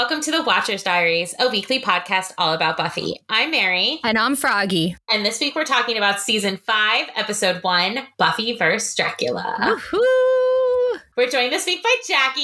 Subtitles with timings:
[0.00, 3.20] and welcome to the Watcher's Diaries, a weekly podcast all about Buffy.
[3.28, 4.00] I'm Mary.
[4.02, 4.96] And I'm Froggy.
[5.12, 8.94] And this week we're talking about season five, episode one Buffy vs.
[8.94, 9.58] Dracula.
[9.60, 11.00] Woohoo!
[11.18, 12.38] We're joined this week by Jacque.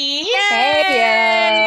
[0.50, 1.64] Hey!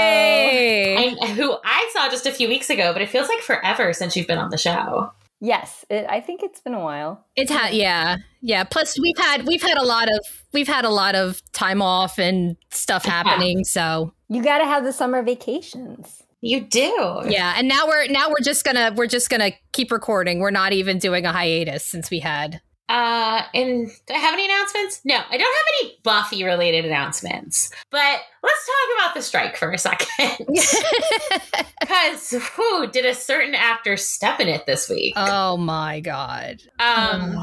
[1.20, 4.16] And who I saw just a few weeks ago, but it feels like forever since
[4.16, 5.12] you've been on the show.
[5.42, 7.26] Yes, it, I think it's been a while.
[7.36, 8.64] It's had yeah yeah.
[8.64, 10.20] Plus we've had we've had a lot of
[10.54, 13.64] we've had a lot of time off and stuff happening.
[13.64, 16.24] So You got to have the summer vacations.
[16.42, 17.24] You do.
[17.28, 20.40] yeah, and now we're now we're just gonna we're just gonna keep recording.
[20.40, 22.62] We're not even doing a hiatus since we had.
[22.88, 25.02] Uh, and do I have any announcements?
[25.04, 27.72] No, I don't have any Buffy related announcements.
[27.92, 30.48] But let's talk about the strike for a second.
[31.82, 35.14] Because who did a certain actor step in it this week?
[35.18, 36.62] oh my god.
[36.80, 37.36] Um,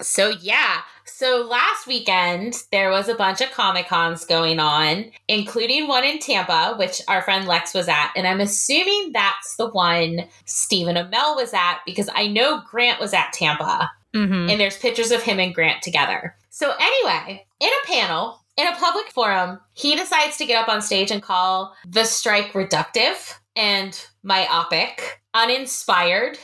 [0.00, 0.80] so yeah.
[1.06, 6.18] So last weekend there was a bunch of Comic Cons going on, including one in
[6.18, 11.36] Tampa, which our friend Lex was at, and I'm assuming that's the one Stephen Amell
[11.36, 14.50] was at because I know Grant was at Tampa, Mhm.
[14.50, 16.36] and there's pictures of him and Grant together.
[16.50, 18.42] So anyway, in a panel.
[18.56, 22.54] In a public forum, he decides to get up on stage and call the strike
[22.54, 26.38] reductive and myopic, uninspired,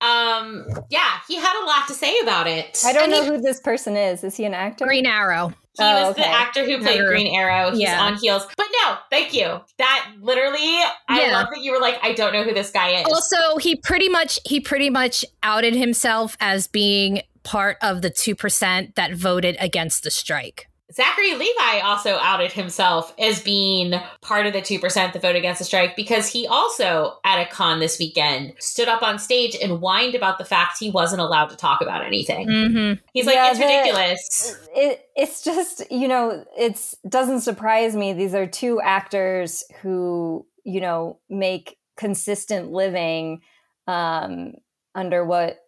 [0.00, 2.82] um, yeah, he had a lot to say about it.
[2.86, 4.24] I don't And know he- who this person is.
[4.24, 4.84] Is he an actor?
[4.86, 5.48] Green Arrow.
[5.78, 7.08] He Oh, was the actor who played Remember.
[7.10, 7.70] Green Arrow.
[7.70, 8.02] He's Yeah.
[8.02, 8.46] on heels.
[8.56, 9.60] But no, thank you.
[9.78, 10.78] That literally,
[11.08, 13.06] I love that you were like, I don't know who this guy is.
[13.06, 18.34] Also, he pretty much he pretty much outed himself as being part of the two
[18.34, 20.66] percent that voted against the strike.
[20.92, 25.64] Zachary Levi also outed himself as being part of the 2% that voted against the
[25.64, 30.14] strike because he also, at a con this weekend, stood up on stage and whined
[30.14, 32.48] about the fact he wasn't allowed to talk about anything.
[32.48, 33.00] Mm-hmm.
[33.12, 34.58] He's like, Yeah, it's the- ridiculous.
[34.74, 38.12] It it's just you know it's doesn't surprise me.
[38.12, 43.40] These are two actors who you know make consistent living
[43.86, 44.54] um,
[44.94, 45.58] under what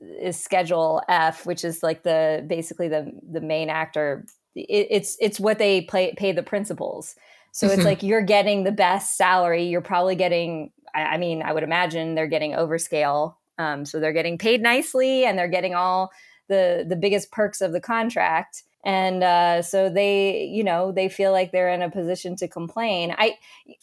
[0.00, 4.24] is Schedule F, which is like the basically the the main actor.
[4.58, 7.14] It, it's it's what they play pay the principals.
[7.52, 7.86] So it's Mhm.
[7.86, 9.64] like you're getting the best salary.
[9.64, 10.72] You're probably getting.
[10.94, 13.34] I, I mean, I would imagine they're getting overscale.
[13.58, 16.10] Um, so they're getting paid nicely, and they're getting all
[16.48, 21.32] the the biggest perks of the contract and uh, so they you know they feel
[21.32, 23.36] like they're in a position to complain i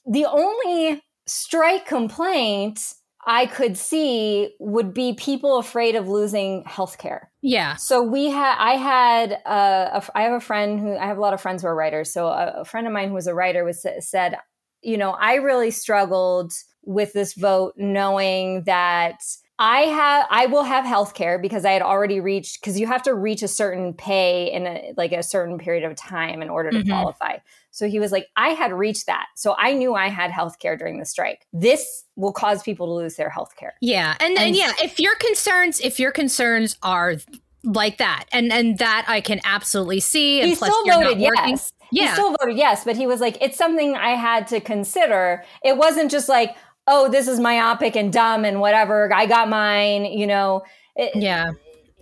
[0.06, 2.94] the only strike complaint
[3.26, 7.26] i could see would be people afraid of losing healthcare.
[7.42, 7.76] Yeah.
[7.76, 11.22] so we had i had a f I have a friend who i have a
[11.22, 13.34] lot of friends who are writers so a, a friend of mine who was a
[13.36, 14.36] writer was said
[14.82, 16.54] you know i really struggled
[16.84, 19.20] with this vote knowing that
[19.58, 23.02] I have I will have health care because I had already reached because you have
[23.04, 26.72] to reach a certain pay in a, like a certain period of time in order
[26.72, 26.88] to Mhm.
[26.90, 27.38] qualify.
[27.72, 29.28] So he was like, I had reached that.
[29.36, 31.46] So I knew I had health care during the strike.
[31.54, 33.74] This will cause people to lose their health care.
[33.82, 34.16] Yeah.
[34.20, 37.16] And then And- yeah, if your concerns if your concerns are
[37.64, 41.20] like that and and that I can absolutely see and He plus still you're voted
[41.22, 41.72] yes.
[41.92, 42.14] He Yeah.
[42.14, 45.44] still voted yes, but he was like, it's something I had to consider.
[45.64, 46.56] It wasn't just like,
[46.88, 49.12] oh, this is myopic and dumb and whatever.
[49.14, 50.64] I got mine, you know.
[50.96, 51.52] It- Yeah.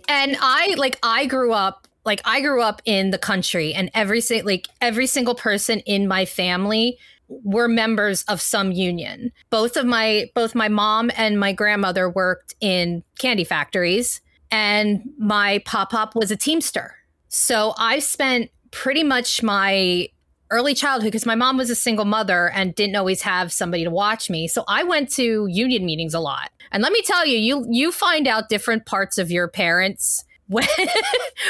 [0.08, 4.20] And I like I grew up like I grew up in the country and every
[4.42, 9.32] like every single person in my family were members of some union.
[9.48, 15.62] Both of my both my mom and my grandmother worked in candy factories and my
[15.64, 16.94] pop-up was a teamster.
[17.28, 20.08] So I spent pretty much my
[20.54, 23.90] early childhood because my mom was a single mother and didn't always have somebody to
[23.90, 24.46] watch me.
[24.46, 26.50] So I went to union meetings a lot.
[26.70, 30.66] And let me tell you, you you find out different parts of your parents when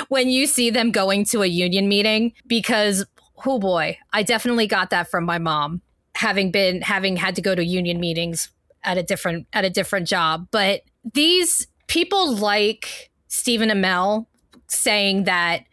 [0.08, 3.05] when you see them going to a union meeting because
[3.46, 5.82] oh boy, I definitely got that from my mom
[6.14, 8.50] having been having had to go to union meetings
[8.84, 10.49] at a different at a different job.
[10.50, 10.82] But
[11.12, 14.26] these people like Stephen Amell
[14.69, 15.64] saying that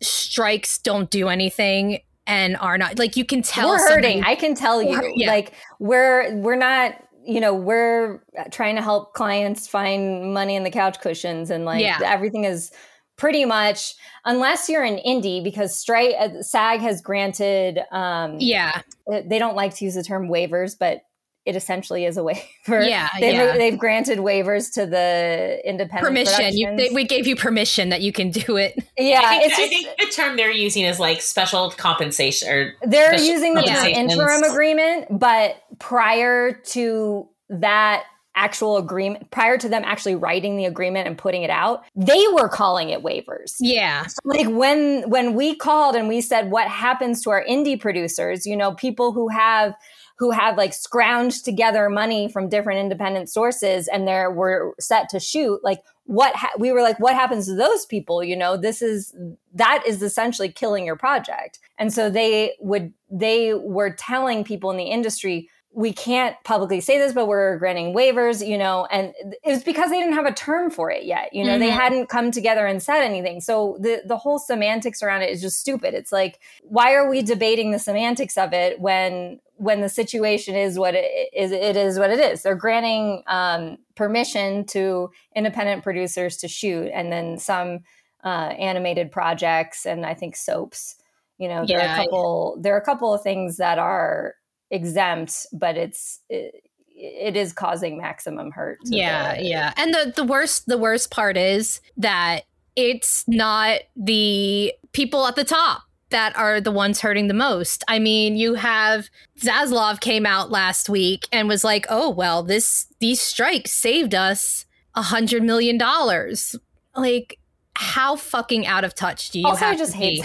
[0.00, 4.22] strikes don't do anything and are not like you can tell we're hurting.
[4.22, 5.28] I can tell you, yeah.
[5.28, 7.02] like we're we're not.
[7.24, 11.82] You know, we're trying to help clients find money in the couch cushions, and like
[11.82, 11.98] Yeah.
[12.02, 12.70] everything is
[13.16, 13.94] pretty much
[14.24, 17.80] unless you're an indie because straight uh, SAG has granted.
[17.90, 21.02] Um, yeah they don't like to use the term waivers, but
[21.48, 22.44] it essentially is a waiver.
[22.68, 23.56] Yeah, they've, yeah.
[23.56, 28.12] they've granted waivers to the independent permission you, they, we gave you permission that you
[28.12, 30.98] can do it yeah, I, think, it's I just think the term they're using is
[30.98, 38.04] like special compensation or they're special using the term interim agreement, but prior to that
[38.34, 42.48] actual agreement, prior to them actually writing the agreement and putting it out, they were
[42.48, 43.56] calling it waivers.
[43.60, 48.46] yeah like when when we called and we said what happens to our indie producers
[48.46, 49.74] you know people who have
[50.18, 55.20] who had like scrounged together money from different independent sources and they were set to
[55.20, 58.82] shoot like what ha- we were like what happens to those people you know this
[58.82, 59.14] is
[59.54, 64.76] that is essentially killing your project and so they would they were telling people in
[64.76, 65.48] the industry
[65.78, 69.90] we can't publicly say this, but we're granting waivers, you know, and it was because
[69.90, 71.32] they didn't have a term for it yet.
[71.32, 71.60] You know, mm-hmm.
[71.60, 73.40] they hadn't come together and said anything.
[73.40, 75.94] So the, the whole semantics around it is just stupid.
[75.94, 80.78] It's like, why are we debating the semantics of it when, when the situation is
[80.78, 82.42] what it is, it is what it is.
[82.42, 87.80] They're granting um, permission to independent producers to shoot and then some
[88.24, 90.96] uh, animated projects and I think soaps.
[91.38, 91.92] You know, there yeah.
[91.92, 94.34] are a couple, there are a couple of things that are,
[94.70, 96.62] exempt, but it's it,
[96.94, 98.78] it is causing maximum hurt.
[98.84, 99.72] Yeah, the, yeah.
[99.76, 102.44] And the the worst the worst part is that
[102.76, 107.84] it's not the people at the top that are the ones hurting the most.
[107.88, 109.08] I mean, you have
[109.40, 114.66] Zaslav came out last week and was like, "Oh well, this these strikes saved us
[114.94, 116.56] a hundred million dollars."
[116.96, 117.38] Like,
[117.74, 120.24] how fucking out of touch do you also, have I just hate?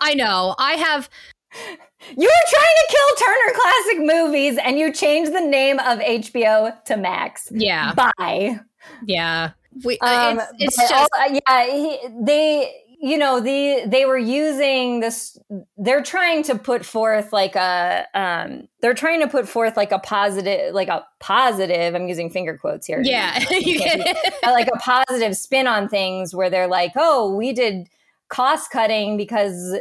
[0.00, 0.54] I know.
[0.58, 1.08] I have
[2.16, 6.82] you were trying to kill Turner Classic Movies and you changed the name of HBO
[6.84, 7.48] to Max.
[7.52, 7.94] Yeah.
[7.94, 8.60] Bye.
[9.04, 9.52] Yeah.
[9.84, 14.18] We, uh, um, it's, it's just all, yeah, he, they you know the they were
[14.18, 15.36] using this
[15.76, 19.98] they're trying to put forth like a um they're trying to put forth like a
[19.98, 23.32] positive like a positive i'm using finger quotes here yeah
[24.44, 27.88] like a positive spin on things where they're like oh we did
[28.28, 29.76] cost cutting because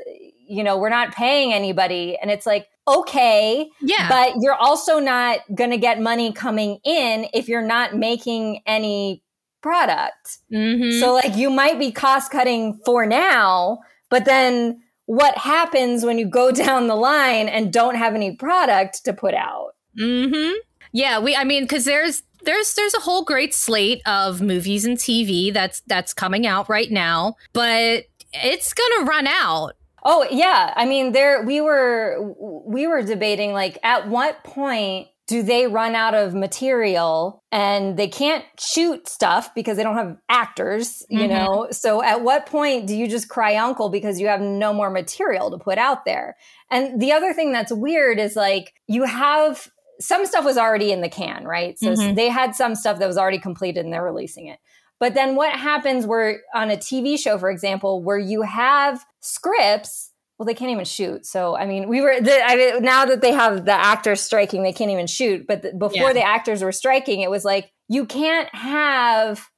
[0.51, 2.17] you know, we're not paying anybody.
[2.21, 3.69] And it's like, okay.
[3.79, 4.09] Yeah.
[4.09, 9.24] But you're also not going to get money coming in if you're not making any
[9.62, 10.40] product.
[10.52, 11.00] Mm-hmm.
[11.00, 13.80] So, like, you might be cost cutting for now,
[14.10, 19.06] but then what happens when you go down the line and don't have any product
[19.06, 19.72] to put out?
[19.98, 20.52] hmm.
[20.94, 21.19] Yeah.
[21.19, 25.54] We, I mean, because there's, there's there's a whole great slate of movies and TV
[25.54, 31.12] that's that's coming out right now, but it's gonna run out Oh yeah, I mean
[31.12, 32.34] there we were
[32.66, 38.07] we were debating like at what point do they run out of material and they
[38.07, 41.29] can't shoot stuff because they don't have actors, you mm-hmm.
[41.29, 41.68] know?
[41.71, 45.51] So at what point do you just cry uncle because you have no more material
[45.51, 46.35] to put out there?
[46.69, 49.69] And the other thing that's weird is like you have
[50.00, 51.77] some stuff was already in the can, right?
[51.79, 52.15] So mm-hmm.
[52.15, 54.59] they had some stuff that was already completed and they're releasing it.
[55.00, 60.11] But then what happens where on a TV show, for example, where you have scripts,
[60.41, 61.23] well, they can't even shoot.
[61.23, 64.63] So, I mean, we were, the, I mean, now that they have the actors striking,
[64.63, 65.45] they can't even shoot.
[65.45, 66.13] But the, before yeah.
[66.13, 69.51] the actors were striking, it was like, you can't have,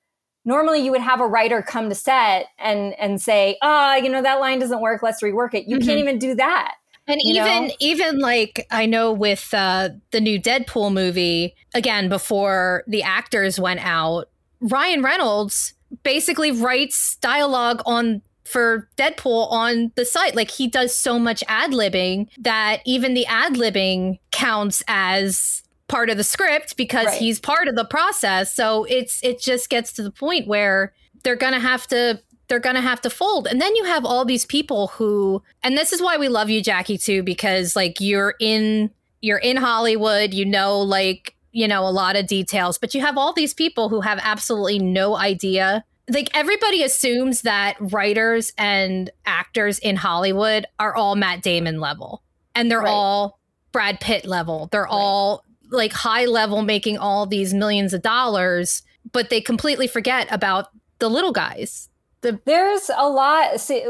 [0.44, 4.22] normally you would have a writer come to set and, and say, oh, you know,
[4.22, 5.02] that line doesn't work.
[5.02, 5.70] Let's rework it.
[5.70, 5.88] You mm-hmm.
[5.88, 6.76] can't even do that.
[7.08, 7.74] And even know?
[7.80, 13.80] even like I know with uh, the new Deadpool movie, again before the actors went
[13.86, 20.36] out, Ryan Reynolds basically writes dialogue on for Deadpool on the site.
[20.36, 26.10] Like he does so much ad libbing that even the ad libbing counts as part
[26.10, 27.18] of the script because right.
[27.18, 28.54] he's part of the process.
[28.54, 32.82] So it's it just gets to the point where they're gonna have to they're gonna
[32.82, 33.48] have to fold.
[33.48, 36.62] And then you have all these people who and this is why we love you,
[36.62, 41.92] Jacque, too, because like you're in you're in Hollywood, you know, like you know, a
[41.92, 45.86] lot of details, but you have all these people who have absolutely no idea.
[46.10, 52.24] Like everybody assumes that writers and actors in Hollywood are all Matt Damon level
[52.56, 52.90] and they're right.
[52.90, 53.40] all
[53.72, 54.68] Brad Pitt level.
[54.72, 54.92] They're right.
[54.92, 60.68] all like high level making all these millions of dollars, but they completely forget about
[61.00, 61.90] the little guys.
[62.22, 63.86] The- There's a lot see,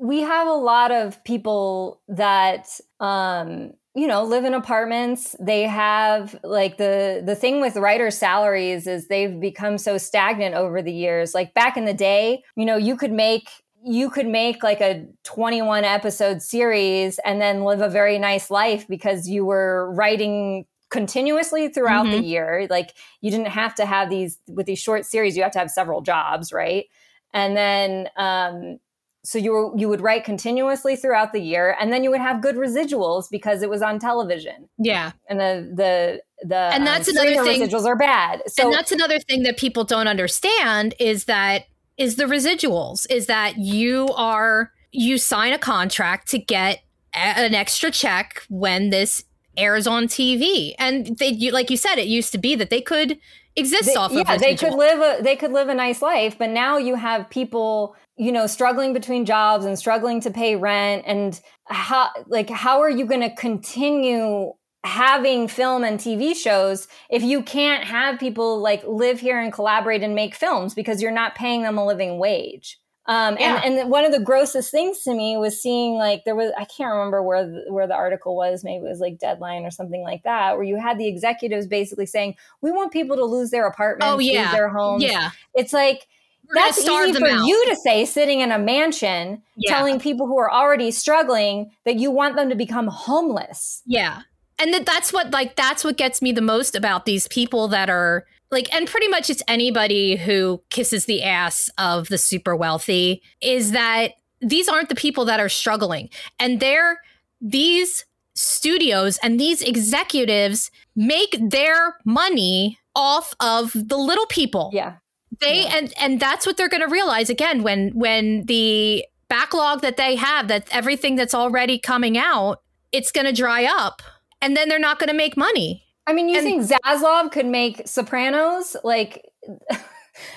[0.00, 2.68] we have a lot of people that
[2.98, 5.36] um you know live in apartments.
[5.38, 10.80] They have like the the thing with writers salaries is they've become so stagnant over
[10.80, 11.34] the years.
[11.34, 13.48] Like back in the day you know you could make
[13.84, 18.86] you could make like a 21 episode series and then live a very nice life
[18.86, 22.20] because you were writing continuously throughout mm-hmm.
[22.20, 22.66] the year.
[22.70, 25.70] Like you didn't have to have these with these short series you have to have
[25.70, 26.86] several jobs right?
[27.34, 28.78] And then um
[29.24, 32.42] so you were, you would write continuously throughout the year and then you would have
[32.42, 34.68] good residuals because it was on television.
[34.78, 35.12] Yeah.
[35.28, 38.42] And the the the and that's um, another thing residuals are bad.
[38.48, 43.26] so and that's another thing that people don't understand is that is the residuals is
[43.26, 46.82] that you are you sign a contract to get
[47.14, 49.24] an extra check when this
[49.56, 52.80] airs on TV and they you, like you said it used to be that they
[52.80, 53.18] could
[53.54, 56.00] exist they, off yeah, of yeah they could live a they could live a nice
[56.00, 60.54] life but now you have people you know struggling between jobs and struggling to pay
[60.56, 64.52] rent and how like how are you going to continue
[64.84, 70.02] having film and TV shows if you can't have people like live here and collaborate
[70.02, 72.78] and make films because you're not paying them a living wage.
[73.06, 73.60] Um, Yeah.
[73.64, 76.64] and, and one of the grossest things to me was seeing like there was I
[76.64, 80.02] can't remember where the, where the article was maybe it was like Deadline or something
[80.02, 83.66] like that where you had the executives basically saying we want people to lose their
[83.66, 84.42] apartments, Oh, yeah.
[84.42, 85.02] lose their homes.
[85.04, 85.30] Yeah.
[85.54, 86.06] It's like
[86.54, 87.44] that's easy for out.
[87.46, 89.74] you to say sitting in a mansion Yeah.
[89.76, 93.82] telling people who are already struggling that you want them to become homeless.
[93.86, 94.22] Yeah.
[94.58, 97.88] And that that's what like that's what gets me the most about these people that
[97.90, 103.22] are like and pretty much it's anybody who kisses the ass of the super wealthy
[103.40, 106.10] is that these aren't the people that are struggling.
[106.38, 107.00] And they're
[107.40, 108.04] these
[108.34, 114.94] studios and these executives make their money off of the little people Yeah.
[115.42, 115.76] They Yeah.
[115.76, 120.16] and and that's what they're going to realize again when when the backlog that they
[120.16, 124.02] have that everything that's already coming out it's going to dry up
[124.40, 127.46] and then they're not going to make money I mean, you And- think Zaslav could
[127.46, 128.76] make Sopranos?
[128.82, 129.22] Like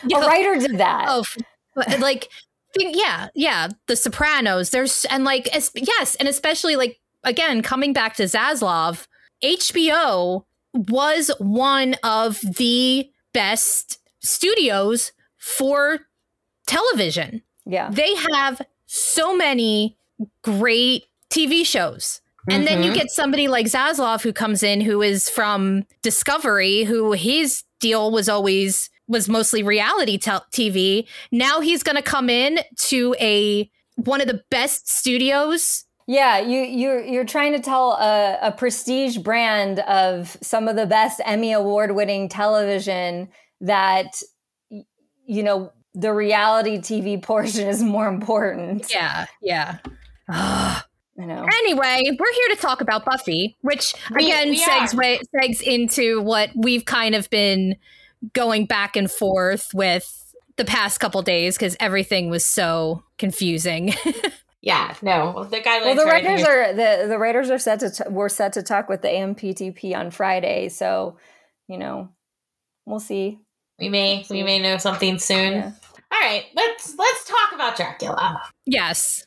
[0.08, 0.24] Yeah.
[0.24, 1.06] a writer did that.
[1.10, 1.24] oh
[2.00, 2.30] like
[2.78, 8.16] yeah yeah the sopranos there's and like es- yes and especially like again coming back
[8.16, 9.08] to zaslav
[9.44, 16.00] hbo was one of the best studios for
[16.68, 17.90] television Yeah.
[17.92, 19.98] they have so many
[20.44, 22.22] great TV shows.
[22.50, 22.96] And then you Mhm.
[22.96, 28.30] get somebody like Zaslav who comes in who is from Discovery, who his deal was
[28.30, 31.08] always was mostly reality TV.
[31.32, 35.86] Now he's going to come in to a one of the best studios.
[36.08, 40.86] Yeah, you you're you're trying to tell a, a prestige brand of some of the
[40.86, 43.30] best Emmy award winning television
[43.62, 44.22] that
[45.26, 48.92] you know the reality TV portion is more important.
[48.94, 49.78] Yeah, yeah.
[50.30, 50.84] Ugh.
[51.18, 51.46] I know.
[51.46, 55.24] Anyway, we're here to talk about Buffy, which We- again we segs, are.
[55.42, 57.78] segs into what we've kind of been
[58.34, 63.94] going back and forth with the past couple days because everything was so confusing.
[64.62, 65.44] Yeah, no.
[65.44, 65.82] The guidelines.
[65.86, 68.64] Well, the writers are- are the the writers are set to t- were set to
[68.64, 71.18] talk with the AMPTP on Friday, so
[71.68, 72.10] you know
[72.84, 73.42] we'll see.
[73.80, 75.54] We may we may know something soon.
[75.54, 75.72] Yeah.
[76.12, 78.42] All right, let's let's talk about Dracula.
[78.66, 79.26] yes.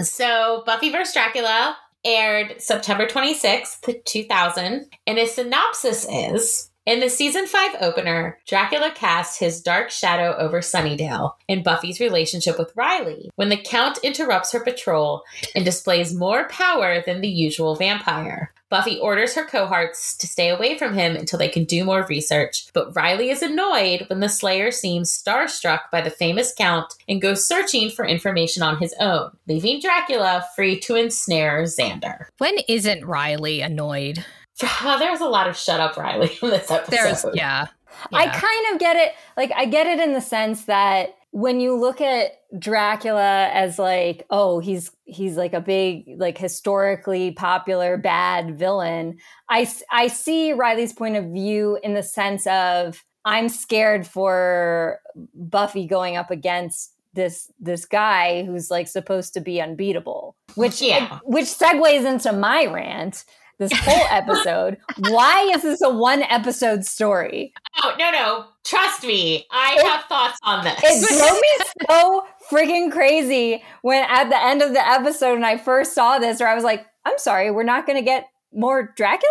[0.00, 1.12] So, Buffy vs.
[1.12, 8.90] Dracula aired September 26th, 2000, and a synopsis is in the season 5 opener, Dracula
[8.94, 14.52] casts his dark shadow over Sunnydale and Buffy's relationship with Riley when the Count interrupts
[14.52, 15.22] her patrol
[15.54, 18.52] and displays more power than the usual vampire.
[18.72, 22.68] Buffy orders her cohorts to stay away from him until they can do more research,
[22.72, 27.46] but Riley is annoyed when the Slayer seems starstruck by the famous Count and goes
[27.46, 32.24] searching for information on his own, leaving Dracula free to ensnare Xander.
[32.38, 34.24] When isn't Riley annoyed?
[34.98, 36.90] there was a lot of shut up Riley in this episode.
[36.90, 37.66] There's yeah.
[38.12, 39.12] I kind of get it.
[39.36, 44.26] Like, I get it in the sense that when you look at Dracula as like,
[44.30, 49.18] oh, he's he's like a big, like historically popular bad villain.
[49.48, 55.00] I I see Riley's point of view in the sense of I'm scared for
[55.34, 60.36] Buffy going up against this this guy who's like supposed to be unbeatable.
[60.54, 61.18] Which Yeah.
[61.24, 63.24] which segues into my rant.
[63.58, 64.78] This whole episode.
[65.10, 67.52] Why is this a one episode story?
[67.82, 68.44] Oh, no, no.
[68.64, 69.46] Trust me.
[69.50, 70.80] I It- have thoughts on this.
[70.82, 75.58] It drove me so friggin' crazy when at the end of the episode and I
[75.58, 79.30] first saw this, where I was like, I'm sorry, we're not gonna get more Dracula?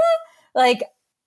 [0.56, 0.82] Like,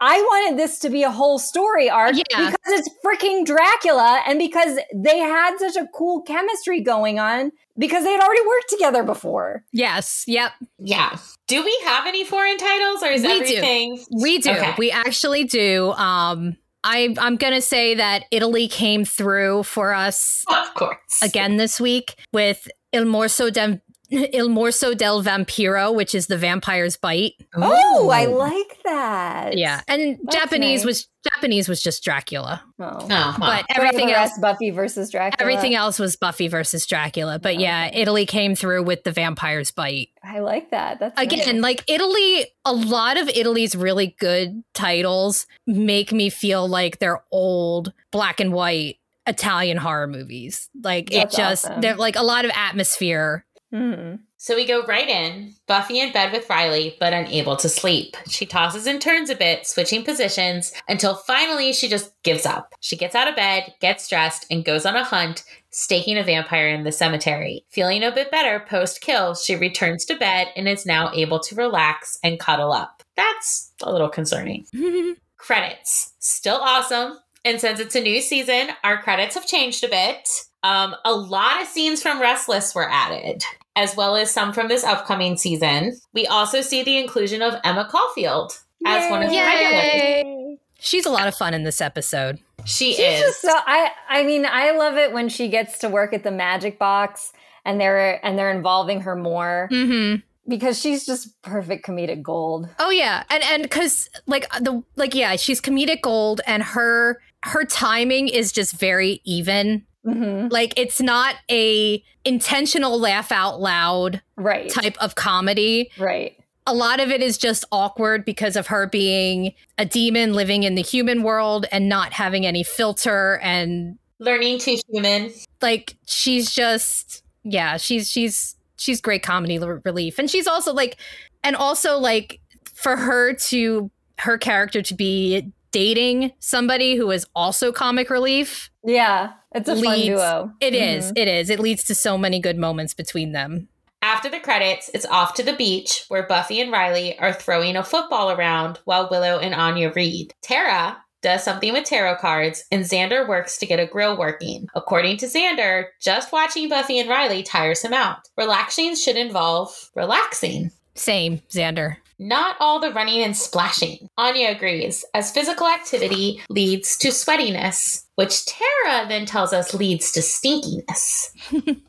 [0.06, 2.50] I wanted this to be a whole story arc Yeah.
[2.50, 8.04] because it's freaking Dracula and because they had such a cool chemistry going on because
[8.04, 9.64] they had already worked together before.
[9.72, 10.24] Yes.
[10.26, 10.52] Yep.
[10.78, 11.16] yeah.
[11.48, 13.34] Do we have any foreign titles or is We do.
[13.34, 14.04] everything?
[14.20, 14.50] We do.
[14.50, 14.74] Okay.
[14.78, 15.92] We actually do.
[15.92, 21.22] Um I I'm gonna say that Italy came through for us Of course.
[21.22, 23.80] again this week with Il Morso del
[24.32, 27.32] Il Morso del Vampiro, which is the vampire's bite.
[27.56, 29.56] Oh, I like that.
[29.58, 30.84] Yeah, and That's Japanese nice.
[30.86, 32.84] was Japanese was just Dracula, Oh.
[32.84, 33.34] Oh, well.
[33.38, 35.36] but But everything the else Buffy versus Dracula.
[35.40, 37.38] everything else was Buffy versus Dracula.
[37.38, 38.00] But yeah, Okay.
[38.02, 40.08] Italy came through with the vampire's bite.
[40.22, 41.00] I like that.
[41.00, 41.62] That's Again, nice.
[41.62, 47.92] like Italy, a lot of Italy's really good titles make me feel like they're old
[48.10, 50.68] black and white Italian horror movies.
[50.82, 51.80] Like That's it just awesome.
[51.80, 54.20] they're like a lot of atmosphere Mhm.
[54.36, 58.16] So we go right in, Buffy in bed with Riley, but unable to sleep.
[58.28, 62.72] She tosses and turns a bit, switching positions, until finally she just gives up.
[62.80, 66.68] She gets out of bed, gets dressed, and goes on a hunt, staking a vampire
[66.68, 67.64] in the cemetery.
[67.70, 71.56] Feeling a bit better post kill, she returns to bed and is now able to
[71.56, 73.02] relax and cuddle up.
[73.16, 74.66] That's a little concerning.
[75.38, 76.12] Credits.
[76.20, 77.18] Still awesome.
[77.44, 80.28] And since it's a new season, our credits have changed a bit.
[80.62, 83.44] Um, a lot of scenes from Restless were added,
[83.76, 85.98] as well as some from this upcoming season.
[86.12, 88.52] We also see the inclusion of Emma Caulfield
[88.86, 90.58] as one of the regulars.
[90.80, 92.38] She's a lot of fun in this episode.
[92.64, 93.20] She She's is.
[93.20, 96.30] just so I I mean, I love it when she gets to work at the
[96.30, 97.32] magic box
[97.64, 100.20] and they're and they're involving her more Mm-hmm.
[100.48, 102.68] because she's just perfect comedic gold.
[102.78, 107.64] Oh yeah, and and because like the like yeah, she's comedic gold, and her her
[107.64, 109.86] timing is just very even.
[110.04, 114.68] Hmm Like it's not a intentional laugh out loud Right.
[114.70, 115.90] type of comedy.
[115.98, 116.36] Right.
[116.66, 120.74] A lot of it is just awkward because of her being a demon living in
[120.76, 125.32] the human world and not having any filter and Learning to human.
[125.60, 130.96] like she's just yeah she's she's she's great comedy l- relief and she's also like
[131.42, 132.40] and also like
[132.72, 139.32] for her to her character to be dating somebody who is also comic relief Yeah.
[139.54, 140.50] It's a fun Leads- duo.
[140.60, 141.06] It is.
[141.12, 141.18] Mhm.
[141.18, 143.68] it is it leads to so many good moments between them
[144.02, 147.82] After the credits, it's off to the beach where Buffy and Riley are throwing a
[147.84, 150.32] football around while Willow and Anya read.
[150.42, 154.66] Tara does something with tarot cards, and Xander works to get a grill working.
[154.74, 158.18] According to Xander, just watching Buffy and Riley tires him out.
[158.36, 160.70] Relaxing should involve relaxing.
[160.96, 164.08] same xander Not all the running and splashing.
[164.18, 170.20] Anya agrees, as physical activity leads to sweatiness, which Tara then tells us leads to
[170.20, 171.30] stinkiness.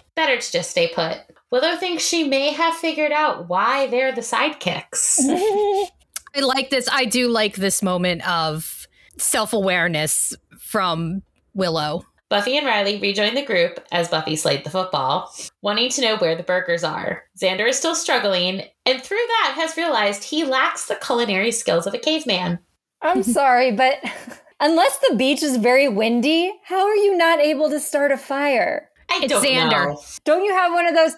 [0.15, 1.19] Better to just stay put.
[1.51, 5.19] Willow thinks she may have figured out why they're the sidekicks.
[6.35, 11.21] i like this i do like this moment of self-awareness from
[11.53, 16.17] willow Buffy and Riley rejoin the group as Buffy slayed the football, wanting to know
[16.17, 17.23] where the burgers are.
[17.39, 21.93] Xander is still struggling, and through that has realized he lacks the culinary skills of
[21.93, 22.57] a caveman.
[23.03, 23.99] I'm sorry, but
[24.59, 28.89] unless the beach is very windy, how are you not able to start a fire?
[29.09, 29.87] I It's don't Xander.
[29.87, 30.01] know.
[30.23, 31.13] Don't you have one of those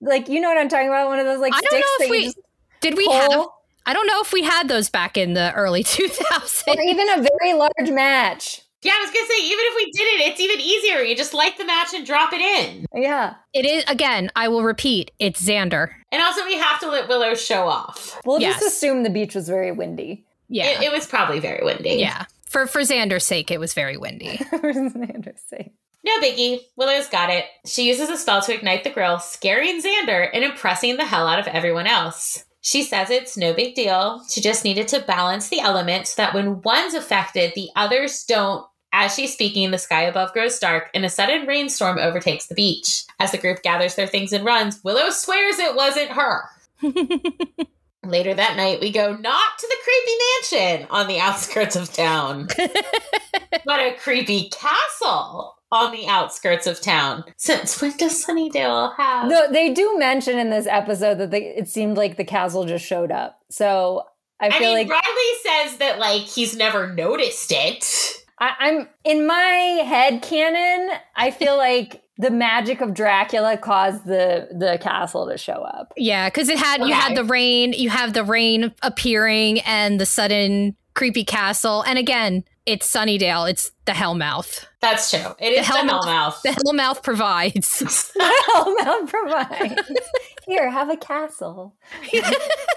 [0.00, 1.08] like you know what I'm talking about?
[1.08, 2.38] One of those like I don't sticks know if that we- you just
[2.80, 3.12] did we pull?
[3.14, 3.46] have
[3.86, 7.26] i don't know if we had those back in the early 2000s or even a
[7.38, 8.62] very large match.
[8.82, 11.00] Yeah, I was gonna say, even if we did it, it's even easier.
[11.02, 12.86] You just light the match and drop it in.
[12.94, 13.34] Yeah.
[13.52, 14.30] It is again.
[14.36, 15.10] I will repeat.
[15.18, 15.90] It's Xander.
[16.10, 18.18] And also, we have to let Willow show off.
[18.24, 18.54] We'll Yes.
[18.54, 20.24] just assume the beach was very windy.
[20.48, 21.90] Yeah, It, it was probably very windy.
[21.96, 22.24] yeah.
[22.50, 24.36] For for Xander's sake, it was very windy.
[24.50, 25.72] for Xander's sake.
[26.04, 26.58] No biggie.
[26.76, 27.44] Willow's got it.
[27.64, 31.38] She uses a spell to ignite the grill, scaring Xander and impressing the hell out
[31.38, 32.44] of everyone else.
[32.60, 34.20] She says it's no big deal.
[34.28, 38.66] She just needed to balance the elements so that when one's affected, the others don't.
[38.92, 43.04] As she's speaking, the sky above grows dark and a sudden rainstorm overtakes the beach.
[43.20, 46.42] As the group gathers their things and runs, Willow swears it wasn't her.
[48.04, 52.48] Later that night, we go not to the creepy mansion on the outskirts of town,
[53.66, 57.24] but a creepy castle on the outskirts of town.
[57.36, 59.28] Since when does Sunnydale have?
[59.28, 62.84] No, they do mention in this episode that they, it seemed like the castle just
[62.86, 63.38] showed up.
[63.50, 64.04] So
[64.40, 68.14] I I feel mean, like Riley says that like he's never noticed it.
[68.38, 70.96] I, I'm in my head canon.
[71.16, 75.92] I feel like the magic of Dracula caused the the castle to show up.
[75.96, 77.72] yeah, because it had you had the rain.
[77.72, 81.82] You have the rain appearing and the sudden creepy castle.
[81.82, 83.48] And again, it's Sunnydale.
[83.50, 84.66] It's the Hellmouth.
[84.80, 85.34] That's true.
[85.38, 86.42] It is the, Hellmouth- Hellmouth.
[86.42, 87.78] The Hellmouth provides.
[88.14, 90.00] the Hellmouth provides.
[90.46, 91.74] Here, have a castle.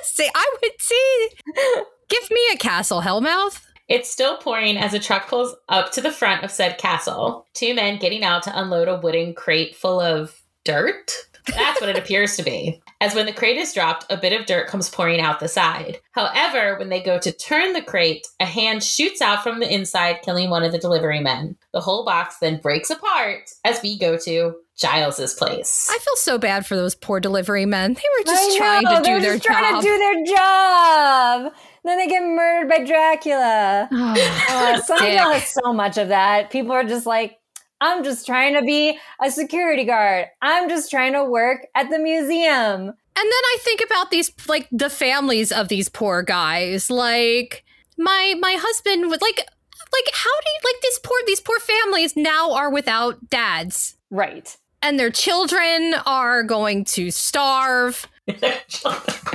[0.03, 1.29] Say, I would see.
[2.09, 3.61] Give me a castle, Hellmouth.
[3.89, 7.45] It's still pouring as a truck pulls up to the front of said castle.
[7.53, 11.11] Two men getting out to unload a wooden crate full of dirt.
[11.53, 12.81] That's what it appears to be.
[13.01, 15.99] As when the crate is dropped, a bit of dirt comes pouring out the side.
[16.13, 20.21] However, when they go to turn the crate, a hand shoots out from the inside,
[20.23, 21.57] killing one of the delivery men.
[21.73, 25.89] The whole box then breaks apart as we go to Giles's place.
[25.91, 27.93] I feel so bad for those poor delivery men.
[27.93, 29.83] They were just I trying know, to do they're their just trying job.
[29.83, 31.53] to do their job.
[31.83, 33.89] Then they get murdered by Dracula.
[33.91, 36.49] Uh, Sunnydale has so much of that.
[36.49, 37.39] People are just like,
[37.81, 40.27] I'm just trying to be a security guard.
[40.41, 42.81] I'm just trying to work at the museum.
[42.81, 46.89] And then I think about these like the families of these poor guys.
[46.89, 47.63] Like
[47.97, 52.15] my my husband would like like how do you like this poor these poor families
[52.15, 53.97] now are without dads.
[54.09, 54.55] Right.
[54.81, 58.07] and their children are going to starve.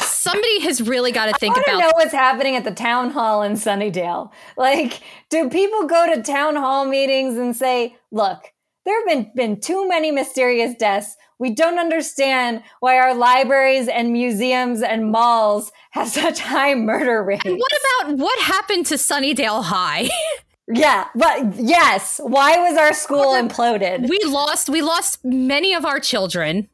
[0.00, 3.42] Somebody has really got to think I about know what's happening at the town hall
[3.42, 4.30] in Sunnydale.
[4.56, 8.52] Like, do people go to town hall meetings and say, "Look,
[8.84, 11.16] there have been been too many mysterious deaths.
[11.38, 17.44] We don't understand why our libraries and museums and malls have such high murder rates."
[17.44, 17.72] And what
[18.04, 20.08] about what happened to Sunnydale High?
[20.68, 24.08] yeah, but yes, why was our school imploded?
[24.08, 26.68] we lost we lost many of our children.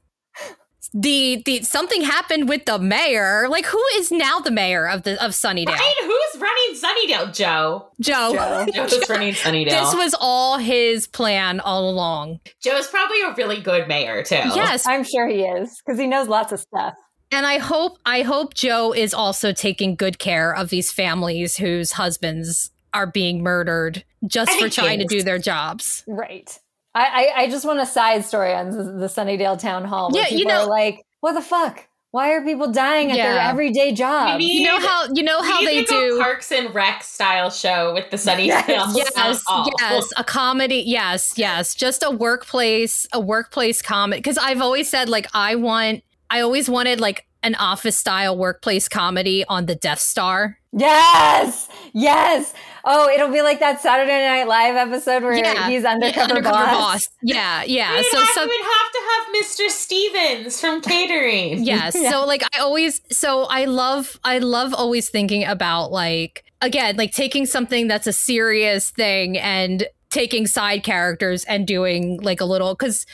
[0.96, 3.48] The the something happened with the mayor.
[3.48, 5.66] Like who is now the mayor of the of Sunnydale?
[5.66, 5.94] Right?
[6.02, 7.34] Who's running Sunnydale?
[7.34, 7.88] Joe.
[8.00, 8.32] Joe.
[8.32, 8.66] Joe.
[8.88, 9.70] Joe's running Sunnydale.
[9.70, 12.38] This was all his plan all along.
[12.62, 14.36] Joe's probably a really good mayor too.
[14.36, 16.94] Yes, I'm sure he is because he knows lots of stuff.
[17.32, 21.92] and I hope I hope Joe is also taking good care of these families whose
[21.92, 26.04] husbands are being murdered just for trying to do their jobs.
[26.06, 26.56] Right.
[26.94, 27.04] I,
[27.36, 30.10] I, I just want a side story on the, the Sunnydale Town Hall.
[30.12, 31.88] Where Yeah, you know- are like, what the fuck?
[32.12, 34.38] Why are people dying at their everyday job?
[34.38, 37.02] need, You know how you know how they need like a do Parks and Rec
[37.02, 38.68] style show with the Sunnydale.
[38.68, 39.42] Yes, yes
[39.80, 45.08] yes a comedy yes yes just a workplace a workplace comedy because i've always said
[45.08, 50.00] like i want i always wanted like an office style workplace comedy on the death
[50.00, 52.52] star Yes, yes.
[52.84, 55.68] Oh, it'll be like that Saturday Night Live episode where Yeah.
[55.68, 57.08] he's undercover, boss.
[57.22, 59.68] yeah yeah We'd so have, some we'd have to have Mr.
[59.70, 61.62] Stevens from catering.
[61.64, 62.10] yes Yeah.
[62.10, 67.12] so like i always so i love i love always thinking about like again like
[67.12, 72.74] taking something that's a serious thing and taking side characters and doing like a little
[72.74, 73.06] because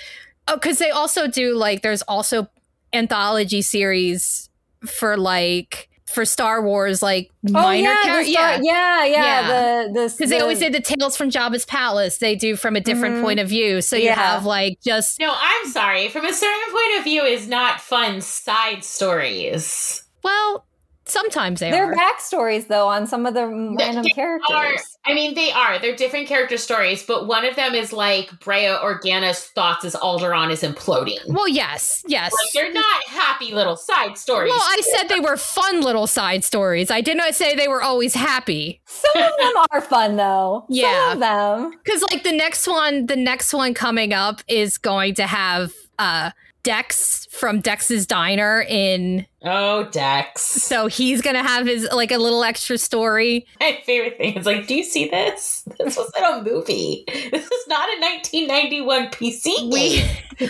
[0.49, 2.49] oh because they also do like there's also
[2.93, 4.49] anthology series
[4.87, 9.47] for like for star wars like Oh minor yeah, char- star- yeah, yeah, Yeah.
[9.47, 12.19] The the because they always did the tales from Jabba's palace.
[12.19, 13.23] They do from a different Mhm.
[13.23, 13.81] point of view.
[13.81, 14.17] So you Yeah.
[14.17, 16.09] have like just No, I'm sorry.
[16.09, 20.03] From a certain point of view, is not fun side stories.
[20.25, 20.65] well,
[21.11, 21.73] sometimes they are.
[21.73, 21.95] Their are.
[21.95, 24.51] backstories though on some of the random they characters.
[24.51, 25.79] Are, I mean, they are.
[25.79, 30.51] They're different character stories, but one of them is like Breha Organa's thoughts as Alderaan
[30.51, 31.19] is imploding.
[31.27, 32.33] Well, yes, yes.
[32.33, 34.51] Like they're not happy little side stories.
[34.51, 36.91] Well, I said they were fun little side stories.
[36.91, 38.81] I did not say they were always happy.
[38.87, 40.65] Some of them are fun though.
[40.69, 41.11] Yeah.
[41.11, 41.79] Some of them.
[41.85, 46.31] Because like the next one, the next one coming up is going to have uh
[46.63, 49.27] Dex from Dex's Diner in.
[49.45, 50.43] oh, Dex.
[50.43, 53.47] So he's gonna have his like a little extra story.
[53.61, 55.65] My favorite thing is like, do you see this?
[55.79, 57.05] This was in a movie.
[57.09, 60.05] This is not a 1991 PC We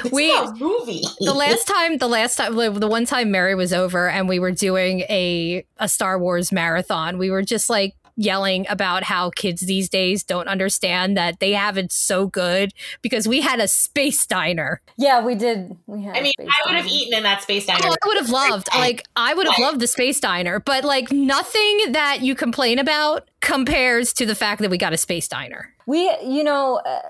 [0.10, 1.04] we- a movie.
[1.20, 4.50] the last time the last time the one time Mary was over and we were
[4.52, 9.88] doing a a Star Wars marathon, we were just like yelling about how kids these
[9.88, 14.80] days don't understand that they have it so good because we had a space diner.
[14.96, 15.76] Yeah, we did.
[15.86, 16.16] We had.
[16.16, 17.80] I mean, I would have eaten in that space diner.
[17.84, 21.10] Oh, I would have loved like I would have loved the space diner, but like
[21.10, 25.74] nothing that you complain about compares to the fact that we got a space diner.
[25.86, 27.00] We, you know, uh,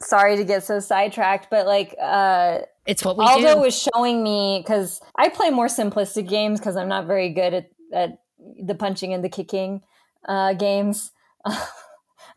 [0.00, 3.60] sorry to get so sidetracked, but like uh, It's what we Aldo do.
[3.60, 7.70] was showing me because I play more simplistic games because I'm not very good at,
[7.92, 8.18] at
[8.62, 9.82] the punching and the kicking
[10.26, 11.12] uh, games.
[11.44, 11.56] I'm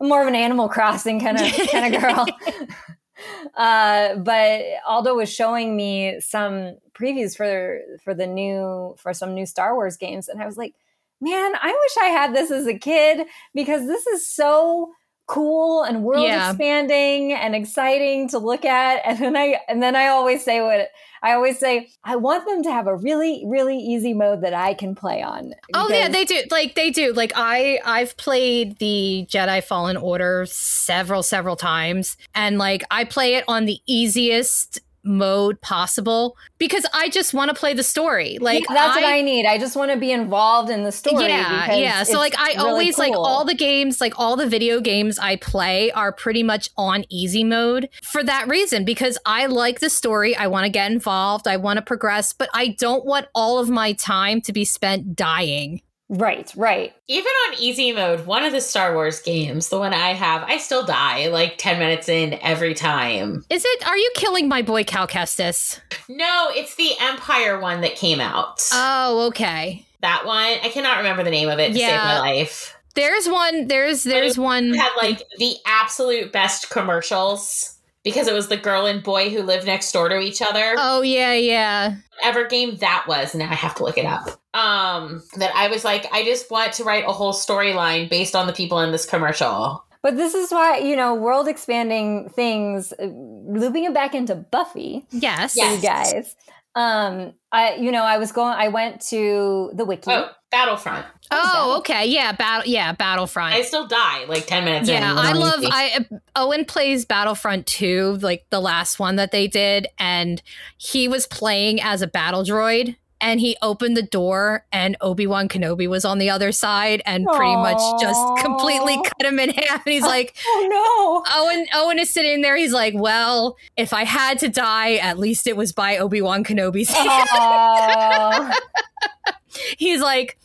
[0.00, 2.26] more of an Animal Crossing kind of kind of girl.
[3.56, 9.46] uh, but Aldo was showing me some previews for for the new for some new
[9.46, 10.74] Star Wars games, and I was like,
[11.20, 14.92] man, I wish I had this as a kid because this is so
[15.32, 16.50] cool and world Yeah.
[16.50, 20.90] expanding and exciting to look at and then i and then i always say what
[21.22, 24.74] i always say i want them to have a really really easy mode that i
[24.74, 26.42] can play on Oh yeah, they do.
[26.50, 27.14] Like they do.
[27.14, 33.36] Like I I've played the Jedi Fallen Order several several times and like I play
[33.36, 38.38] it on the easiest mode possible because I just want to play the story.
[38.40, 41.26] Like Yeah, that's what i need i just want to be involved in the story
[41.26, 42.02] yeah, yeah.
[42.02, 45.36] So like I really always like all the games, like all the video games I
[45.36, 50.36] play are pretty much on easy mode for that reason because I like the story.
[50.36, 51.46] I want to get involved.
[51.46, 55.16] I want to progress, but I don't want all of my time to be spent
[55.16, 55.82] dying.
[56.12, 60.12] Right right Even on easy mode, one of the Star Wars games, the one I
[60.14, 63.44] have, I still die like 10 minutes in every time.
[63.50, 63.86] Is it?
[63.86, 65.80] Are you killing my boy Cal Kestis?
[66.08, 68.60] No, it's the Empire one that came out.
[68.72, 69.84] Oh, okay.
[70.00, 71.88] that one, I cannot remember the name of it to Yeah.
[71.88, 72.76] save my life.
[72.94, 73.68] There's one.
[73.68, 74.74] There's there's one.
[74.74, 77.71] Had like the absolute best commercials
[78.04, 80.74] because it was the girl and boy who lived next door to each other.
[80.78, 81.96] Oh yeah, yeah.
[82.18, 84.28] Whatever game that was, now I have to look it up.
[84.54, 88.46] Um, that I was like, I just want to write a whole storyline based on
[88.46, 89.84] the people in this commercial.
[90.02, 95.06] But this is why, you know, world expanding things, uh, looping it back into Buffy,
[95.10, 95.56] Yes.
[95.56, 95.76] Yes.
[95.76, 96.36] you guys.
[96.74, 100.10] Um, I, you know, I was going, I went to the wiki.
[100.10, 101.04] Oh, Battlefront.
[101.30, 102.06] Oh, okay.
[102.06, 102.70] Yeah, battle.
[102.70, 103.54] Yeah, Battlefront.
[103.54, 105.60] I still die like 10 minutes yeah, when I love.
[105.60, 105.70] easy.
[105.70, 106.06] I
[106.36, 110.42] Owen plays Battlefront 2, like the last one that they did, and
[110.76, 112.96] he was playing as a battle droid.
[113.22, 117.24] And he opened the door, and Obi Wan Kenobi was on the other side, and
[117.26, 119.86] pretty much just completely cut him in half.
[119.86, 121.32] And he's like, Oh no.
[121.40, 121.66] Owen.
[121.72, 122.56] Owen is sitting there.
[122.56, 126.42] He's like, "Well, if I had to die, at least it was by Obi Wan
[126.44, 127.08] Kenobi's no.
[127.08, 128.54] hand."
[129.78, 130.38] He's like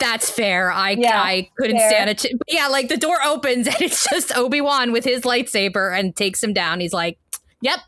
[0.00, 1.90] that's fair i Yeah, i couldn't fair.
[1.90, 5.96] stand it Ch- yeah like the door opens and it's just obi-wan with his lightsaber
[5.98, 7.18] and takes him down he's like
[7.60, 7.80] yep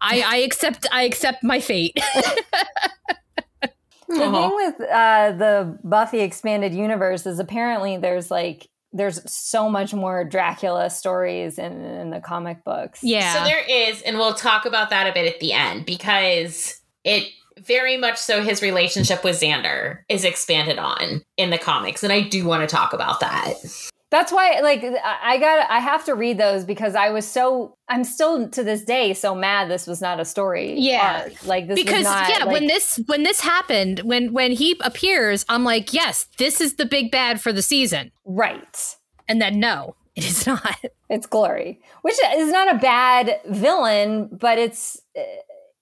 [0.00, 1.94] i i accept i accept my fate
[4.08, 4.32] The Aw.
[4.32, 10.24] thing with uh, the Buffy expanded universe is apparently there's like there's so much more
[10.24, 13.00] Dracula stories in, in the comic books.
[13.02, 16.80] yeah So there is, and we'll talk about that a bit at the end because
[17.04, 22.12] it very much so his relationship with Xander is expanded on in the comics, and
[22.12, 23.54] I do want to talk about that.
[24.10, 27.76] That's why, like, I I got, I have to read those because I was so,
[27.88, 30.74] I'm still to this day so mad this was not a story.
[30.78, 31.24] Yeah.
[31.24, 31.44] arc.
[31.46, 34.78] like this was because not, yeah like- when this when this happened when when he
[34.82, 38.96] appears i'm like yes this is the big bad for the season right,
[39.28, 40.76] and then no it is not
[41.10, 45.00] it's Glory, which is not a bad villain, but it's.
[45.16, 45.22] uh,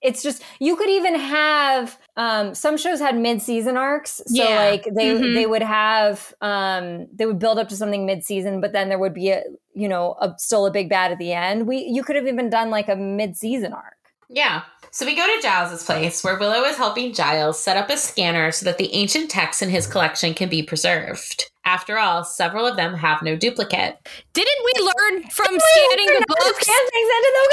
[0.01, 4.57] It's just you could even have um, some shows had mid season arcs, so Yeah.
[4.57, 5.33] like they Mhm.
[5.35, 8.99] they would have um, they would build up to something mid season, but then there
[8.99, 11.67] would be a you know a, still a big bad at the end.
[11.67, 13.93] We you could have even done like a mid season arc.
[14.29, 14.63] Yeah.
[14.91, 18.51] So we go to Giles's place where Willow is helping Giles set up a scanner
[18.51, 21.49] so that the ancient texts in his collection can be preserved.
[21.65, 23.97] After all, several of them have no duplicate.
[24.33, 27.47] didn't we learn from scanning the books Scan things into the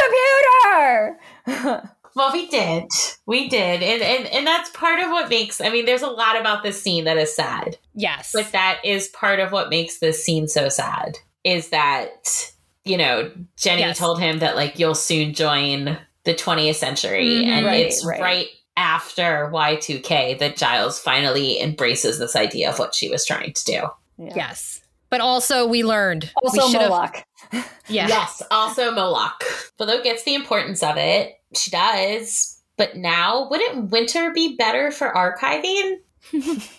[1.45, 1.91] computer.
[2.17, 2.85] Well, we did.
[3.27, 3.83] We did.
[3.83, 6.81] And, and and that's part of what makes I mean, there's a lot about this
[6.81, 7.77] scene that is sad.
[7.95, 11.19] yes But that is part of what makes this scene so sad.
[11.43, 12.53] Is that,
[12.85, 13.99] you know, Jenny Yes.
[13.99, 17.27] told him that like you'll soon join the 20th century.
[17.27, 17.47] Mhm.
[17.47, 18.21] and Right, it's right.
[18.21, 18.47] right.
[18.77, 23.83] after Y2K that Giles finally embraces this idea of what she was trying to do.
[24.19, 24.33] Yeah.
[24.35, 24.81] Yes.
[25.11, 26.31] But also, we learned.
[26.43, 27.25] Also, we should've- Moloch.
[27.87, 28.09] Yeah.
[28.09, 29.45] Yes, also Moloch.
[29.79, 31.35] Willow gets the importance of it.
[31.55, 32.63] She does.
[32.79, 35.97] But now, wouldn't winter be better for archiving?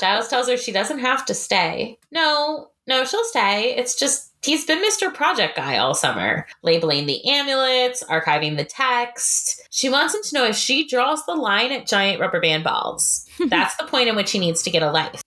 [0.00, 1.98] Giles tells her she doesn't have to stay.
[2.12, 3.74] No, no, she'll stay.
[3.76, 5.12] It's just he's been Mr.
[5.12, 9.66] Project Guy all summer, labeling the amulets, archiving the text.
[9.70, 13.26] She wants him to know if she draws the line at giant rubber band balls.
[13.48, 15.22] That's the point in which he needs to get a life.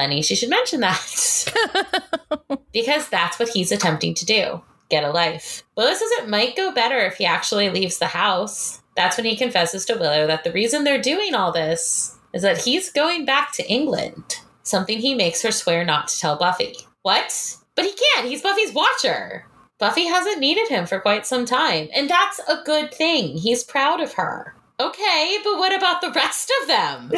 [0.00, 1.52] Funny, she should mention that.
[2.72, 5.62] because that's what he's attempting to do get a life.
[5.76, 8.80] Willow says it might go better if he actually leaves the house.
[8.96, 12.64] That's when he confesses to Willow that the reason they're doing all this is that
[12.64, 16.74] he's going back to England, something he makes her swear not to tell Buffy.
[17.02, 17.56] What?
[17.76, 18.26] But he can't.
[18.26, 19.44] He's Buffy's watcher.
[19.78, 23.36] Buffy hasn't needed him for quite some time, and that's a good thing.
[23.36, 24.54] He's proud of her.
[24.80, 27.10] Okay, but what about the rest of them?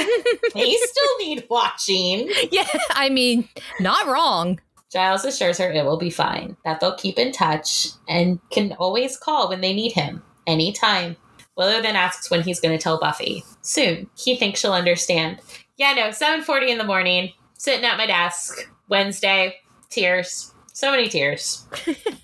[0.52, 2.28] they still need watching.
[2.50, 2.66] Yeah.
[2.90, 3.48] I mean,
[3.78, 4.60] not wrong.
[4.92, 9.16] Giles assures her it will be fine, that they'll keep in touch and can always
[9.16, 11.16] call when they need him, anytime.
[11.56, 13.44] Willow then asks when he's going to tell Buffy.
[13.62, 14.10] Soon.
[14.16, 15.38] He thinks she'll understand.
[15.76, 19.54] Yeah, no, 7.40 in the morning, sitting at my desk, Wednesday,
[19.88, 20.52] tears.
[20.72, 21.66] So many tears.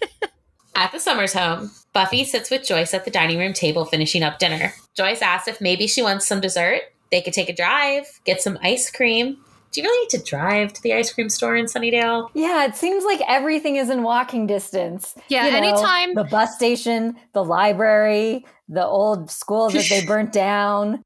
[0.74, 4.38] at the Summers home, Buffy sits with Joyce at the dining room table finishing up
[4.38, 4.72] dinner.
[4.94, 6.82] Joyce asks if maybe she wants some dessert.
[7.10, 9.38] They could take a drive, get some ice cream.
[9.72, 12.28] Do you really need to drive to the ice cream store in Sunnydale?
[12.34, 15.14] Yeah, it seems like everything is in walking distance.
[15.28, 20.32] Yeah, You know, anytime- the bus station, the library, the old school that they burnt
[20.32, 21.04] down.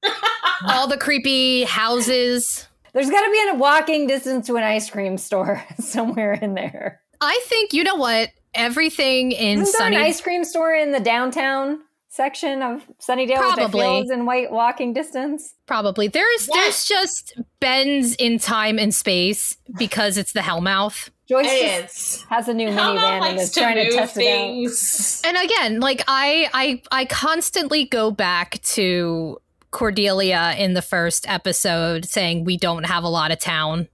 [0.69, 2.69] All the creepy houses.
[2.93, 7.01] There's got to be a walking distance to an ice cream store somewhere in there.
[7.21, 8.31] I think, you know what?
[8.55, 9.97] Everything in Isn't there Sunny.
[9.97, 13.81] an ice cream store in the downtown section of Sunnydale, which I Probably.
[13.81, 15.55] feel is in white walking distance?
[15.67, 16.09] Probably.
[16.09, 16.55] There's Yes.
[16.55, 21.09] there's just bends in time and space because it's the Hellmouth.
[21.29, 22.27] Joyce is.
[22.29, 25.23] has a new How minivan and likes is to trying to move test things.
[25.25, 29.39] And again, like I I I constantly go back to
[29.71, 33.89] Cordelia in the first episode saying we don't have a lot of town.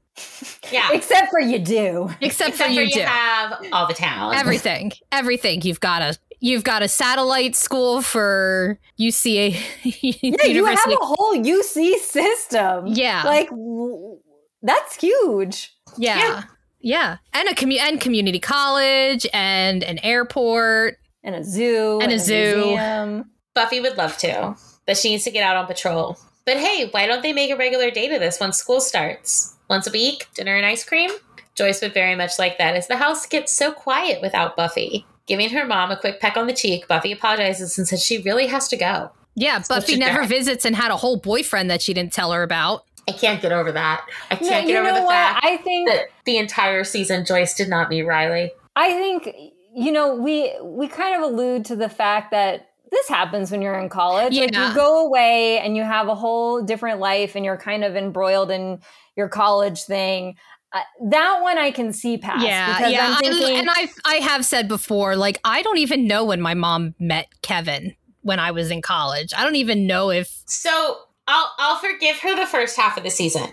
[0.70, 0.90] Yeah.
[0.92, 2.10] Except for you do.
[2.20, 3.00] Except, Except for you do.
[3.00, 4.34] have all the town.
[4.34, 4.92] everything.
[5.12, 5.62] Everything.
[5.62, 9.56] You've got a you've got a satellite school for UCA
[10.02, 12.86] Yeah, you have a whole UC system.
[12.88, 13.22] Yeah.
[13.24, 14.18] Like, w-
[14.62, 15.74] that's huge.
[15.96, 16.18] yeah.
[16.18, 16.42] Yeah.
[16.80, 20.98] Yeah, and a commu- and community college and an airport.
[21.24, 22.54] and a zoo And a zoo.
[22.56, 23.30] museum.
[23.54, 24.54] Buffy would love to,
[24.86, 26.16] but she needs to get out on patrol.
[26.46, 29.56] But hey, why don't they make a regular date of this once school starts?
[29.68, 31.10] Once a week, dinner and ice cream?
[31.54, 35.04] Joyce would very much like that as the house gets so quiet without Buffy.
[35.26, 38.46] Giving her mom a quick peck on the cheek, Buffy apologizes and says she really
[38.46, 39.10] has to go.
[39.34, 40.28] Yeah, Buffy a never drag.
[40.30, 42.84] visits and had a whole boyfriend that she didn't tell her about.
[43.08, 44.04] I can't get over that.
[44.30, 45.10] I can't you get over the what?
[45.12, 48.52] fact I think that the entire season Joyce did not meet Riley.
[48.76, 49.28] I think
[49.74, 53.78] you know we we kind of allude to the fact that this happens when you're
[53.78, 54.34] in college.
[54.36, 54.68] Like Yeah.
[54.70, 58.50] you go away and you have a whole different life, and you're kind of embroiled
[58.50, 58.80] in
[59.18, 60.36] your college thing.
[60.72, 62.44] Uh, that one I can see past.
[62.46, 65.78] yeah, because yeah, I'm I- thinking, and I I have said before, like I don't
[65.78, 69.32] even know when my mom met Kevin when I was in college.
[69.36, 73.10] I don't even know if So I'll I'll forgive her the first half of the
[73.10, 73.48] season.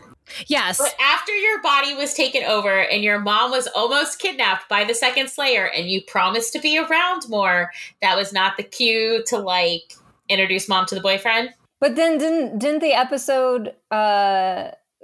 [0.48, 4.84] yes, But after your body was taken over and your mom was almost kidnapped by
[4.84, 9.24] the second slayer and you promised to be around more, that was not the cue
[9.28, 9.94] to like
[10.28, 11.52] introduce mom to the boyfriend.
[11.80, 13.74] But then didn't didn't the episode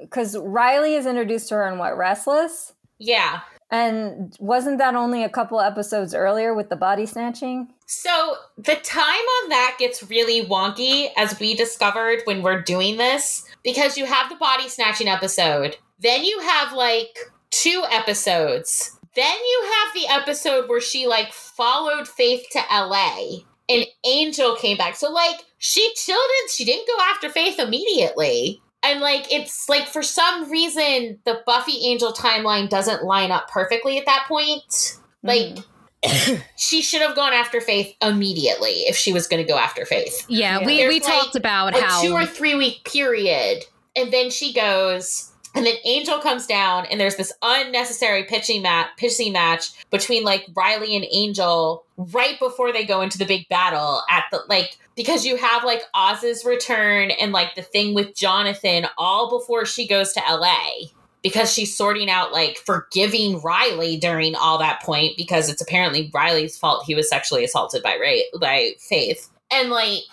[0.02, 3.42] because Riley is introduced to her in what Restless, Yeah.
[3.70, 7.74] and wasn't that only a couple episodes earlier with the body snatching?
[7.88, 9.06] So the time
[9.44, 14.30] on that gets really wonky as we discovered when we're doing this because you have
[14.30, 17.18] the body snatching episode, then you have like
[17.50, 23.86] two episodes, then you have the episode where she like followed Faith to LA and
[24.06, 24.96] Angel came back.
[24.96, 28.62] So like she chilled and she didn't go after Faith immediately.
[28.84, 33.98] And like it's like for some reason the Buffy Angel timeline doesn't line up perfectly
[34.00, 34.98] at that point.
[35.24, 35.58] Like
[36.04, 36.42] Mhm.
[36.58, 40.26] she should have gone after Faith immediately if she was going to go after Faith.
[40.28, 40.66] yeah, Yeah.
[40.66, 43.64] we There's we like talked about A how two or three week period,
[43.96, 48.88] and then she goes, and then Angel comes down, and there's this unnecessary pitching match,
[48.98, 54.02] pitching match between like Riley and Angel right before they go into the big battle
[54.10, 58.88] at the like because you have like Oz's return and like the thing with Jonathan
[58.98, 60.88] all before she goes to LA
[61.24, 66.58] because she's sorting out like forgiving Riley during all that point because it's apparently Riley's
[66.58, 70.04] fault he was sexually assaulted by Ray by Faith and like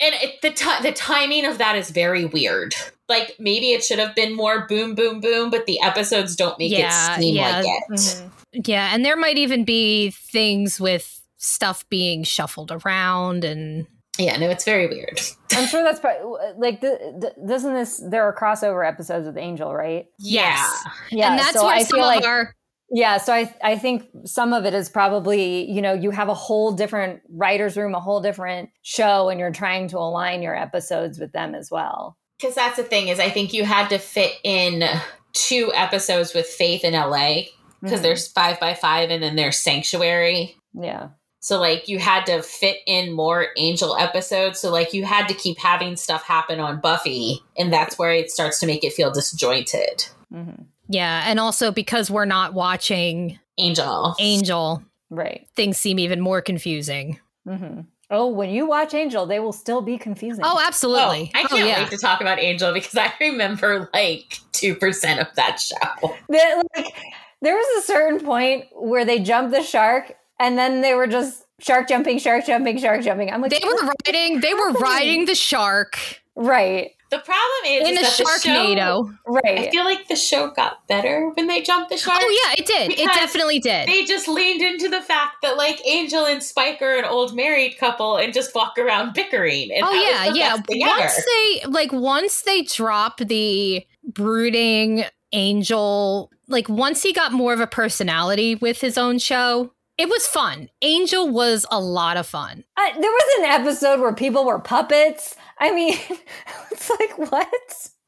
[0.00, 2.74] and it, the ti the timing of that is very weird.
[3.08, 6.72] Like maybe it should have been more boom boom boom, but the episodes don't make
[6.72, 7.60] Yeah, it seem yeah.
[7.60, 7.92] like it.
[7.92, 8.30] Mhm.
[8.66, 13.86] yeah, and there might even be things with stuff being shuffled around and
[14.18, 15.20] Yeah, no, it's very weird.
[15.52, 19.74] I'm sure that's probably like the, the, doesn't this there are crossover episodes with Angel,
[19.74, 20.06] right?
[20.18, 20.84] Yes.
[21.10, 22.54] Yeah, and that's so where I some feel of like our
[22.90, 26.34] yeah, so I I think some of it is probably you know you have a
[26.34, 31.18] whole different writers room, a whole different show, and you're trying to align your episodes
[31.18, 32.16] with them as well.
[32.44, 34.84] Because that's the thing is, I think you had to fit in
[35.32, 37.44] two episodes with Faith in LA
[37.82, 38.02] because Mhm.
[38.02, 40.54] there's five by five, and then there's Sanctuary.
[40.78, 41.08] yeah,
[41.40, 44.58] So like you had to fit in more Angel episodes.
[44.60, 48.30] So like you had to keep having stuff happen on Buffy, and that's where it
[48.30, 50.04] starts to make it feel disjointed.
[50.30, 50.50] hmm
[50.86, 54.14] yeah, and also because we're not watching Angel.
[54.18, 55.46] Angel, right.
[55.56, 57.20] things seem even more confusing.
[57.48, 60.44] hmm Oh, when you watch Angel, they will still be confusing.
[60.44, 61.32] Oh, absolutely.
[61.34, 61.82] Oh, I oh, can't yeah.
[61.82, 66.14] wait to talk about Angel because I remember like two percent of that show.
[66.28, 66.94] There- like
[67.42, 71.44] there was a certain point where they jumped the shark, and then they were just
[71.60, 73.30] shark jumping, shark jumping, shark jumping.
[73.30, 74.40] I'm like, They were riding.
[74.40, 75.98] They were riding the shark
[76.34, 79.58] right, The problem is, in a is that the show- right?
[79.58, 82.18] I feel like the show got better when they jumped the shark.
[82.20, 82.98] Oh yeah, it did.
[82.98, 83.86] It definitely did.
[83.86, 87.78] They just leaned into the fact that like Angel and Spike are an old married
[87.78, 89.70] couple and just walk around bickering.
[89.72, 90.56] And oh yeah, yeah.
[90.56, 90.98] best thing ever.
[90.98, 97.60] Once they like once they drop the brooding angel, like once he got more of
[97.60, 100.68] a personality with his own show, it was fun.
[100.82, 102.64] Angel was a lot of fun.
[102.76, 105.36] I, there was an episode where people were puppets.
[105.58, 105.96] I mean,
[106.70, 107.48] it's like what?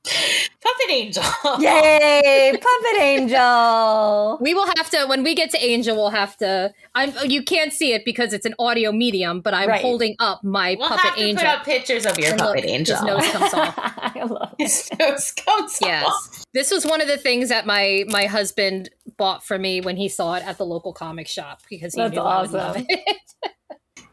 [0.09, 1.23] Puppet Angel.
[1.59, 4.39] Yay, puppet angel!
[4.41, 5.97] We will have to when we get to Angel.
[5.97, 6.73] We'll have to.
[6.95, 7.13] I'm.
[7.29, 9.81] You can't see it because it's an audio medium, but I'm Right.
[9.83, 11.43] holding up my We'll puppet have to angel.
[11.45, 13.03] put up pictures of your And look, puppet his angel.
[13.05, 13.75] nose comes off.
[13.79, 14.63] I love it.
[14.63, 16.07] His nose comes Yes.
[16.07, 16.45] off.
[16.55, 20.09] This was one of the things that my my husband bought for me when he
[20.09, 22.87] saw it at the local comic shop because he That's knew I would love it.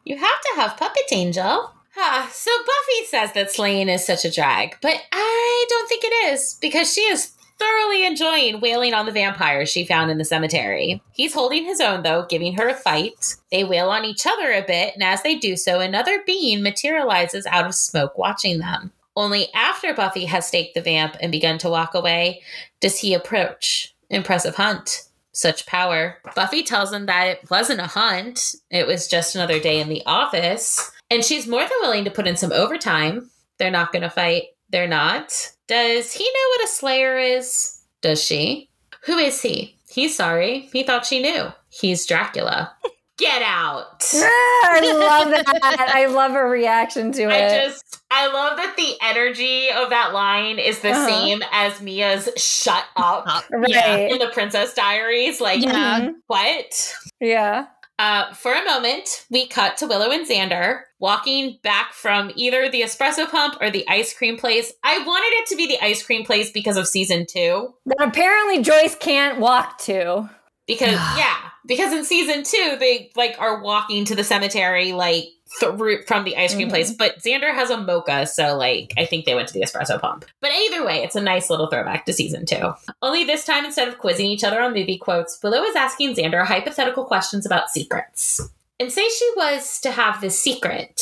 [0.06, 1.72] You have to have Puppet Angel.
[1.96, 2.28] Huh.
[2.32, 6.58] So Buffy says that slaying is such a drag, but I don't think it is
[6.60, 11.02] because she is thoroughly enjoying wailing on the vampires she found in the cemetery.
[11.12, 13.36] He's holding his own though, giving her a fight.
[13.52, 17.46] They wail on each other a bit, and as they do so, another being materializes
[17.46, 18.92] out of smoke watching them.
[19.16, 22.42] Only after Buffy has staked the vamp and begun to walk away
[22.82, 23.94] does he approach.
[24.10, 25.04] Impressive hunt.
[25.34, 26.18] such power.
[26.36, 30.04] Buffy tells him that it wasn't a hunt, it was just another day in the
[30.06, 30.92] office.
[31.14, 33.30] And she's more than willing to put in some overtime.
[33.60, 34.44] They're not going to fight.
[34.70, 35.32] They're not.
[35.68, 37.82] Does he know what a slayer is?
[38.02, 38.70] Does she?
[39.06, 39.78] Who is he?
[39.90, 40.70] He's sorry.
[40.74, 41.50] He thought she knew.
[41.70, 42.74] He's Dracula.
[43.20, 44.04] Get out.
[44.14, 45.92] I love that.
[45.94, 47.30] I love her reaction to it.
[47.32, 51.08] I just, I love that the energy of that line is the Uh-huh.
[51.08, 54.12] same as Mia's shut up right.
[54.12, 55.40] in the Princess Diaries.
[55.40, 56.10] Like, Yeah.
[56.26, 56.96] What?
[57.22, 57.68] Yeah.
[58.00, 62.82] Uh, for a moment, we cut to Willow and Xander walking back from either the
[62.82, 64.74] espresso pump or the ice cream place.
[64.84, 67.74] I wanted it to be the ice cream place because of season two.
[67.86, 70.30] That apparently Joyce can't walk to.
[70.74, 75.26] Because yeah, because in season two they like are walking to the cemetery like
[75.60, 76.72] through from the ice cream Mhm.
[76.72, 76.92] place.
[76.92, 80.26] But Xander has a mocha, so like I think they went to the espresso pump.
[80.42, 82.74] But either way, it's a nice little throwback to season two.
[83.04, 86.44] Only this time, instead of quizzing each other on movie quotes, Willow is asking Xander
[86.46, 88.42] hypothetical questions about secrets.
[88.80, 91.00] And say she was to have this secret.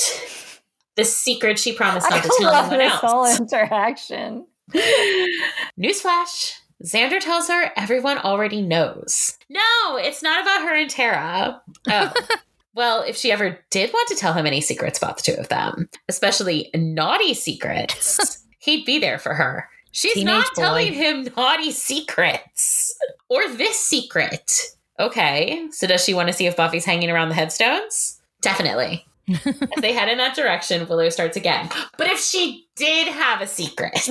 [0.97, 3.39] The secret she promised not I to tell anyone this whole else.
[3.39, 4.45] interaction.
[5.79, 6.53] Newsflash.
[6.85, 9.37] Xander tells her everyone already knows.
[9.49, 11.61] No, it's not about her and Tara.
[11.89, 12.13] Oh.
[12.75, 15.49] well, if she ever did want to tell him any secrets about the two of
[15.49, 19.67] them, especially naughty secrets, he'd be there for her.
[19.91, 20.61] She's Teenage not boy.
[20.61, 22.95] telling him naughty secrets
[23.29, 24.51] or this secret.
[24.99, 28.21] Okay, so does she want to see if Buffy's hanging around the headstones?
[28.41, 29.05] Definitely.
[29.29, 31.69] As they head in that direction, Willow starts again.
[31.97, 34.07] But if she did have a secret,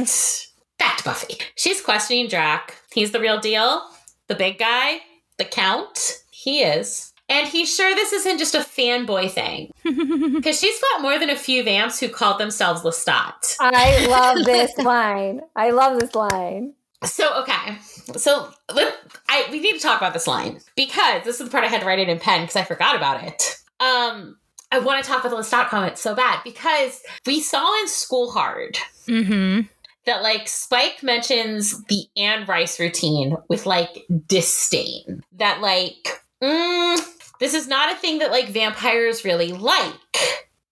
[0.80, 1.36] back to Buffy.
[1.54, 2.76] She's questioning Drac.
[2.92, 3.82] He's the real deal,
[4.26, 5.00] the big guy,
[5.38, 6.24] the Count.
[6.32, 7.12] He is.
[7.28, 9.70] And he's sure this isn't just a fanboy thing.
[10.40, 13.56] Because she's fought more than a few vamps who called themselves Lestat.
[13.60, 15.42] I love this line.
[15.54, 16.72] I love this line.
[17.04, 17.78] So okay,
[18.16, 18.96] so let,
[19.28, 21.80] I we need to talk about this line because this is the part I had
[21.80, 23.56] to write it in pen because I forgot about it.
[23.80, 24.38] Um,
[24.72, 28.30] I want to talk about the Lestat comment so bad because we saw in School
[28.30, 29.60] Hard hmm
[30.06, 35.22] that like Spike mentions the Anne Rice routine with like disdain.
[35.32, 36.98] That like, mm,
[37.38, 39.94] this is not a thing that like vampires really like.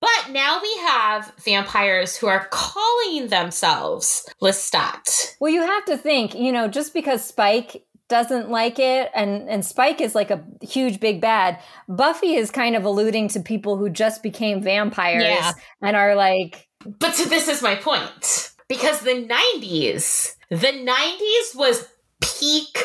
[0.01, 5.35] But now we have vampires who are calling themselves Lestat.
[5.41, 9.65] Well, you have to think, you know, just because Spike doesn't like it and and
[9.67, 13.91] Spike is like a huge big bad, Buffy is kind of alluding to people who
[13.91, 15.53] just became vampires Yeah.
[15.83, 18.53] and are like But so this is my point.
[18.69, 21.89] Because the 90s, the 90s was
[22.21, 22.79] peak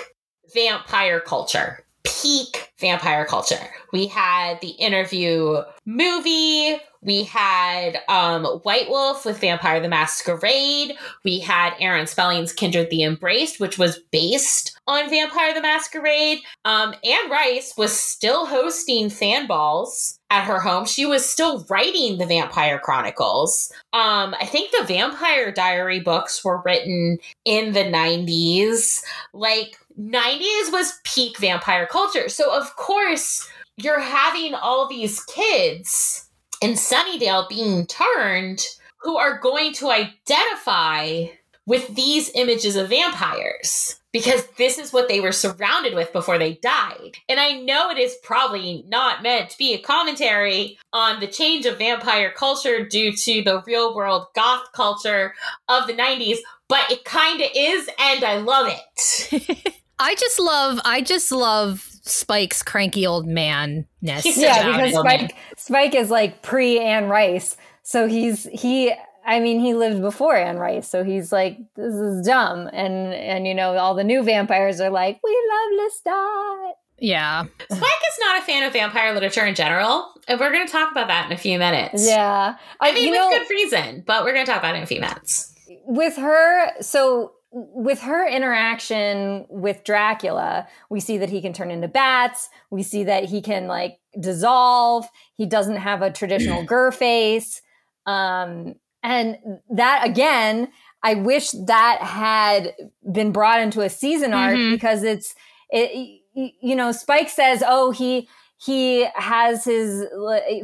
[0.53, 1.85] vampire culture.
[2.03, 3.69] Peak vampire culture.
[3.91, 6.77] We had the interview movie.
[7.01, 10.93] We had um, White Wolf with Vampire the Masquerade.
[11.23, 16.39] We had Aaron Spelling's Kindred the Embraced, which was based on Vampire the Masquerade.
[16.65, 20.85] Um, Anne Rice was still hosting fan balls at her home.
[20.85, 23.71] She was still writing the Vampire Chronicles.
[23.93, 29.03] Um, I think the Vampire Diary books were written in the 90s.
[29.33, 32.29] Like, 90s was peak vampire culture.
[32.29, 36.29] So, of course, you're having all these kids
[36.61, 38.65] in Sunnydale being turned
[39.01, 41.25] who are going to identify
[41.65, 46.53] with these images of vampires because this is what they were surrounded with before they
[46.55, 47.17] died.
[47.27, 51.65] And I know it is probably not meant to be a commentary on the change
[51.65, 55.33] of vampire culture due to the real world goth culture
[55.67, 56.37] of the 90s,
[56.69, 59.73] but it kind of is, and I love it.
[59.99, 64.25] I just love I just love Spike's cranky old man ness.
[64.37, 67.57] Yeah, because good Spike Spike is like pre Anne Rice.
[67.83, 68.93] So he's he
[69.25, 73.47] I mean he lived before Anne Rice, so he's like this is dumb and and
[73.47, 76.71] you know all the new vampires are like we love Lestat.
[76.99, 77.43] Yeah.
[77.43, 80.91] Spike is not a fan of vampire literature in general, and we're going to talk
[80.91, 82.05] about that in a few minutes.
[82.07, 82.55] Yeah.
[82.79, 84.87] I mean, with know, good reason, but we're going to talk about it in a
[84.87, 85.53] few minutes.
[85.85, 91.87] with her so with her interaction with Dracula, we see that he can turn into
[91.87, 92.49] bats.
[92.71, 95.05] We see that he can like dissolve.
[95.35, 97.61] He doesn't have a traditional gur face.
[98.05, 99.37] Um, and
[99.69, 100.69] that again,
[101.03, 102.73] I wish that had
[103.11, 104.71] been brought into a season arc Mhm.
[104.71, 105.35] because it's
[105.69, 108.27] it you know, Spike says, "Oh, he
[108.57, 110.05] he has his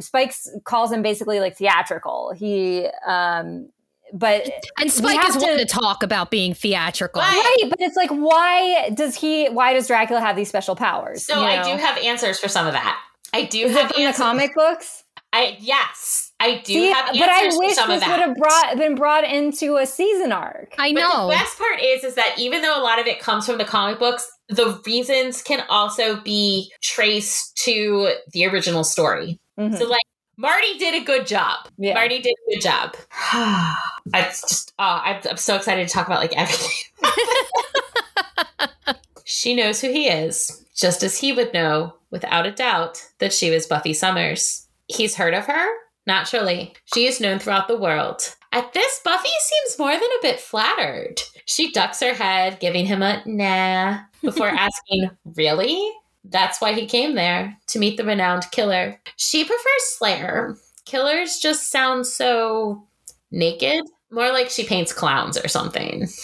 [0.00, 0.34] Spike
[0.64, 2.32] calls him basically like theatrical.
[2.34, 3.68] He um
[4.12, 4.48] but
[4.78, 7.22] And Spike have is one to- to talk about being theatrical.
[7.22, 7.30] Right.
[7.62, 11.24] right, but it's like why does he why does Dracula have these special powers?
[11.26, 12.98] So you I do have answers for some of that.
[13.32, 15.04] I do Is have it from the comic books?
[15.32, 18.34] I yes, I do See, have answers but I for wish some this would have
[18.34, 20.74] brought been brought into a season arc.
[20.78, 21.26] I But know.
[21.28, 23.64] the best part is, is that even though a lot of it comes from the
[23.64, 29.38] comic books, the reasons can also be traced to the original story.
[29.58, 29.78] Mhm.
[29.78, 30.00] So, like,
[30.40, 31.68] Marty did a good job.
[31.76, 31.92] Yeah.
[31.92, 32.96] Marty did a good job.
[33.12, 33.76] I
[34.14, 36.70] just, uh, I'm, I'm so excited to talk about like everything.
[39.26, 43.50] she knows who he is, just as he would know, without a doubt, that she
[43.50, 44.66] was Buffy Summers.
[44.88, 45.68] He's heard of her?
[46.06, 46.72] Naturally.
[46.94, 48.34] She is known throughout the world.
[48.50, 51.20] At this, Buffy seems more than a bit flattered.
[51.44, 55.92] She ducks her head, giving him a nah, before asking, Really?
[56.24, 59.00] That's why he came there, to meet the renowned killer.
[59.16, 60.56] She prefers Slayer.
[60.84, 62.86] Killers just sound so
[63.30, 63.84] naked.
[64.10, 66.06] More like she paints clowns or something.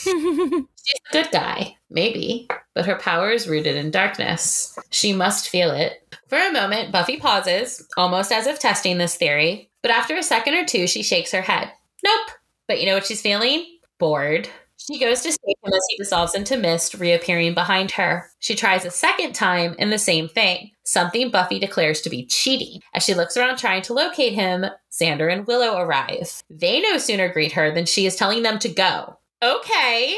[0.86, 4.76] She's a good guy, maybe, but her power is rooted in darkness.
[4.90, 6.16] She must feel it.
[6.28, 10.54] For a moment, Buffy pauses, almost as if testing this theory, but after a second
[10.54, 11.70] or two, she shakes her head.
[12.04, 12.30] Nope.
[12.66, 13.64] But you know what she's feeling?
[13.98, 14.48] Bored.
[14.78, 18.30] She goes to save him as he dissolves into mist, reappearing behind her.
[18.38, 22.80] She tries a second time and the same thing, something Buffy declares to be cheating.
[22.94, 26.42] As she looks around trying to locate him, Xander and Willow arrive.
[26.50, 29.18] They no sooner greet her than she is telling them to go.
[29.42, 30.16] Okay.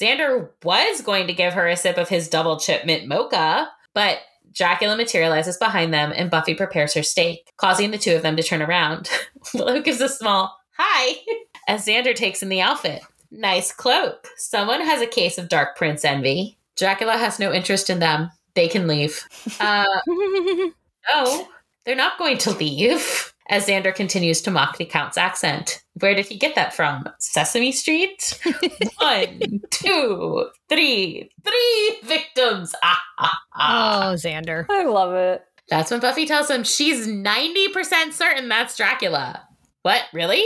[0.00, 4.18] Xander was going to give her a sip of his double chip mint mocha, but
[4.52, 8.42] Dracula materializes behind them and Buffy prepares her steak, causing the two of them to
[8.42, 9.08] turn around.
[9.54, 11.16] Willow gives a small hi
[11.68, 13.02] as Xander takes in the outfit.
[13.36, 14.28] Nice cloak.
[14.36, 16.56] Someone has a case of Dark Prince envy.
[16.76, 18.30] Dracula has no interest in them.
[18.54, 19.26] They can leave.
[19.58, 21.48] Uh, no,
[21.84, 23.32] they're not going to leave.
[23.50, 25.82] As Xander continues to mock the Count's accent.
[26.00, 27.06] Where did he get that from?
[27.18, 28.40] Sesame Street?
[28.98, 32.74] One, two, three, three victims.
[32.82, 34.10] Ah, ah, ah.
[34.10, 34.64] oh, Xander.
[34.70, 35.44] I love it.
[35.68, 39.46] That's when Buffy tells him she's 90% certain that's Dracula.
[39.82, 40.44] What, really?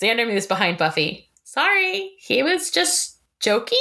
[0.00, 1.29] Xander moves behind Buffy.
[1.52, 3.76] Sorry, he was just joking?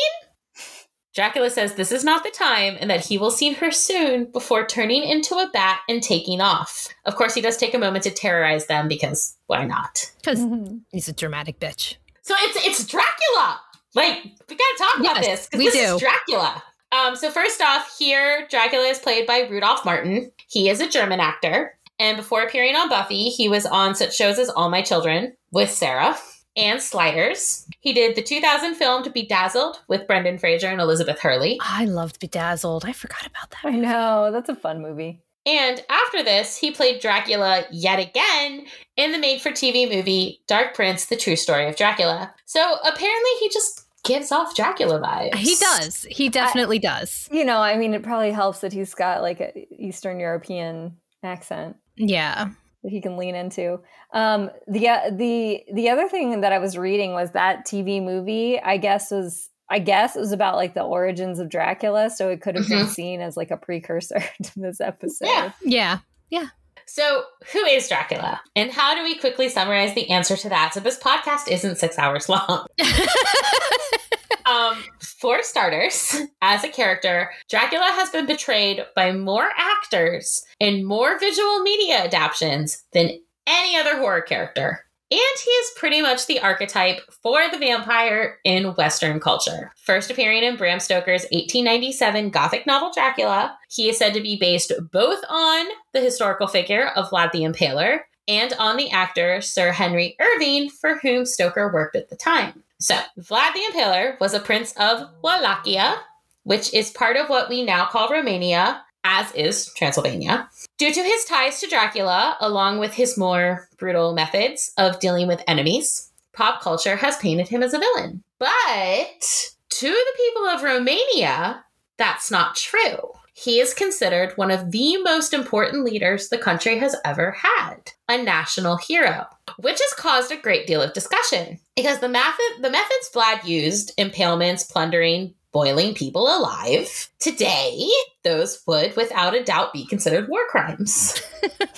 [1.14, 4.66] Dracula says this is not the time and that he will see her soon before
[4.66, 6.88] turning into a bat and taking off.
[7.06, 10.12] Of course, he does take a moment to terrorize them because why not?
[10.18, 10.82] Because Mhm.
[10.92, 11.98] he's a dramatic bitch.
[12.24, 13.62] So it's it's Dracula.
[13.94, 15.94] Like we gotta talk about this because this do.
[15.96, 16.64] is Dracula.
[16.92, 20.32] Um, so first off, here Dracula is played by Rudolph Martin.
[20.48, 24.40] He is a German actor, and before appearing on Buffy, he was on such shows
[24.40, 26.18] as All My Children with Sarah
[26.56, 27.68] and Sliders.
[27.80, 31.60] He did the 2000 film to Bedazzled with Brendan Fraser and Elizabeth Hurley.
[31.62, 32.86] I loved Bedazzled.
[32.86, 33.66] I forgot about that.
[33.66, 34.32] I know.
[34.32, 35.22] That's a fun movie.
[35.46, 38.66] And after this, he played Dracula yet again
[38.98, 42.34] in the made for TV movie Dark Prince: The True Story of Dracula.
[42.46, 45.36] So apparently, he just gives off Dracula vibes.
[45.36, 46.04] He does.
[46.10, 47.28] He definitely does.
[47.32, 51.78] You know, I mean, it probably helps that he's got like an Eastern European accent
[51.96, 52.50] Yeah.
[52.84, 53.80] That he can lean into.
[54.14, 58.60] Um, the uh, the the other thing that I was reading was that TV movie.
[58.60, 62.42] I guess was I guess it was about like the origins of Dracula, so it
[62.42, 65.28] could have been seen as like a precursor to this episode.
[65.28, 66.00] Yeah, Yeah.
[66.30, 66.48] Yeah.
[66.86, 67.24] So,
[67.54, 68.42] who is Dracula?
[68.56, 70.74] And how do we quickly summarize the answer to that?
[70.74, 72.66] So, this podcast isn't six hours long.
[74.50, 81.20] um, for starters, as a character, Dracula has been betrayed by more actors in more
[81.20, 84.86] visual media adaptations than any other horror character.
[85.12, 89.72] And he is pretty much the archetype for the vampire in Western culture.
[89.76, 94.72] First appearing in Bram Stoker's 1897 Gothic novel Dracula, he is said to be based
[94.92, 100.16] both on the historical figure of Vlad the Impaler and on the actor Sir Henry
[100.20, 102.64] Irving, for whom Stoker worked at the time.
[102.82, 105.98] So, Vlad the Impaler was a prince of Wallachia,
[106.44, 110.50] which is part of what we now call Romania, as is Transylvania.
[110.78, 115.44] Due to his ties to Dracula, along with his more brutal methods of dealing with
[115.46, 118.24] enemies, pop culture has painted him as a villain.
[118.38, 121.66] But to the people of Romania,
[121.98, 123.12] that's not true.
[123.42, 128.22] He is considered one of the most important leaders the country has ever had, a
[128.22, 129.28] national hero,
[129.60, 133.94] which has caused a great deal of discussion because the method the methods Vlad used,
[133.98, 137.90] impalements, plundering, boiling people alive, today
[138.26, 141.22] those would without a doubt be considered war crimes.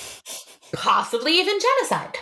[0.74, 2.18] Possibly even genocide.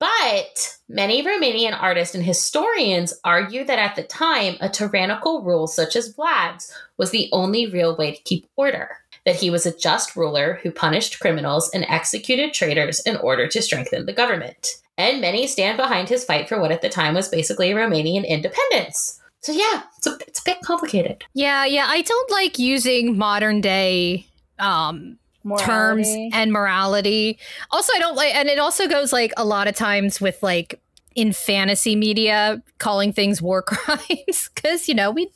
[0.00, 5.96] But many Romanian artists and historians argue that at the time, a tyrannical rule such
[5.96, 8.90] as Vlad's was the only real way to keep order.
[9.24, 13.62] That he was a just ruler who punished criminals and executed traitors in order to
[13.62, 14.68] strengthen the government.
[14.98, 19.20] And many stand behind his fight for what at the time was basically Romanian independence.
[19.40, 21.24] So, yeah, it's a, it's a bit complicated.
[21.34, 21.86] Yeah, yeah.
[21.88, 24.26] I don't like using modern day
[24.58, 25.18] um
[25.58, 27.38] terms and morality.
[27.70, 30.80] Also, I don't like, and it also goes like a lot of times with like
[31.14, 35.30] in fantasy media calling things war crimes because you know we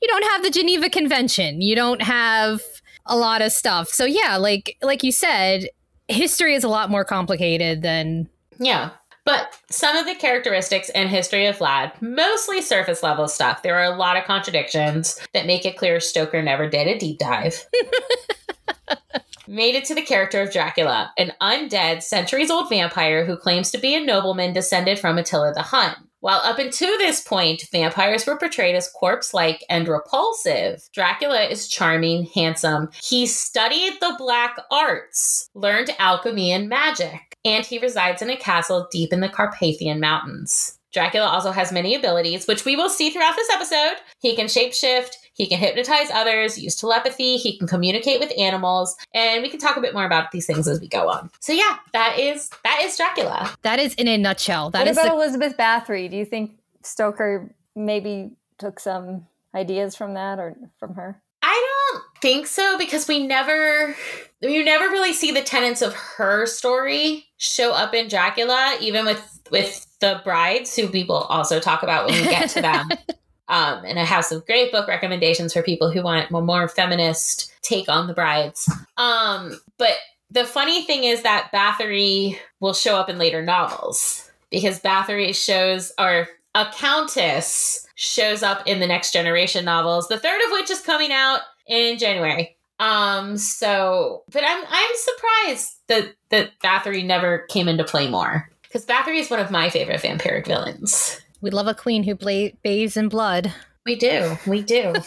[0.00, 2.60] you don't have the Geneva Convention, you don't have
[3.06, 3.88] a lot of stuff.
[3.88, 5.68] So yeah, like like you said,
[6.08, 8.28] history is a lot more complicated than
[8.58, 8.90] Yeah.
[9.26, 13.62] But some of the characteristics and history of Vlad, mostly surface level stuff.
[13.62, 17.20] There are a lot of contradictions that make it clear Stoker never did a deep
[17.20, 17.66] dive.
[19.46, 23.78] Made it to the character of Dracula, an undead, centuries old vampire who claims to
[23.78, 25.94] be a nobleman descended from Attila the Hun.
[26.20, 31.68] While up until this point, vampires were portrayed as corpse like and repulsive, Dracula is
[31.68, 32.88] charming, handsome.
[33.02, 38.88] He studied the black arts, learned alchemy and magic, and he resides in a castle
[38.90, 40.78] deep in the Carpathian Mountains.
[40.94, 43.96] Dracula also has many abilities, which we will see throughout this episode.
[44.20, 49.42] He can shapeshift, he can hypnotize others, use telepathy, he can communicate with animals, and
[49.42, 51.30] we can talk a bit more about these things as we go on.
[51.40, 53.50] So yeah, that is that is Dracula.
[53.62, 54.70] that is in a nutshell.
[54.70, 56.10] That what is about the, Elizabeth Bathory?
[56.10, 61.20] Do you think Stoker maybe took some ideas from that or from her?
[61.42, 63.94] I don't think so because we never
[64.40, 69.40] you never really see the tenets of her story show up in Dracula, even with
[69.50, 72.88] with the brides, who we will also talk about when we get to them.
[73.48, 77.52] um, and I have some great book recommendations for people who want a more feminist
[77.62, 78.70] take on the brides.
[78.96, 79.96] Um, but
[80.30, 85.92] the funny thing is that Bathory will show up in later novels because Bathory shows
[85.98, 90.80] or a countess shows up in the next generation novels, the third of which is
[90.80, 92.56] coming out in January.
[92.80, 98.50] Um, so but I'm I'm surprised that that Bathory never came into play more.
[98.62, 101.20] Because Bathory is one of my favorite vampiric villains.
[101.44, 103.52] We love a queen who bla- bathes in blood.
[103.84, 104.38] We do.
[104.46, 104.94] We do.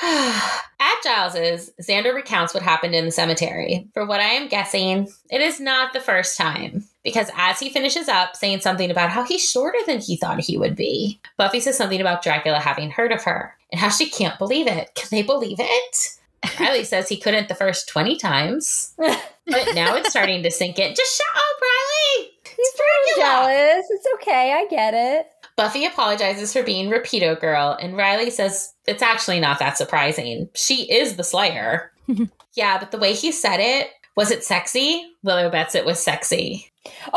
[0.04, 3.88] At Giles's, Xander recounts what happened in the cemetery.
[3.94, 6.84] For what I am guessing, it is not the first time.
[7.02, 10.56] Because as he finishes up saying something about how he's shorter than he thought he
[10.56, 14.38] would be, Buffy says something about Dracula having heard of her and how she can't
[14.38, 14.94] believe it.
[14.94, 16.18] Can they believe it?
[16.60, 20.94] Riley says he couldn't the first 20 times, but now it's starting to sink in.
[20.94, 21.53] Just shut up,
[22.58, 23.04] Riley!
[23.06, 23.86] It's jealous.
[23.90, 24.52] It's okay.
[24.52, 25.26] I get it.
[25.56, 30.48] Buffy apologizes for being Rapido Girl, and Riley says it's actually not that surprising.
[30.54, 31.92] She is the Slayer.
[32.54, 35.04] yeah, but the way he said it, was it sexy?
[35.22, 36.70] Willow bets it was sexy.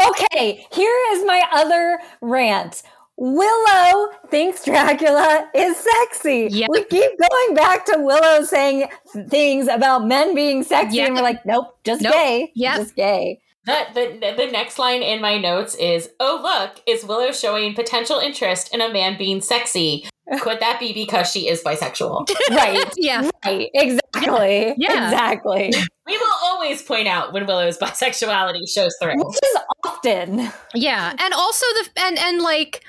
[0.10, 2.84] Okay, here is my other rant.
[3.20, 6.48] Willow thinks Dracula is sexy.
[6.52, 6.70] Yep.
[6.72, 8.88] We keep going back to Willow saying
[9.30, 12.14] things about men being sexy, and we're like, nope, just Nope.
[12.14, 12.52] gay.
[12.54, 12.76] Yep.
[12.78, 13.42] Just gay.
[13.68, 18.18] The, the, the next line in my notes is Oh, look, is Willow showing potential
[18.20, 20.08] interest in a man being sexy?
[20.40, 22.30] Could that be because she is bisexual?
[22.50, 22.84] Right.
[22.98, 23.30] Yeah.
[23.46, 23.70] right.
[23.74, 24.74] Exactly.
[24.78, 25.06] Yeah.
[25.06, 25.74] Exactly.
[26.06, 29.16] we will always point out when Willow's bisexuality shows through.
[29.18, 30.52] Which is often.
[30.74, 32.84] Yeah, and also the and and like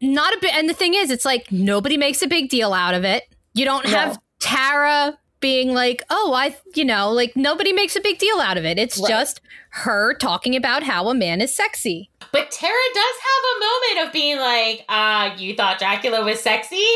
[0.00, 0.54] not a bit.
[0.54, 3.22] And the thing is, it's like nobody makes a big deal out of it.
[3.54, 8.18] You don't have Tara being like, "Oh, I," you know, like nobody makes a big
[8.18, 8.78] deal out of it.
[8.78, 9.08] It's Right.
[9.10, 12.08] just her talking about how a man is sexy.
[12.32, 16.86] But Tara does have a moment of being like, ah, you thought Dracula was sexy?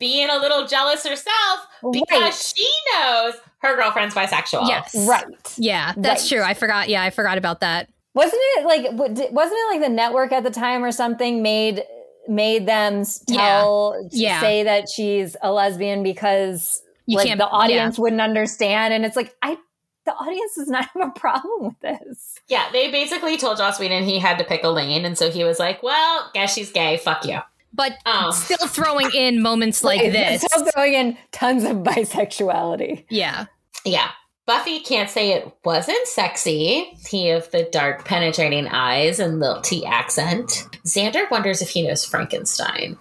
[0.00, 1.60] Being a little jealous herself
[1.92, 2.34] because Right.
[2.56, 4.66] she knows her girlfriend's bisexual.
[4.66, 5.24] Yes, Right.
[5.56, 6.38] Yeah, that's Right.
[6.38, 6.44] true.
[6.44, 6.88] I forgot.
[6.88, 7.88] Yeah, I forgot about that.
[8.14, 9.30] Wasn't it like wasn't
[9.60, 11.84] it like the network at the time or something made
[12.28, 13.38] made them s- Yeah.
[13.38, 14.40] tell Yeah.
[14.40, 19.16] say that she's a lesbian because You like can't- the audience wouldn't understand and it's
[19.16, 19.56] like I
[20.04, 22.38] the audience does not have a problem with this.
[22.48, 25.04] Yeah, they basically told Joss Whedon he had to pick a lane.
[25.04, 26.96] And so he was like, well, guess she's gay.
[26.96, 27.38] Fuck you.
[27.72, 30.42] But Um, still throwing in moments like Right, this.
[30.42, 33.04] Still throwing in tons of bisexuality.
[33.10, 33.46] Yeah.
[33.84, 34.10] yeah.
[34.44, 36.98] Buffy can't say it wasn't sexy.
[37.08, 40.66] He of the dark, penetrating eyes and lilty accent.
[40.84, 42.98] Xander wonders if he knows Frankenstein.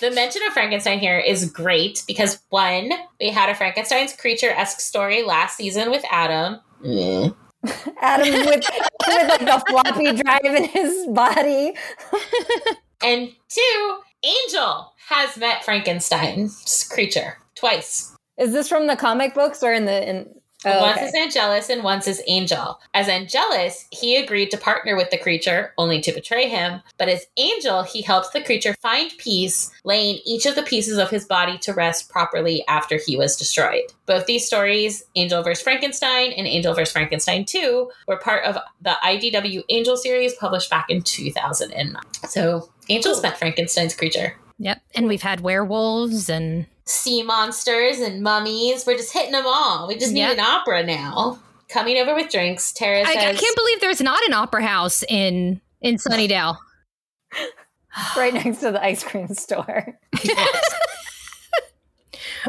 [0.00, 4.80] The mention of Frankenstein here is great because one, we had a Frankenstein's creature esque
[4.80, 6.60] story last season with Adam.
[6.84, 7.30] Eh.
[8.00, 11.74] Adam with, with like the floppy drive in his body.
[13.02, 18.14] And two, Angel has met Frankenstein's creature twice.
[18.38, 21.06] Is this from the comic books or in the in oh, once okay.
[21.06, 22.80] is Angelus and once is Angel.
[22.94, 26.80] As Angelus, he agreed to partner with the creature, only to betray him.
[26.98, 31.10] But as Angel, he helps the creature find peace, laying each of the pieces of
[31.10, 33.84] his body to rest properly after he was destroyed.
[34.06, 35.62] Both these stories, Angel vs.
[35.62, 36.92] Frankenstein and Angel vs.
[36.92, 41.94] Frankenstein 2, were part of the IDW Angel series published back in 2009.
[42.28, 43.22] So Angel's Cool.
[43.22, 44.36] met Frankenstein's creature.
[44.62, 44.80] Yep.
[44.94, 48.86] And we've had werewolves and sea monsters and mummies.
[48.86, 49.88] We're just hitting them all.
[49.88, 50.30] We just need Yeah.
[50.32, 51.40] an opera now.
[51.68, 55.02] Coming over with drinks, Tara I, says, I can't believe there's not an opera house
[55.08, 56.56] in in Sunnydale.
[58.16, 59.98] right next to the ice cream store.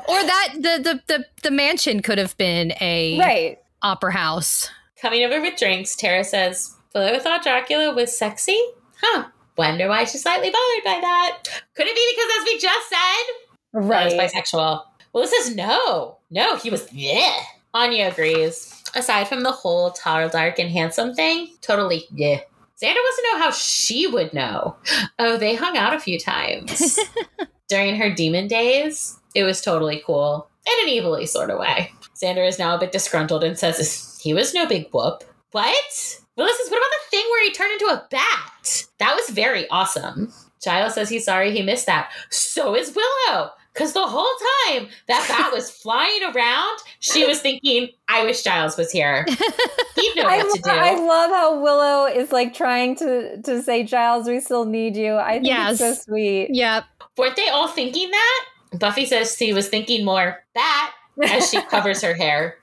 [0.07, 3.59] or that the, the the the mansion could have been a Right.
[3.82, 4.70] opera house.
[5.01, 8.59] Coming over with drinks, Tara says, Willow thought Dracula was sexy?
[9.01, 9.26] Huh.
[9.58, 11.43] Wonder why she's slightly bothered by that.
[11.76, 13.34] Could it be because, as we just said,
[13.74, 14.14] Right.
[14.14, 14.84] Bisexual.
[15.16, 16.18] this is no.
[16.30, 17.36] No, he was yeah.
[17.74, 18.84] Anya agrees.
[18.95, 22.39] Aside from the whole tall, dark, and handsome thing, totally yeah.
[22.82, 24.76] Xander wants to know how she would know.
[25.18, 26.99] Oh, they hung out a few times.
[27.70, 30.47] During her demon days, it was totally cool.
[30.68, 31.91] In an evilly sort of way.
[32.16, 35.24] Xander is now a bit disgruntled and says he was no big whoop.
[35.51, 36.20] What?
[36.38, 38.86] Willow says, what about the thing where he turned into a bat?
[39.00, 40.34] That was very awesome.
[40.64, 42.12] Giles says he's sorry he missed that.
[42.30, 43.50] So is Willow.
[43.74, 44.34] Because the whole
[44.70, 49.26] time that bat was flying around, she was thinking, I wish Giles was here.
[49.96, 50.70] He'd know I, what to do.
[50.70, 55.16] I love how Willow is like trying to to say, Giles, we still need you.
[55.16, 55.82] I think Yes.
[55.82, 56.50] it's so sweet.
[56.52, 56.84] Yep.
[57.18, 58.46] Weren't they all thinking that?
[58.80, 62.58] Buffy says she was thinking more bat as she covers her hair.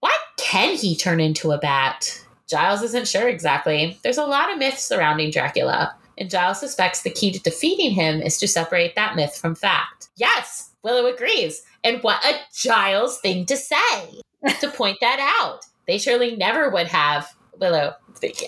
[0.00, 2.21] Why can he turn into a bat?
[2.52, 3.98] Giles isn't sure exactly.
[4.02, 8.20] There's a lot of myths surrounding Dracula, and Giles suspects the key to defeating him
[8.20, 10.10] is to separate that myth from fact.
[10.16, 11.62] Yes, Willow agrees.
[11.82, 14.20] And what a Giles thing to say
[14.60, 15.64] to point that out.
[15.86, 17.34] They surely never would have.
[17.58, 17.94] Willow,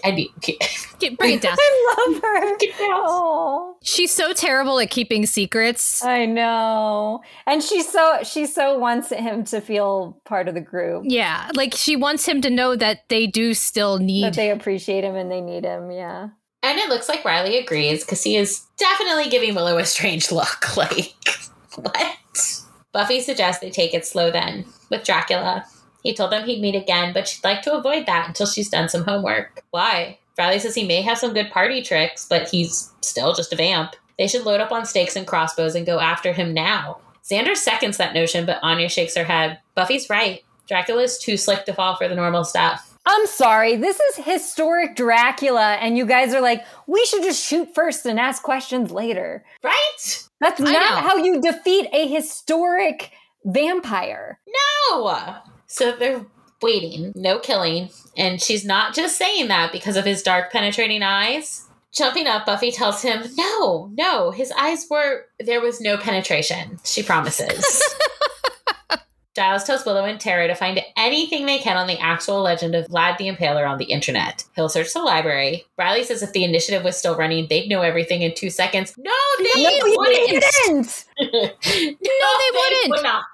[0.04, 1.56] I mean, Get, bring it down.
[1.58, 2.56] I love her.
[3.06, 6.02] Oh, She's so terrible at keeping secrets.
[6.04, 7.20] I know.
[7.46, 11.04] And she's so she so wants him to feel part of the group.
[11.06, 14.34] Yeah, like she wants him to know that they do still That need.
[14.34, 15.90] they appreciate him and they need him.
[15.90, 16.28] Yeah.
[16.62, 20.64] And it looks like Riley agrees because he is definitely giving Willow a strange look.
[20.76, 21.14] Like,
[21.76, 22.16] what?
[22.92, 25.64] Buffy suggests they take it slow then with Dracula.
[26.04, 28.88] He told them he'd meet again, but she'd like to avoid that until she's done
[28.88, 29.64] some homework.
[29.70, 30.18] Why?
[30.38, 33.96] Riley says he may have some good party tricks, but he's still just a vamp.
[34.18, 37.00] They should load up on stakes and crossbows and go after him now.
[37.24, 39.58] Xander seconds that notion, but Anya shakes her head.
[39.74, 40.44] Buffy's right.
[40.68, 42.96] Dracula's too slick to fall for the normal stuff.
[43.06, 43.76] I'm sorry.
[43.76, 48.20] This is historic Dracula, and you guys are like, we should just shoot first and
[48.20, 49.44] ask questions later.
[49.62, 50.28] Right?
[50.40, 53.10] That's not how you defeat a historic
[53.44, 54.38] vampire.
[54.90, 55.36] No.
[55.66, 56.24] So they're
[56.62, 57.90] waiting, no killing.
[58.16, 61.68] And she's not just saying that because of his dark, penetrating eyes.
[61.92, 66.78] Jumping up, Buffy tells him, No, no, his eyes were, there was no penetration.
[66.84, 67.82] She promises.
[69.36, 72.86] Giles tells Willow and Tara to find anything they can on the actual legend of
[72.86, 74.44] Vlad the Impaler on the internet.
[74.54, 75.64] He'll search the library.
[75.76, 78.94] Riley says if the initiative was still running, they'd know everything in two seconds.
[78.96, 80.44] No, they No, wouldn't.
[80.64, 81.04] didn't.
[81.20, 82.90] no, they wouldn't.
[82.90, 83.24] would not.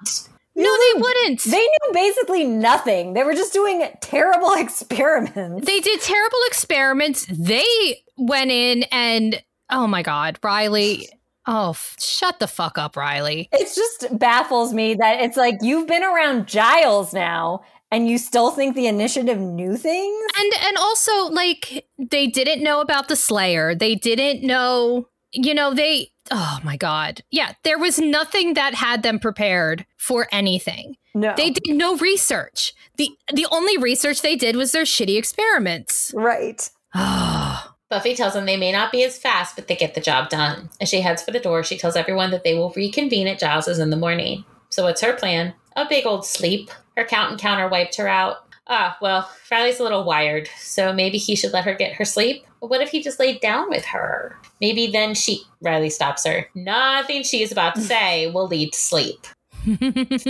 [0.55, 1.43] No, they wouldn't.
[1.43, 3.13] They knew basically nothing.
[3.13, 5.65] They were just doing terrible experiments.
[5.65, 7.25] They did terrible experiments.
[7.29, 11.09] They went in and oh my god, Riley.
[11.47, 13.49] Oh, f- shut the fuck up, Riley.
[13.51, 18.51] It just baffles me that it's like you've been around Giles now and you still
[18.51, 20.31] think the initiative knew things?
[20.39, 23.75] And and also like they didn't know about the Slayer.
[23.75, 27.23] They didn't know, you know, they oh my god.
[27.31, 30.95] Yeah, there was nothing that had them prepared for anything.
[31.13, 31.33] No.
[31.35, 32.73] They did no research.
[32.97, 36.13] The the only research they did was their shitty experiments.
[36.15, 36.69] right.
[37.89, 40.69] Buffy tells them they may not be as fast, but they get the job done.
[40.79, 43.79] As she heads for the door, she tells everyone that they will reconvene at Giles's
[43.79, 44.45] in the morning.
[44.69, 45.53] So what's her plan?
[45.75, 46.71] A big old sleep.
[46.95, 48.45] Her count encounter wiped her out.
[48.73, 52.45] Ah, well, Riley's a little wired, so maybe he should let her get her sleep.
[52.61, 54.39] But what if he just laid down with her?
[54.61, 55.43] Maybe then she.
[55.61, 56.47] Riley stops her.
[56.55, 59.27] Nothing she is about to say will lead to sleep.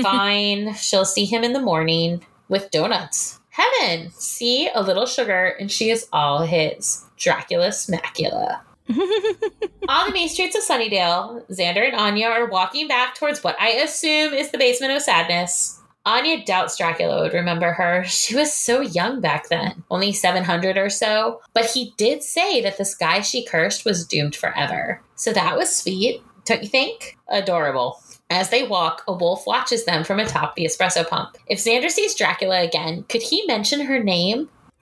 [0.01, 3.39] Fine, she'll see him in the morning with donuts.
[3.51, 4.09] Heaven!
[4.15, 7.05] See, a little sugar, and she is all his.
[7.17, 8.61] Dracula Smacula.
[8.89, 13.69] On the main streets of Sunnydale, Xander and Anya are walking back towards what I
[13.69, 15.80] assume is the basement of sadness.
[16.05, 18.03] Anya doubts Dracula would remember her.
[18.05, 21.41] She was so young back then, only 700 or so.
[21.53, 25.01] But he did say that this guy she cursed was doomed forever.
[25.15, 27.17] So that was sweet, don't you think?
[27.29, 28.01] Adorable.
[28.31, 31.37] As they walk, a wolf watches them from atop the espresso pump.
[31.47, 34.49] If Xander sees Dracula again, could he mention her name?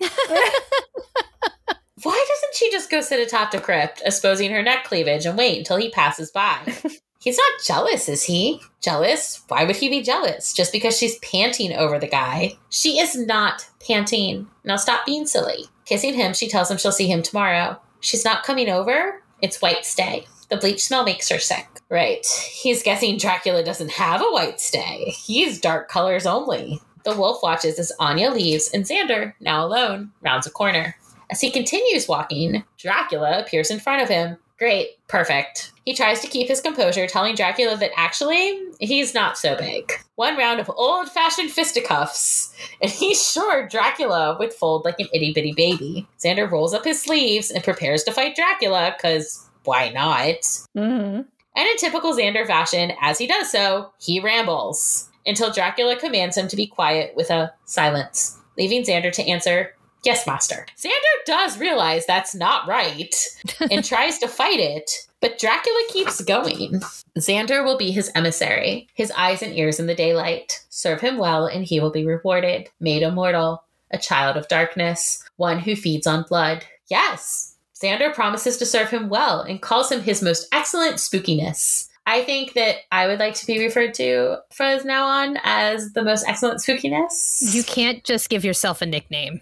[2.04, 5.58] Why doesn't she just go sit atop the crypt, exposing her neck cleavage, and wait
[5.58, 6.60] until he passes by?
[7.22, 8.62] He's not jealous, is he?
[8.82, 9.44] Jealous?
[9.50, 10.54] Why would he be jealous?
[10.54, 12.54] Just because she's panting over the guy?
[12.70, 14.48] She is not panting.
[14.64, 15.66] Now stop being silly.
[15.86, 17.78] Kissing him, she tells him she'll see him tomorrow.
[18.00, 19.22] She's not coming over?
[19.42, 20.28] It's white stay.
[20.50, 21.68] The bleach smell makes her sick.
[21.90, 22.26] Right.
[22.26, 25.10] He's guessing Dracula doesn't have a white stay.
[25.10, 26.80] He's dark colors only.
[27.04, 30.96] The wolf watches as Anya leaves and Xander, now alone, rounds a corner.
[31.32, 34.38] As he continues walking, Dracula appears in front of him.
[34.60, 35.72] Great, perfect.
[35.86, 39.92] He tries to keep his composure, telling Dracula that actually, he's not so big.
[40.16, 45.32] One round of old fashioned fisticuffs, and he's sure Dracula would fold like an itty
[45.34, 46.08] bitty baby.
[46.24, 50.36] Xander rolls up his sleeves and prepares to fight Dracula, because why not?
[50.76, 51.22] hmm
[51.56, 56.50] And in typical Xander fashion, as he does so, he rambles until Dracula commands him
[56.50, 59.74] to be quiet with a silence, leaving Xander to answer,
[60.04, 60.66] Yes, master.
[60.78, 60.92] Xander
[61.26, 63.14] does realize that's not right
[63.72, 64.90] and tries to fight it,
[65.20, 66.82] but Dracula keeps going.
[67.18, 70.64] Xander will be his emissary, his eyes and ears in the daylight.
[70.70, 72.70] Serve him well, and he will be rewarded.
[72.80, 76.66] Made immortal, a child of darkness, one who feeds on blood.
[76.90, 81.88] Yes, Xander promises to serve him well and calls him his most excellent spookiness.
[82.06, 86.04] I think that I would like to be referred to from now on as the
[86.04, 87.54] most excellent spookiness.
[87.54, 89.42] You can't just give yourself a nickname.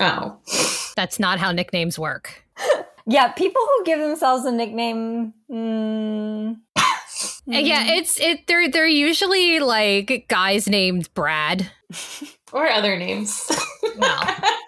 [0.00, 0.36] Oh,
[0.96, 2.44] That's not how nicknames work.
[3.06, 5.34] Yeah, people who give themselves a nickname.
[5.50, 6.56] Mm,
[7.46, 8.46] Yeah, it's it.
[8.46, 11.70] They're they're usually like guys named Brad.
[12.52, 13.50] or other names.
[13.98, 14.36] Well,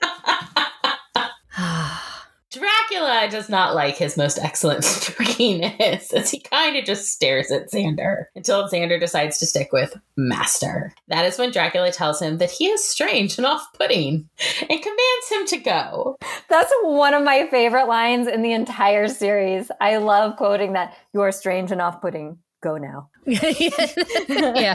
[2.58, 7.70] Dracula does not like his most excellent spookiness as he kind of just stares at
[7.70, 10.92] Xander until Xander decides to stick with Master.
[11.08, 14.28] That is when Dracula tells him that he is strange and off putting
[14.60, 16.16] and commands him to go.
[16.48, 19.70] that's one of my favorite lines in the entire series.
[19.80, 20.96] I love quoting that.
[21.12, 22.38] You are strange and off-putting.
[22.62, 23.10] Go now.
[23.26, 24.74] yeah.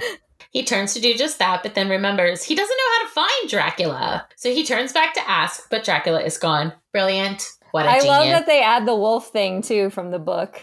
[0.51, 3.49] He turns to do just that, but then remembers he doesn't know how to find
[3.49, 4.27] Dracula.
[4.35, 6.73] So he turns back to ask, but Dracula is gone.
[6.91, 7.43] Brilliant.
[7.71, 8.07] What a I genius.
[8.07, 10.61] love that they add the wolf thing too from the book.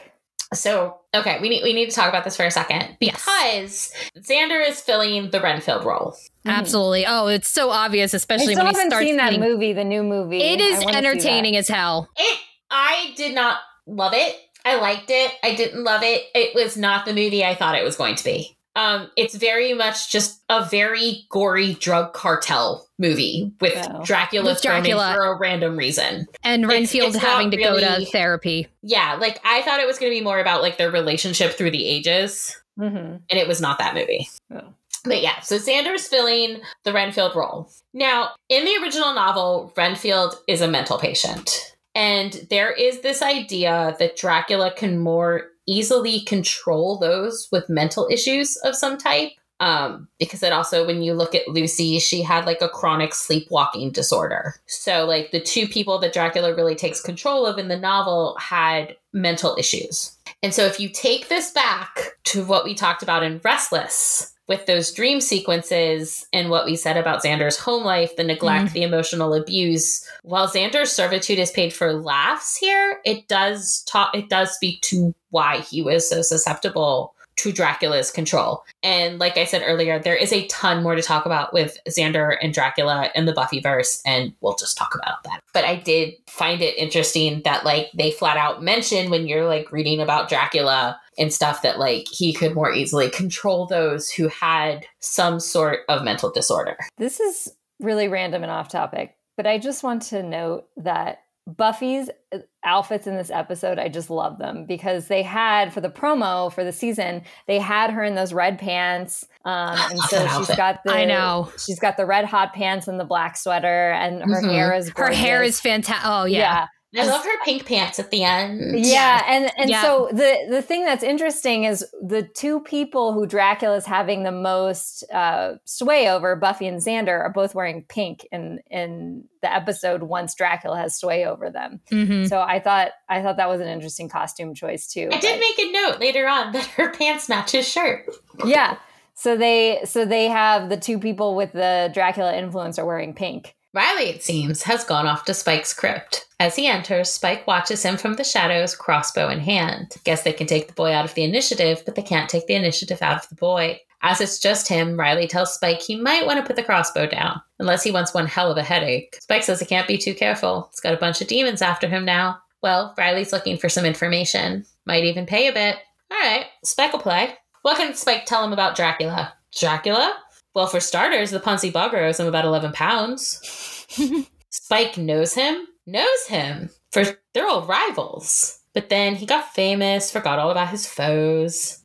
[0.54, 3.92] So, okay, we need we need to talk about this for a second Yes.
[4.14, 6.12] because Xander is filling the Renfield role.
[6.12, 6.48] Mm-hmm.
[6.50, 7.04] Absolutely.
[7.06, 9.84] Oh, it's so obvious, especially still when he haven't starts seen that eating- movie, the
[9.84, 10.40] new movie.
[10.42, 11.04] It I is wanna see that.
[11.04, 12.08] entertaining as hell.
[12.16, 12.38] It
[12.70, 14.36] I did not love it.
[14.64, 15.32] I liked it.
[15.42, 16.24] I didn't love it.
[16.34, 18.57] It was not the movie I thought it was going to be.
[18.78, 23.74] Um, it's very much just a very gory drug cartel movie with.
[24.04, 25.14] Dracula With Dracula.
[25.16, 26.26] for a random reason.
[26.44, 28.68] And It's- Renfield it's not having to go to therapy.
[28.82, 31.72] Yeah, like I thought it was going to be more about like their relationship through
[31.72, 33.20] the ages, Mhm.
[33.28, 34.28] and it was not that movie.
[34.54, 34.60] Oh.
[35.04, 37.70] But yeah, so Xander's filling the Renfield role.
[37.94, 41.50] Now, in the original novel, Renfield is a mental patient.
[41.94, 48.56] And there is this idea that Dracula can more easily control those with mental issues
[48.64, 49.32] of some type.
[49.60, 53.90] Um, because it also, when you look at Lucy, she had like a chronic sleepwalking
[53.90, 54.54] disorder.
[54.66, 58.96] So, like, the two people that Dracula really takes control of in the novel had
[59.12, 60.16] mental issues.
[60.44, 64.64] And so, if you take this back to what we talked about in Restless, with
[64.66, 69.34] those dream sequences and what we said about Xander's home life, the neglect, the emotional
[69.34, 74.82] abuse, while Xander's servitude is paid for laughs here, it does talk it does speak
[74.82, 78.64] to why he was so susceptible to Dracula's control.
[78.82, 82.36] And like I said earlier, there is a ton more to talk about with Xander
[82.42, 85.40] and Dracula in the Buffyverse, and we'll just talk about that.
[85.54, 89.72] But I did find it interesting that like they flat out mention when you're like
[89.72, 94.84] reading about Dracula and stuff that like he could more easily control those who had
[94.98, 96.76] some sort of mental disorder.
[96.98, 97.48] This is
[97.80, 103.06] really random and off topic, but I just want to note that Buffy's uh, outfits
[103.06, 106.72] in this episode, I just love them because they had for the promo for the
[106.72, 109.24] season, they had her in those red pants.
[109.46, 110.56] Um, and so that she's outfit.
[110.58, 111.50] got the I know.
[111.64, 114.50] she's got the red hot pants and the black sweater, and her Mhm.
[114.52, 116.06] hair is Her hair is fantastic.
[116.06, 116.66] Oh, yeah.
[116.96, 118.78] I love her pink pants at the end.
[118.78, 119.82] Yeah, and and Yeah.
[119.82, 124.32] so the the thing that's interesting is the two people who Dracula is having the
[124.32, 130.02] most uh, sway over, Buffy and Xander, are both wearing pink in in the episode
[130.02, 131.80] once Dracula has sway over them.
[131.90, 135.10] hmm So I thought I thought that was an interesting costume choice too.
[135.12, 138.06] I did make a note later on that her pants match his shirt.
[138.46, 138.78] yeah.
[139.14, 143.54] So they so they have the two people with the Dracula influence are wearing pink.
[143.74, 146.26] Riley, it seems, has gone off to Spike's crypt.
[146.40, 149.94] As he enters, Spike watches him from the shadows, crossbow in hand.
[150.04, 152.54] Guess they can take the boy out of the initiative, but they can't take the
[152.54, 153.80] initiative out of the boy.
[154.02, 157.40] As it's just him, Riley tells Spike he might want to put the crossbow down,
[157.58, 159.18] unless he wants one hell of a headache.
[159.20, 160.68] Spike says he can't be too careful.
[160.70, 162.38] He's got a bunch of demons after him now.
[162.62, 164.64] Well, Riley's looking for some information.
[164.86, 165.76] Might even pay a bit.
[166.10, 167.34] All right, Spike will play.
[167.62, 169.34] What can Spike tell him about Dracula?
[169.58, 170.14] Dracula?
[170.58, 173.86] Well, for starters, the Punsy Bugger owes him about 11 pounds.
[174.50, 178.58] Spike knows him, knows him, for they're all rivals.
[178.74, 181.84] But then he got famous, forgot all about his foes.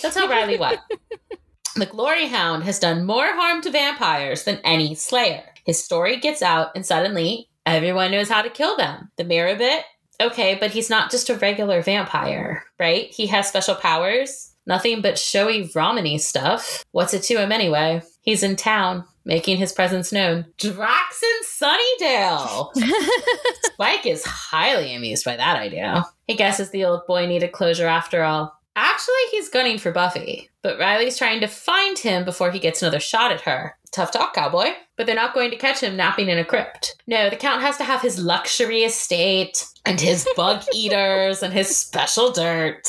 [0.00, 0.78] That's how Riley went.
[1.74, 5.42] The Glory Hound has done more harm to vampires than any slayer.
[5.64, 9.10] His story gets out, and suddenly everyone knows how to kill them.
[9.16, 9.80] The Mirabit,
[10.20, 13.06] okay, but he's not just a regular vampire, right?
[13.06, 14.51] He has special powers.
[14.66, 16.84] Nothing but showy Romany stuff.
[16.92, 18.02] What's it to him anyway?
[18.20, 20.46] He's in town, making his presence known.
[20.58, 22.70] Drac's in Sunnydale!
[23.64, 26.04] Spike is highly amused by that idea.
[26.26, 28.56] He guesses the old boy needed closure after all.
[28.74, 33.00] Actually, he's gunning for Buffy, but Riley's trying to find him before he gets another
[33.00, 33.76] shot at her.
[33.90, 34.70] Tough talk, cowboy.
[34.96, 36.96] But they're not going to catch him napping in a crypt.
[37.06, 41.76] No, the Count has to have his luxury estate, and his bug eaters, and his
[41.76, 42.88] special dirt.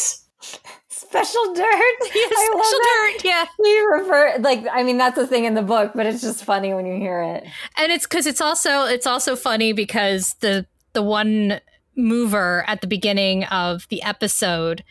[1.13, 1.63] Special dirt.
[2.15, 3.13] Yeah, I love special that.
[3.17, 3.25] dirt.
[3.25, 3.45] Yeah.
[3.59, 6.73] We refer like I mean that's the thing in the book, but it's just funny
[6.73, 7.43] when you hear it.
[7.77, 11.59] and it's because it's also it's also funny because the the one
[11.95, 14.83] mover at the beginning of the episode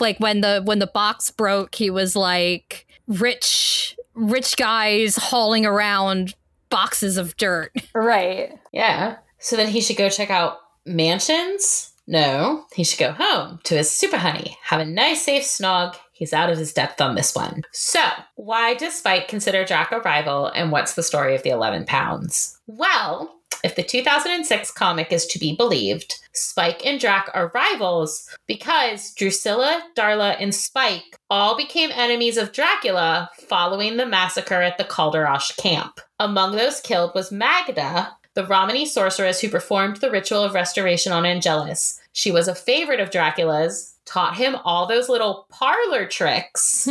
[0.00, 6.34] like when the when the box broke he was like rich rich guys hauling around
[6.70, 8.56] boxes of dirt Right.
[8.72, 9.16] Yeah.
[9.38, 11.91] So then he should go check out mansions?
[12.06, 15.94] No, he should go home to his super honey, have a nice safe snog.
[16.12, 17.62] He's out of his depth on this one.
[17.72, 18.02] So,
[18.36, 22.58] why does Spike consider Drac a rival, and what's the story of the 11 pounds?
[22.66, 29.14] Well, if the 2006 comic is to be believed, Spike and Drac are rivals because
[29.14, 35.56] Drusilla, Darla, and Spike all became enemies of Dracula following the massacre at the Kalderash
[35.56, 36.00] camp.
[36.18, 41.26] Among those killed was Magda, the Romany sorceress who performed the ritual of restoration on
[41.26, 42.00] Angelus.
[42.12, 46.84] She was a favorite of Dracula's, taught him all those little parlor tricks.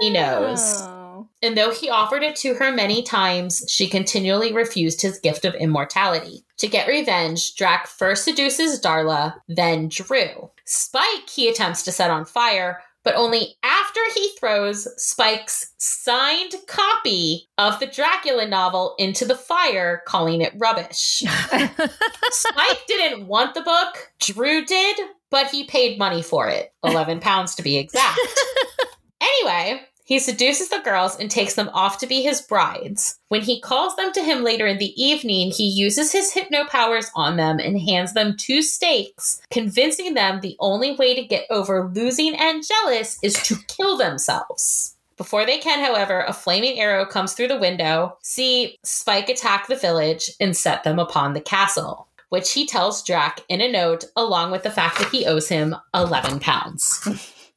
[0.00, 0.82] He knows.
[0.82, 1.28] Oh.
[1.42, 5.54] And though he offered it to her many times, she continually refused his gift of
[5.54, 6.44] immortality.
[6.58, 10.50] To get revenge, Drac first seduces Darla, then Drew.
[10.64, 17.48] Spike he attempts to set on fire, but only after he throws Spike's signed copy
[17.56, 21.22] of the Dracula novel into the fire, calling it rubbish.
[22.30, 24.98] Spike didn't want the book, Drew did,
[25.30, 28.18] but he paid money for it 11 pounds to be exact.
[29.18, 33.18] Anyway, he seduces the girls and takes them off to be his brides.
[33.26, 37.10] When he calls them to him later in the evening, he uses his hypno powers
[37.16, 41.90] on them and hands them two stakes, convincing them the only way to get over
[41.92, 44.94] losing Angelus is to kill themselves.
[45.16, 48.16] Before they can, however, a flaming arrow comes through the window.
[48.22, 53.40] See Spike attack the village and set them upon the castle, which he tells Drac
[53.48, 57.08] in a note, along with the fact that he owes him 11 pounds.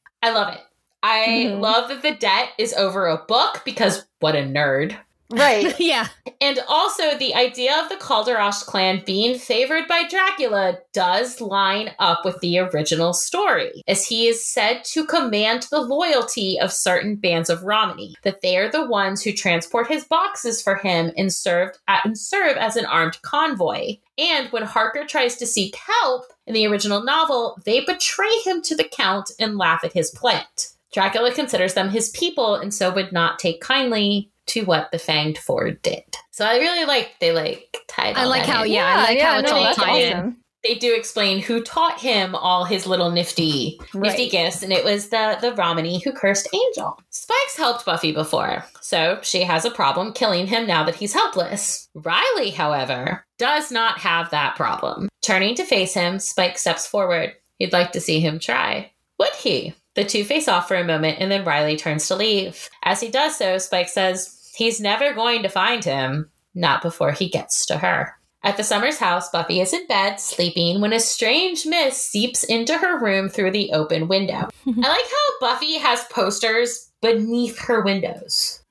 [0.22, 0.60] I love it.
[1.02, 1.60] I Mhm.
[1.60, 4.96] love that the debt is over a book because what a nerd.
[5.32, 5.78] Right.
[5.80, 6.08] yeah
[6.42, 12.24] And also, the idea of the Kalderash clan being favored by Dracula does line up
[12.24, 17.50] with the original story, as he is said to command the loyalty of certain bands
[17.50, 21.78] of Romany, that they are the ones who transport his boxes for him and, served
[21.86, 23.98] and serve as an armed convoy.
[24.18, 28.74] And when Harker tries to seek help in the original novel, they betray him to
[28.74, 30.68] the Count and laugh at his plight.
[30.92, 35.38] Dracula considers them his people and so would not take kindly to what the Fanged
[35.38, 36.02] Four did.
[36.32, 38.16] So I really like they like tied.
[38.16, 38.72] I like how in.
[38.72, 40.36] yeah, I like how it's no, all that's tied in awesome.
[40.62, 44.30] They do explain who taught him all his little nifty nifty Right.
[44.30, 46.98] gifts, and it was the the Romany who cursed Angel.
[47.10, 51.88] Spike's helped Buffy before, so she has a problem killing him now that he's helpless.
[51.94, 55.08] Riley, however, does not have that problem.
[55.22, 57.34] Turning to face him, Spike steps forward.
[57.58, 58.90] He'd like to see him try.
[59.18, 59.74] Would he?
[59.94, 62.68] The two face off for a moment, and then Riley turns to leave.
[62.84, 67.28] As he does so, Spike says he's never going to find him, not before he
[67.28, 68.14] gets to her.
[68.42, 72.78] At the Summers house, Buffy is in bed, sleeping, when a strange mist seeps into
[72.78, 74.48] her room through the open window.
[74.66, 78.62] I like how Buffy has posters beneath her windows.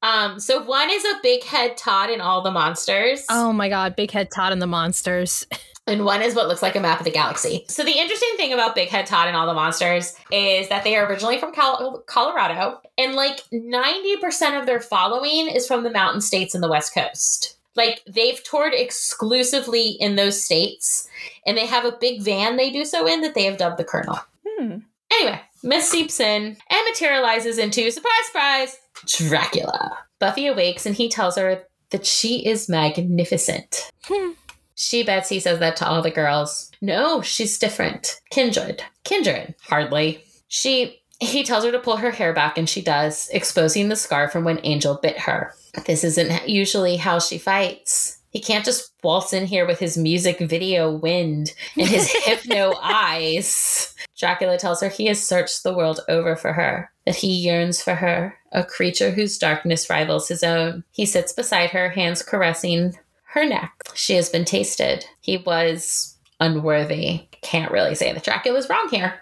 [0.00, 3.24] Um, so one is a big head Todd and all the monsters.
[3.28, 5.44] oh my god big head todd and the monsters
[5.88, 7.64] and one is what looks like a map of the galaxy.
[7.68, 10.96] So the interesting thing about Big Head Todd and all the monsters is that they
[10.96, 15.90] are originally from Col- Colorado, and like ninety percent of their following is from the
[15.90, 17.56] mountain states and the West Coast.
[17.74, 21.08] Like they've toured exclusively in those states,
[21.46, 23.84] and they have a big van they do so in that they have dubbed the
[23.84, 24.18] Colonel.
[24.46, 24.78] Hmm.
[25.10, 29.96] Anyway, Miss seeps in and materializes into surprise, surprise, Dracula.
[30.18, 33.90] Buffy awakes and he tells her that she is magnificent.
[34.04, 34.32] Hmm.
[34.80, 36.70] She bets he says that to all the girls.
[36.80, 38.20] No, she's different.
[38.30, 38.80] Kindred.
[39.02, 39.56] Kindred.
[39.60, 40.22] Hardly.
[40.46, 44.28] She he tells her to pull her hair back and she does, exposing the scar
[44.28, 45.52] from when Angel bit her.
[45.86, 48.20] This isn't usually how she fights.
[48.30, 53.92] He can't just waltz in here with his music video wind and his hypno eyes.
[54.16, 57.96] Dracula tells her he has searched the world over for her, that he yearns for
[57.96, 60.84] her, a creature whose darkness rivals his own.
[60.92, 62.96] He sits beside her, hands caressing
[63.38, 63.72] her neck.
[63.94, 65.04] She has been tasted.
[65.20, 67.28] He was unworthy.
[67.42, 69.20] Can't really say that Dracula's wrong here.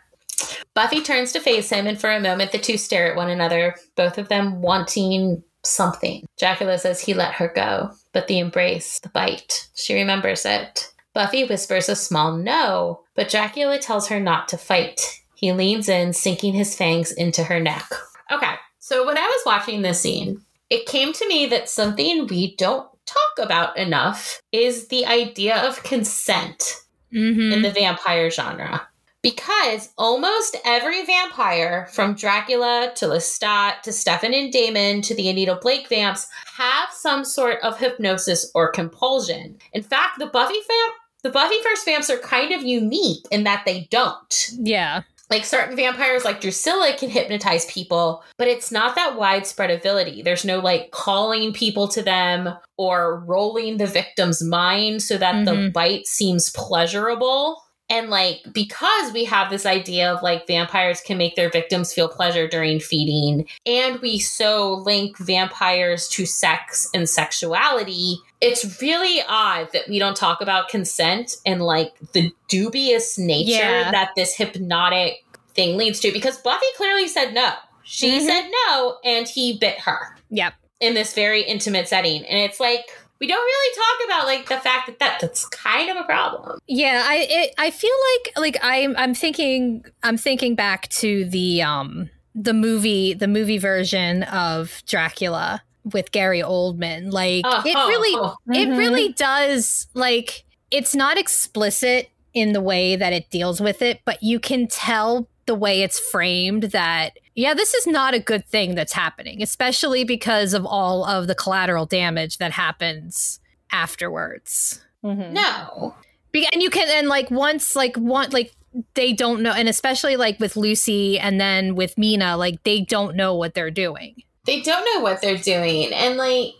[0.74, 3.74] Buffy turns to face him, and for a moment the two stare at one another,
[3.94, 6.24] both of them wanting something.
[6.38, 10.92] Dracula says he let her go, but the embrace, the bite, she remembers it.
[11.14, 15.00] Buffy whispers a small no, but Dracula tells her not to fight.
[15.34, 17.88] He leans in, sinking his fangs into her neck.
[18.30, 22.54] Okay, so when I was watching this scene, it came to me that something we
[22.56, 26.74] don't talk about enough is the idea of consent
[27.14, 27.52] Mm-hmm.
[27.52, 28.86] in the vampire genre.
[29.22, 35.56] Because almost every vampire, from Dracula to Lestat to Stefan and Damon to the Anita
[35.62, 36.26] Blake vamps,
[36.56, 39.56] have some sort of hypnosis or compulsion.
[39.72, 43.62] In fact, the Buffy vamp, the Buffy first vamps are kind of unique in that
[43.64, 44.50] they don't.
[44.58, 45.02] yeah.
[45.28, 50.22] Like certain vampires, like Drusilla, can hypnotize people, but it's not that widespread ability.
[50.22, 55.50] There's no like calling people to them or rolling the victim's mind so that the
[55.52, 55.72] Mhm.
[55.72, 57.60] bite seems pleasurable.
[57.88, 62.08] And like, because we have this idea of like vampires can make their victims feel
[62.08, 69.68] pleasure during feeding, and we so link vampires to sex and sexuality, it's really odd
[69.72, 73.90] that we don't talk about consent and like the dubious nature Yeah.
[73.92, 75.24] that this hypnotic
[75.54, 76.10] thing leads to.
[76.12, 77.52] Because Buffy clearly said no.
[77.84, 78.26] She Mhm.
[78.26, 80.54] said no, and he bit her Yep.
[80.80, 82.24] in this very intimate setting.
[82.26, 82.84] And it's like,
[83.20, 86.58] we don't really talk about like the fact that, that that's kind of a problem.
[86.66, 91.62] Yeah, I it, I feel like like I'm I'm thinking I'm thinking back to the
[91.62, 97.10] um the movie the movie version of Dracula with Gary Oldman.
[97.12, 98.36] Like Oh, it oh, really oh.
[98.48, 98.78] it Mhm.
[98.78, 104.22] really does like it's not explicit in the way that it deals with it, but
[104.22, 108.74] you can tell the way it's framed that yeah, this is not a good thing
[108.74, 113.38] that's happening, especially because of all of the collateral damage that happens
[113.70, 114.80] afterwards.
[115.04, 115.30] Mhm.
[115.32, 115.94] No.
[116.32, 118.52] Be- and you can and like once like one like
[118.94, 123.16] they don't know and especially like with lucy and then with mina like they don't
[123.16, 125.92] know what they're doing They don't know what they're doing.
[125.94, 126.54] And like,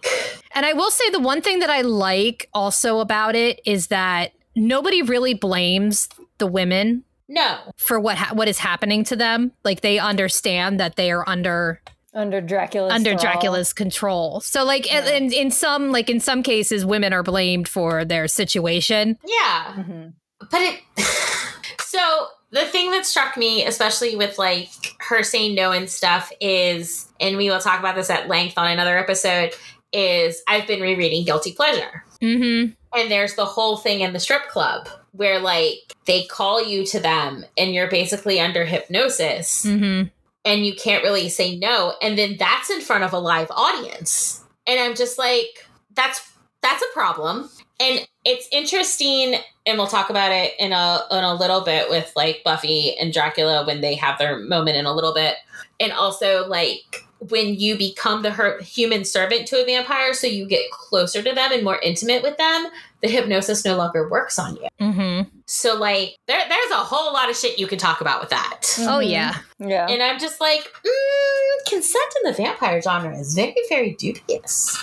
[0.54, 4.32] and i will say the one thing that i like also about it is that
[4.54, 6.08] nobody really blames
[6.38, 7.58] the women no.
[7.76, 11.80] for what ha- what is happening to them like they understand that they are under
[12.14, 13.20] Under Dracula's under thrall.
[13.22, 15.06] dracula's control so like Yeah.
[15.08, 19.74] in, in some like in some cases women are blamed for their situation Yeah.
[19.76, 20.12] Mhm.
[20.50, 20.80] But it.
[21.80, 24.68] so the thing that struck me, especially with like
[25.00, 28.70] her saying no and stuff, is, and we will talk about this at length on
[28.70, 29.52] another episode,
[29.92, 32.04] is I've been rereading Guilty Pleasure.
[32.22, 36.84] mm-hmm And there's the whole thing in the strip club where like they call you
[36.86, 40.08] to them and you're basically under hypnosis mm-hmm
[40.46, 41.94] and you can't really say no.
[42.00, 44.44] And then that's in front of a live audience.
[44.66, 47.50] And I'm just like, that's that's a problem.
[47.78, 49.34] And it's interesting,
[49.66, 53.12] and we'll talk about it in a in a little bit with like Buffy and
[53.12, 55.34] Dracula when they have their moment in a little bit.
[55.80, 60.46] And also like when you become the her- human servant to a vampire, so you
[60.46, 62.68] get closer to them and more intimate with them,
[63.02, 64.68] the hypnosis no longer works on you.
[64.80, 65.05] mm-hmm
[65.48, 68.62] So like there, there's a whole lot of shit you can talk about with that.
[68.80, 69.10] oh Mhm.
[69.10, 69.86] yeah Yeah.
[69.88, 74.76] And I'm just like, mm, consent in the vampire genre is very, very dubious.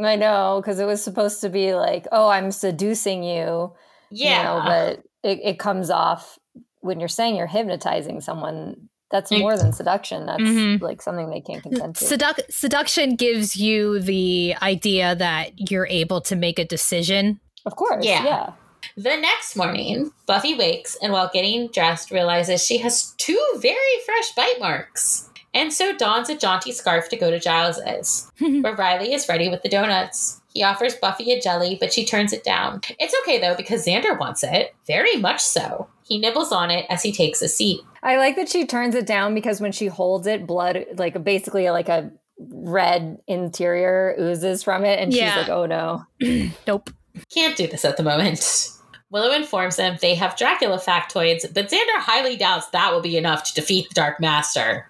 [0.00, 3.72] I know, because it was supposed to be like, oh, I'm seducing you.
[4.10, 4.38] Yeah.
[4.38, 6.38] You know, but it, it comes off
[6.80, 10.24] when you're saying you're hypnotizing someone, that's more than seduction.
[10.26, 10.80] That's Mhm.
[10.80, 12.04] like something they can't consent to.
[12.04, 17.40] Seduc- seduction gives you the idea that you're able to make a decision.
[17.64, 18.04] of course.
[18.04, 18.24] Yeah.
[18.24, 18.50] Yeah.
[18.96, 24.32] The next morning, Buffy wakes and while getting dressed realizes she has two very fresh
[24.34, 25.28] bite marks.
[25.54, 29.62] And so dons a jaunty scarf to go to Giles's, where Riley is ready with
[29.62, 30.40] the donuts.
[30.54, 32.80] He offers Buffy a jelly, but she turns it down.
[32.98, 34.74] It's okay though, because Xander wants it.
[34.86, 35.88] Very much so.
[36.04, 37.80] He nibbles on it as he takes a seat.
[38.02, 41.68] I like that she turns it down because when she holds it, blood, like basically
[41.70, 44.98] like a red interior oozes from it.
[44.98, 45.28] And Yeah.
[45.34, 46.04] she's like, oh no.
[46.66, 46.90] Nope.
[47.32, 48.70] Can't do this at the moment.
[49.12, 53.44] Willow informs them they have Dracula factoids, but Xander highly doubts that will be enough
[53.44, 54.88] to defeat the Dark Master.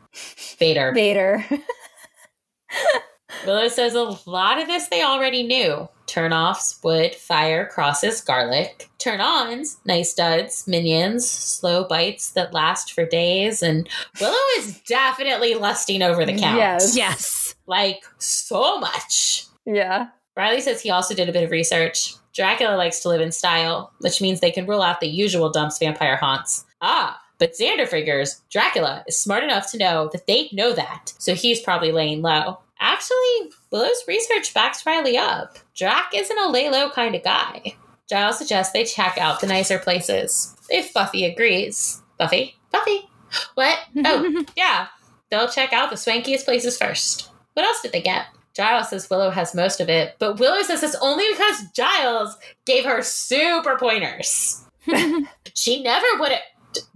[0.58, 0.92] Vader.
[0.94, 1.44] Vader.
[3.46, 5.88] Willow says a lot of this they already knew.
[6.06, 8.88] Turn offs, wood, fire, crosses, garlic.
[8.98, 13.62] Turn ons, nice duds, minions, slow bites that last for days.
[13.62, 13.88] And
[14.20, 16.58] Willow is definitely lusting over the count.
[16.58, 16.96] Yes.
[16.96, 17.54] Yes.
[17.66, 19.46] Like, so much.
[19.66, 20.08] yeah.
[20.36, 22.14] Riley says he also did a bit of research.
[22.34, 25.78] Dracula likes to live in style, which means they can rule out the usual dumps
[25.78, 26.64] vampire haunts.
[26.80, 31.34] Ah, but Xander figures Dracula is smart enough to know that they know that, so
[31.34, 32.58] he's probably laying low.
[32.80, 35.56] Actually, Willow's research backs Riley up.
[35.74, 37.76] Drac isn't a lay low kind of guy.
[38.08, 40.56] Giles suggests they check out the nicer places.
[40.68, 42.02] If Buffy agrees.
[42.18, 42.56] Buffy?
[42.70, 43.08] Buffy?
[43.54, 43.78] What?
[44.04, 44.88] Oh, yeah.
[45.30, 47.30] They'll check out the swankiest places first.
[47.54, 48.26] What else did they get?
[48.54, 52.84] Giles says Willow has most of it, but Willow says it's only because Giles gave
[52.84, 54.62] her super pointers.
[55.54, 56.40] she never would have.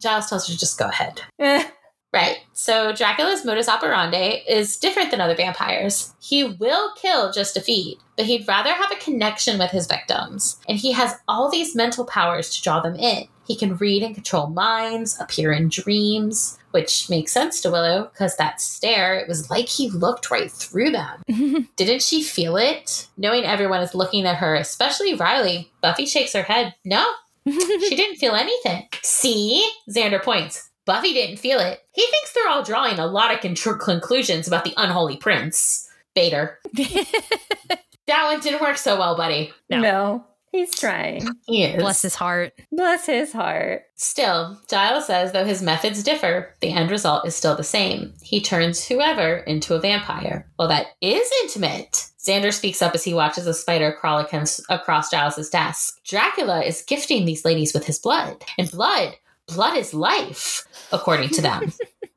[0.01, 1.21] Giles tells her to just go ahead.
[1.39, 1.65] Eh.
[2.13, 2.39] Right.
[2.55, 6.15] So Dracula's modus operandi is different than other vampires.
[6.19, 10.59] He will kill just to feed, but he'd rather have a connection with his victims.
[10.67, 13.29] And he has all these mental powers to draw them in.
[13.47, 18.37] He can read and control minds, appear in dreams, which makes sense to Willow because
[18.37, 21.67] that stare, it was like he looked right through them.
[21.77, 23.09] Didn't she feel it?
[23.17, 26.75] Knowing everyone is looking at her, especially Riley, Buffy shakes her head.
[26.85, 27.03] No,
[27.47, 28.89] she didn't feel anything.
[29.03, 29.67] See?
[29.89, 30.69] Xander points.
[30.85, 31.81] Buffy didn't feel it.
[31.93, 35.89] He thinks they're all drawing a lot of con- conclusions about the unholy prince.
[36.15, 36.59] Vader.
[36.75, 39.51] that one didn't work so well, buddy.
[39.71, 40.27] No.
[40.53, 41.29] He's trying.
[41.47, 41.83] He is.
[41.83, 42.53] Bless his heart.
[42.73, 43.83] Bless his heart.
[43.97, 48.15] Still, Giles says though his methods differ, the end result is still the same.
[48.23, 50.49] He turns whoever into a vampire.
[50.59, 52.07] Well, that is intimate.
[52.19, 55.99] Xander speaks up as he watches a spider crawl across, across Giles's desk.
[56.05, 59.15] Dracula is gifting these ladies with his blood, and blood,
[59.47, 61.73] blood is life, according to them.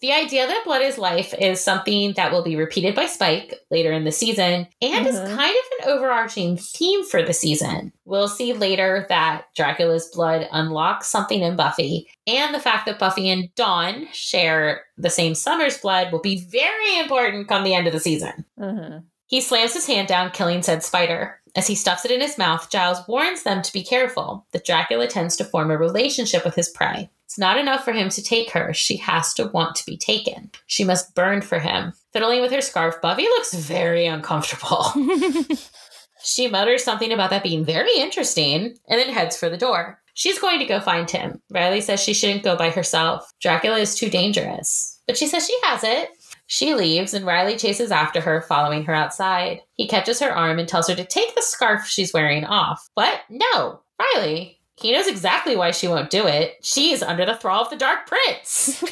[0.00, 3.92] The idea that blood is life is something that will be repeated by Spike later
[3.92, 5.36] in the season and is Mhm.
[5.36, 7.92] kind of an overarching theme for the season.
[8.04, 13.30] We'll see later that Dracula's blood unlocks something in Buffy, and the fact that Buffy
[13.30, 17.92] and Dawn share the same summer's blood will be very important come the end of
[17.92, 18.44] the season.
[18.58, 21.40] hmm He slams his hand down, killing said spider.
[21.56, 25.06] As he stuffs it in his mouth, Giles warns them to be careful, that Dracula
[25.06, 27.10] tends to form a relationship with his prey.
[27.34, 30.52] It's not enough for him to take her, she has to want to be taken.
[30.68, 31.92] She must burn for him.
[32.12, 34.84] Fiddling with her scarf, Buffy looks very uncomfortable.
[36.22, 39.98] she mutters something about that being very interesting and then heads for the door.
[40.14, 41.42] She's going to go find him.
[41.50, 43.28] Riley says she shouldn't go by herself.
[43.40, 45.00] Dracula is too dangerous.
[45.08, 46.10] But she says she has it.
[46.46, 49.60] She leaves and Riley chases after her, following her outside.
[49.72, 52.88] He catches her arm and tells her to take the scarf she's wearing off.
[52.94, 53.22] What?
[53.28, 53.80] No.
[53.98, 54.60] Riley.
[54.76, 56.56] He knows exactly why she won't do it.
[56.62, 58.82] She is under the thrall of the Dark Prince.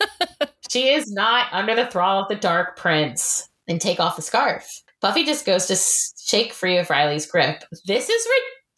[0.70, 3.48] she is not under the thrall of the Dark Prince.
[3.68, 4.82] And take off the scarf.
[5.00, 5.76] Buffy just goes to
[6.20, 7.62] shake free of Riley's grip.
[7.86, 8.26] This is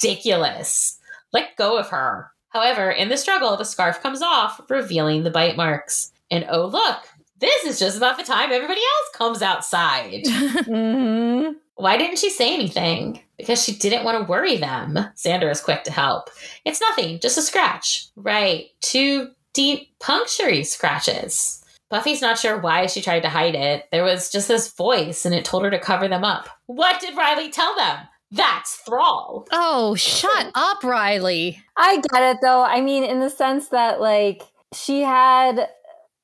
[0.02, 0.98] ridiculous.
[1.32, 2.31] Let go of her.
[2.51, 6.12] However, in the struggle, the scarf comes off, revealing the bite marks.
[6.31, 6.98] And oh, look,
[7.43, 10.23] this is just about the time everybody else comes outside.
[10.27, 13.20] hmm Why didn't she say anything?
[13.36, 14.94] Because she didn't want to worry them.
[15.16, 16.31] Xander is quick to help.
[16.64, 18.06] It's nothing, just a scratch.
[18.16, 21.59] Right, two deep punctury scratches.
[21.90, 23.86] Buffy's not sure why she tried to hide it.
[23.93, 26.48] There was just this voice and it told her to cover them up.
[26.66, 27.98] What did Riley tell them?
[28.31, 29.47] That's Thrall.
[29.52, 31.60] oh, shut up, Riley.
[31.77, 32.62] I get it though.
[32.62, 34.43] I mean, in the sense that like
[34.73, 35.69] she had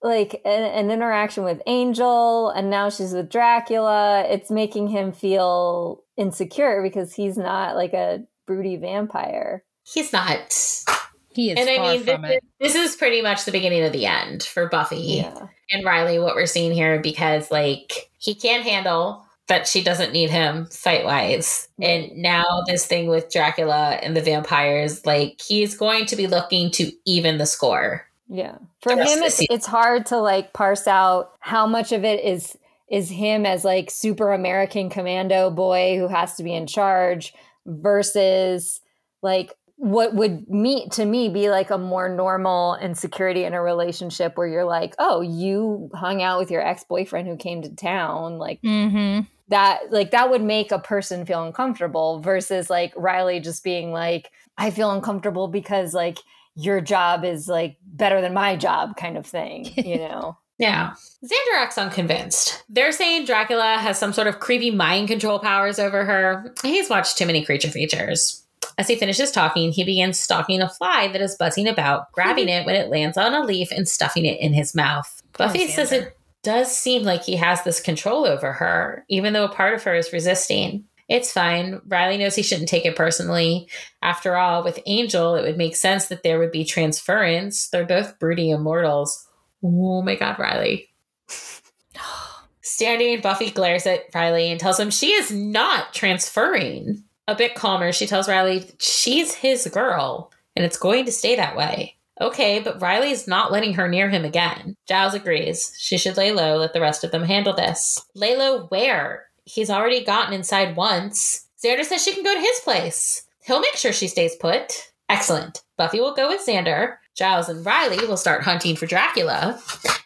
[0.02, 4.24] like an, an interaction with Angel, and now she's with Dracula.
[4.28, 9.64] It's making him feel insecure because he's not like a broody vampire.
[9.82, 10.84] He's not.
[11.32, 12.44] He is and I mean, from this, it.
[12.60, 14.96] this is pretty much the beginning of the end for Buffy.
[14.96, 15.46] Yeah.
[15.70, 20.30] and Riley what we're seeing here because like he can't handle that she doesn't need
[20.30, 21.68] him fight wise.
[21.80, 26.70] And now this thing with Dracula and the vampires, like he's going to be looking
[26.72, 28.07] to even the score.
[28.28, 28.58] Yeah.
[28.82, 32.56] For him it's it's hard to like parse out how much of it is
[32.90, 37.34] is him as like super American commando boy who has to be in charge
[37.66, 38.80] versus
[39.22, 44.36] like what would me to me be like a more normal insecurity in a relationship
[44.36, 48.60] where you're like, "Oh, you hung out with your ex-boyfriend who came to town." Like
[48.62, 49.20] Mm-hmm.
[49.48, 54.32] that like that would make a person feel uncomfortable versus like Riley just being like
[54.56, 56.18] I feel uncomfortable because like
[56.58, 60.36] your job is like better than my job kind of thing, you know.
[60.58, 60.94] Yeah.
[61.24, 62.64] Xander acts unconvinced.
[62.68, 66.52] They're saying Dracula has some sort of creepy mind control powers over her.
[66.62, 68.44] He's watched too many creature features.
[68.76, 72.66] As he finishes talking, he begins stalking a fly that is buzzing about, grabbing it
[72.66, 75.22] when it lands on a leaf and stuffing it in his mouth.
[75.34, 79.52] Buffy says it does seem like he has this control over her, even though a
[79.52, 80.84] part of her is resisting.
[81.08, 81.80] It's fine.
[81.86, 83.68] Riley knows he shouldn't take it personally.
[84.02, 87.68] After all, with Angel, it would make sense that there would be transference.
[87.68, 89.26] They're both broody immortals.
[89.64, 90.90] Oh my God, Riley.
[92.60, 97.02] Standing, Buffy glares at Riley and tells him she is not transferring.
[97.26, 101.56] A bit calmer, she tells Riley she's his girl and it's going to stay that
[101.56, 101.96] way.
[102.20, 104.74] Okay, but Riley's not letting her near him again.
[104.88, 105.72] Giles agrees.
[105.78, 108.04] She should lay low, let the rest of them handle this.
[108.14, 109.27] Lay low where?
[109.48, 111.46] He's already gotten inside once.
[111.64, 113.22] Xander says she can go to his place.
[113.44, 114.92] He'll make sure she stays put.
[115.08, 115.62] Excellent.
[115.78, 116.96] Buffy will go with Xander.
[117.16, 119.58] Giles and Riley will start hunting for Dracula.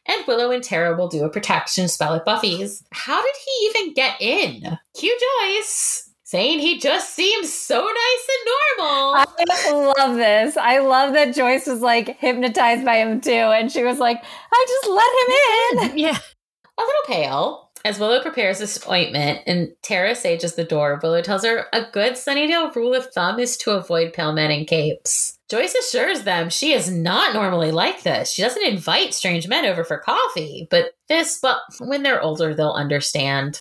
[0.07, 2.85] And Willow and Tara will do a protection spell at Buffy's.
[2.93, 4.79] How did he even get in?
[4.97, 8.47] Cue Joyce saying he just seems so nice and
[8.79, 9.15] normal.
[9.17, 10.57] I love this.
[10.57, 13.31] I love that Joyce was like hypnotized by him too.
[13.31, 15.99] And she was like, I just let him in.
[15.99, 16.19] Yeah.
[16.79, 17.62] A little pale.
[17.85, 22.13] As Willow prepares this ointment and Tara sages the door, Willow tells her a good
[22.13, 25.39] Sunnydale rule of thumb is to avoid pale men in capes.
[25.49, 28.31] Joyce assures them she is not normally like this.
[28.31, 32.71] She doesn't invite strange men over for coffee, but this, but when they're older, they'll
[32.71, 33.61] understand.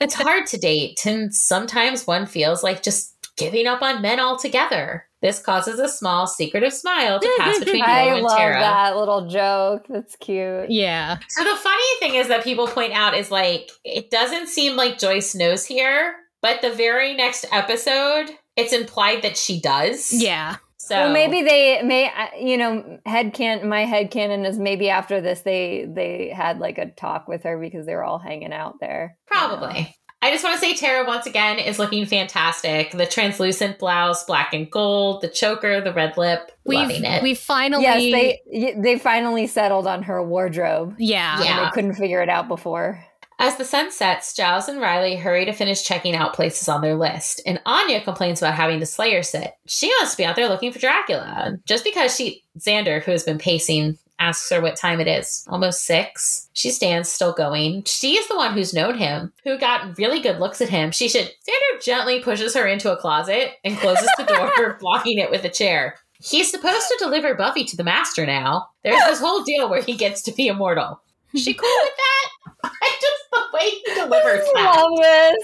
[0.00, 5.06] it's hard to date, and sometimes one feels like just giving up on men altogether.
[5.22, 8.60] This causes a small, secretive smile to pass between I Willow and love Tara.
[8.60, 9.86] that little joke.
[9.88, 10.66] That's cute.
[10.68, 11.18] yeah.
[11.28, 14.98] So the funny thing is that people point out is like it doesn't seem like
[14.98, 20.12] Joyce knows here, but the very next episode, it's implied that she does.
[20.12, 20.56] Yeah.
[20.78, 24.90] So Well, maybe they may, uh, you know, head can my head canon is maybe
[24.90, 28.52] after this they they had like a talk with her because they were all hanging
[28.52, 29.16] out there.
[29.28, 29.94] probably.
[30.22, 32.92] I just want to say Tara once again is looking fantastic.
[32.92, 37.22] The translucent blouse, black and gold, the choker, the red lip, We've loving it.
[37.24, 40.94] we finally Yes, they they finally settled on her wardrobe.
[40.98, 41.42] yeah.
[41.42, 41.64] Yeah.
[41.64, 43.04] They couldn't figure it out before.
[43.40, 46.94] As the sun sets, Giles and Riley hurry to finish checking out places on their
[46.94, 49.54] list, and Anya complains about having the Slayer sit.
[49.66, 51.56] She wants to be out there looking for Dracula.
[51.66, 55.44] Just because she, Xander, who has been pacing, asks her what time it is.
[55.48, 56.48] Almost six.
[56.52, 57.82] She stands, still going.
[57.84, 60.90] She is the one who's known him, who got really good looks at him.
[60.92, 61.26] She should.
[61.26, 65.48] Xander gently pushes her into a closet and closes the door, blocking it with a
[65.48, 65.96] chair.
[66.22, 68.68] He's supposed to deliver Buffy to the Master now.
[68.84, 71.00] There's this whole deal where he gets to be immortal.
[71.34, 72.70] She cool with that?
[72.80, 75.36] I just the way he delivers I that.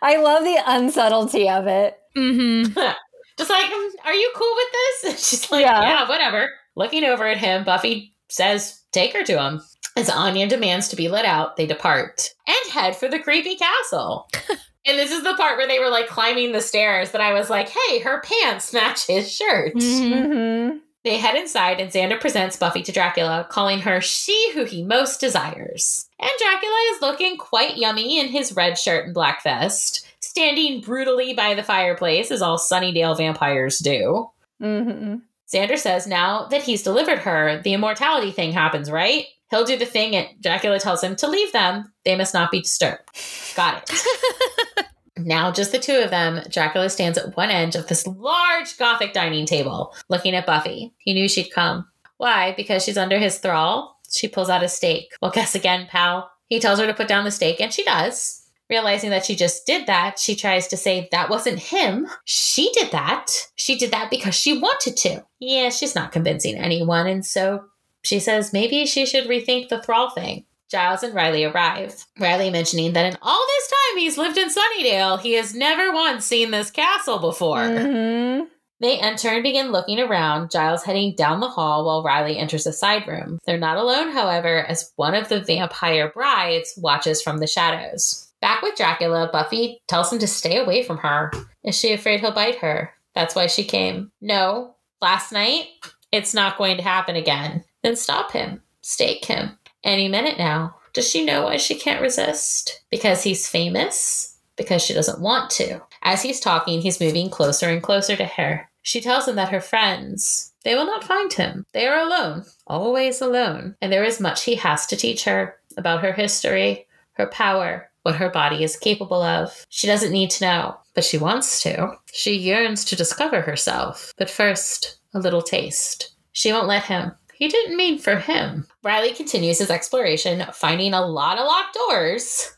[0.00, 1.98] I love the unsubtlety of it.
[2.16, 2.72] Mm-hmm.
[3.38, 4.72] Just like, "Mm, are you cool with
[5.12, 5.28] this?
[5.28, 5.80] She's like, Yeah.
[5.80, 6.08] yeah.
[6.08, 6.48] whatever.
[6.74, 9.60] Looking over at him, Buffy says, take her to him.
[9.96, 14.28] As Anya demands to be let out, they depart and head for the creepy castle.
[14.48, 17.50] and this is the part where they were like climbing the stairs that I was
[17.50, 19.74] like, hey, her pants match his shirt.
[19.74, 20.12] Mhm.
[20.12, 20.78] Mm-hmm.
[21.04, 25.20] They head inside, and Xander presents Buffy to Dracula, calling her she who he most
[25.20, 26.08] desires.
[26.20, 31.34] And Dracula is looking quite yummy in his red shirt and black vest, standing brutally
[31.34, 34.30] by the fireplace, as all Sunnydale vampires do.
[34.62, 35.16] Mm-hmm.
[35.52, 39.26] Xander says now that he's delivered her, the immortality thing happens, right?
[39.50, 41.92] He'll do the thing, and Dracula tells him to leave them.
[42.04, 43.10] They must not be disturbed.
[43.54, 44.86] Got it.
[45.18, 49.12] now, just the two of them, Dracula stands at one end of this large gothic
[49.12, 50.94] dining table, looking at Buffy.
[50.96, 51.86] He knew she'd come.
[52.16, 52.54] Why?
[52.56, 54.00] Because she's under his thrall?
[54.10, 55.12] She pulls out a stake.
[55.20, 56.30] Well, guess again, pal.
[56.46, 58.41] He tells her to put down the stake, and she does.
[58.72, 62.08] Realizing that she just did that, she tries to say that wasn't him.
[62.24, 63.30] She did that.
[63.54, 65.26] She did that because she wanted to.
[65.40, 67.64] Yeah, she's not convincing anyone, and so
[68.02, 70.46] she says maybe she should rethink the thrall thing.
[70.70, 72.06] Giles and Riley arrive.
[72.18, 76.24] Riley mentioning that in all this time he's lived in Sunnydale, he has never once
[76.24, 77.58] seen this castle before.
[77.58, 78.44] Mm-hmm.
[78.80, 82.72] They enter and begin looking around, Giles heading down the hall while Riley enters a
[82.72, 83.38] side room.
[83.44, 88.31] They're not alone, however, as one of the vampire brides watches from the shadows.
[88.42, 91.30] Back with Dracula, Buffy tells him to stay away from her.
[91.62, 92.92] Is she afraid he'll bite her?
[93.14, 94.10] That's why she came.
[94.20, 94.74] No.
[95.00, 95.66] Last night?
[96.10, 97.64] It's not going to happen again.
[97.84, 98.60] Then stop him.
[98.80, 99.58] Stake him.
[99.84, 100.74] Any minute now.
[100.92, 102.82] Does she know why she can't resist?
[102.90, 104.36] Because he's famous?
[104.56, 105.80] Because she doesn't want to.
[106.02, 108.68] As he's talking, he's moving closer and closer to her.
[108.82, 111.64] She tells him that her friends, they will not find him.
[111.72, 113.76] They are alone, always alone.
[113.80, 118.16] And there is much he has to teach her about her history, her power, what
[118.16, 119.66] her body is capable of.
[119.68, 121.92] She doesn't need to know, but she wants to.
[122.12, 124.12] She yearns to discover herself.
[124.18, 126.14] But first, a little taste.
[126.32, 127.12] She won't let him.
[127.34, 128.66] He didn't mean for him.
[128.82, 132.56] Riley continues his exploration, finding a lot of locked doors.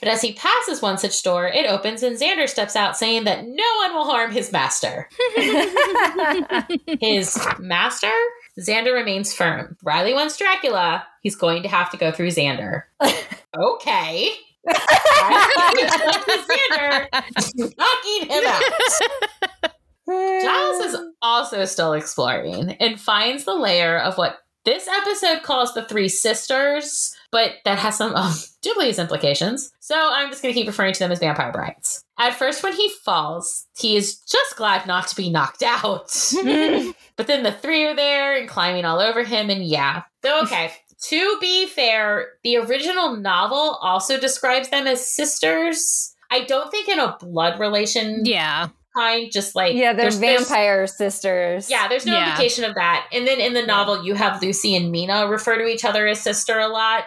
[0.00, 3.46] But as he passes one such door, it opens and Xander steps out saying that
[3.46, 5.08] no one will harm his master.
[7.00, 8.12] His master?
[8.60, 9.76] Xander remains firm.
[9.82, 11.06] Riley wants Dracula.
[11.22, 12.82] He's going to have to go through Xander.
[13.56, 14.32] okay.
[14.68, 19.72] Riley goes to Xander, knocking him out.
[20.08, 25.84] Giles is also still exploring and finds the layer of what this episode calls the
[25.84, 29.70] Three Sisters, but that has some um, dubious implications.
[29.80, 32.04] So I'm just going to keep referring to them as vampire brides.
[32.18, 36.08] At first, when he falls, he is just glad not to be knocked out.
[37.16, 40.02] but then the three are there and climbing all over him, and yeah.
[40.22, 40.72] So, okay.
[41.04, 46.14] To be fair, the original novel also describes them as sisters.
[46.30, 48.68] I don't think in a blood relation Yeah.
[48.96, 51.70] kind, just like yeah, they're there's- there's- vampire sisters.
[51.70, 52.30] yeah, there's no Yeah.
[52.30, 53.06] indication of that.
[53.12, 56.20] And then in the novel, you have Lucy and Mina refer to each other as
[56.20, 57.04] sister a lot.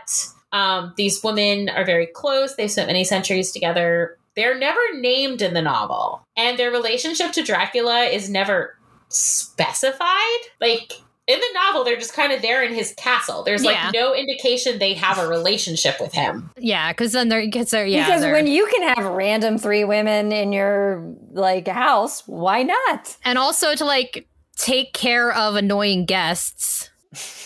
[0.54, 2.56] Um, these women are very close.
[2.56, 4.18] They've spent many centuries together.
[4.36, 8.78] They're never named in the novel, and their relationship to Dracula is never
[9.10, 10.40] specified.
[10.60, 10.94] Like
[11.28, 13.44] in the novel, they're just kind of there in his castle.
[13.44, 13.92] There's like Yeah.
[13.94, 16.50] no indication they have a relationship with him.
[16.58, 18.06] Yeah, because then they're because they're yeah.
[18.06, 23.16] because they're- when you can have random three women in your like house, why not?
[23.24, 24.28] and also to like
[24.58, 26.90] take care of annoying guests.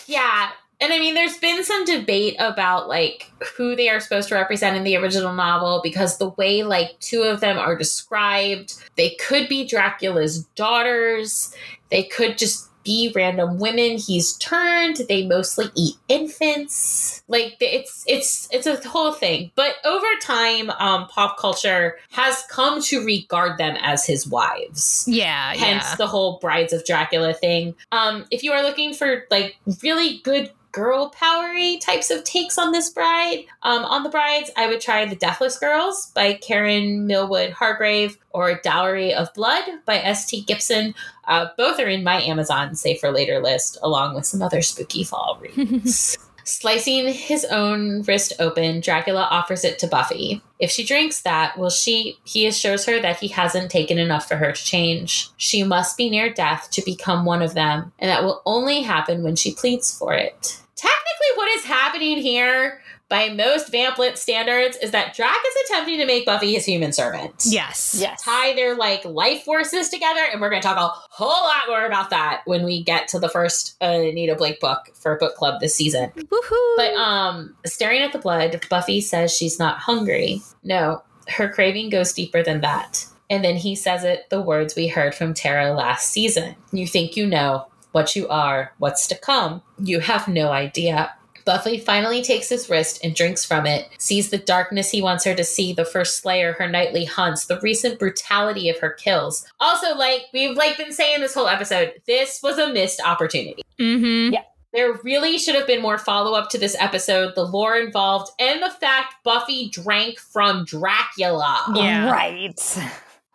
[0.07, 0.49] Yeah.
[0.81, 4.75] And I mean, there's been some debate about like who they are supposed to represent
[4.75, 9.47] in the original novel because the way like two of them are described, they could
[9.47, 11.53] be Dracula's daughters,
[11.91, 15.01] they could just be random women he's turned.
[15.09, 17.23] They mostly eat infants.
[17.27, 19.51] Like it's it's it's a whole thing.
[19.55, 25.53] But over time, um, pop culture has come to regard them as his wives Yeah,
[25.53, 25.95] hence yeah.
[25.95, 30.51] the whole brides of dracula thing um if you are looking for like really good
[30.71, 35.05] girl powery types of takes on this bride um on the brides i would try
[35.05, 40.93] the deathless girls by kiran millwood hargrave or dowry of blood by st gibson
[41.27, 45.03] uh, both are in my amazon save for later list along with some other spooky
[45.03, 50.43] fall reads Slicing his own wrist open, Dracula offers it to Buffy.
[50.59, 54.35] If she drinks that, will she he assures her that he hasn't taken enough for
[54.35, 55.31] her to change.
[55.37, 59.23] She must be near death to become one of them, and that will only happen
[59.23, 60.61] when she pleads for it.
[60.75, 62.79] Technically, what is happening here
[63.09, 67.43] by most Vamplit standards is that Drac is attempting to make Buffy his human servant.
[67.45, 67.95] Yes.
[67.99, 68.23] Yes.
[68.23, 71.85] tie their like life forces together and we're going to talk a whole lot more
[71.85, 75.59] about that when we get to the first uh, Anita Blake book for book club
[75.59, 76.09] this season.
[76.15, 76.75] Woohoo.
[76.77, 80.41] but um staring at the blood Buffy says she's not hungry.
[80.63, 83.05] No her craving goes deeper than that.
[83.29, 86.55] And then he says it the words we heard from Tara last season.
[86.71, 89.61] You think you know what you are what's to come.
[89.79, 91.13] You have no idea
[91.45, 95.35] Buffy finally takes his wrist and drinks from it, sees the darkness he wants her
[95.35, 99.45] to see, the first slayer her nightly hunts, the recent brutality of her kills.
[99.59, 103.63] Also, like we've like been saying this whole episode, this was a missed opportunity.
[103.79, 104.35] mm-hmm.
[104.73, 108.61] There really should have been more follow up to this episode, the lore involved, and
[108.61, 111.63] the fact Buffy drank from Dracula.
[111.75, 112.11] Yeah.
[112.11, 112.59] Right.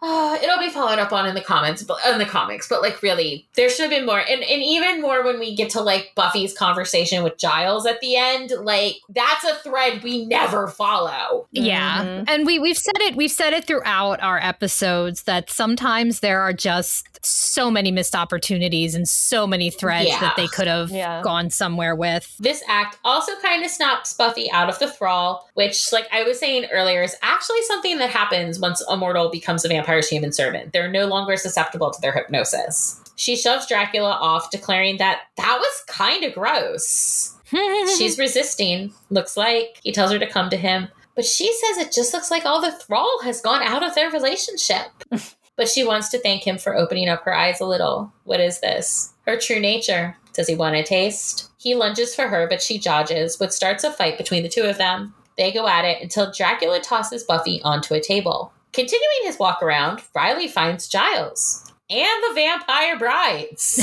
[0.03, 2.69] Uh, it'll be followed up on in the comments, but in the comics.
[2.69, 5.71] But like, really, there should have been more, and and even more when we get
[5.71, 8.53] to like Buffy's conversation with Giles at the end.
[8.63, 11.47] Like, that's a thread we never follow.
[11.53, 12.05] Yeah.
[12.05, 12.25] Mhm.
[12.29, 16.53] And we we've said it we've said it throughout our episodes that sometimes there are
[16.53, 20.21] just so many missed opportunities and so many threads Yeah.
[20.21, 21.21] that they could have Yeah.
[21.23, 22.35] gone somewhere with.
[22.39, 26.39] This act also kind of snaps Buffy out of the thrall, which, like I was
[26.39, 30.73] saying earlier, is actually something that happens once a mortal becomes a vampire's human servant.
[30.73, 33.01] They're no longer susceptible to their hypnosis.
[33.17, 37.35] She shoves Dracula off, declaring that that was kind of gross.
[37.99, 39.79] She's resisting, looks like.
[39.83, 42.61] He tells her to come to him, but she says it just looks like all
[42.63, 44.87] the thrall has gone out of their relationship.
[45.61, 48.11] but she wants to thank him for opening up her eyes a little.
[48.25, 49.13] What is this?
[49.27, 50.17] Her true nature.
[50.33, 51.51] Does he want a taste?
[51.59, 54.79] He lunges for her, but she dodges, which starts a fight between the two of
[54.79, 55.13] them.
[55.37, 58.55] They go at it until Dracula tosses Buffy onto a table.
[58.73, 63.77] Continuing his walk around, Riley finds Giles and the vampire brides.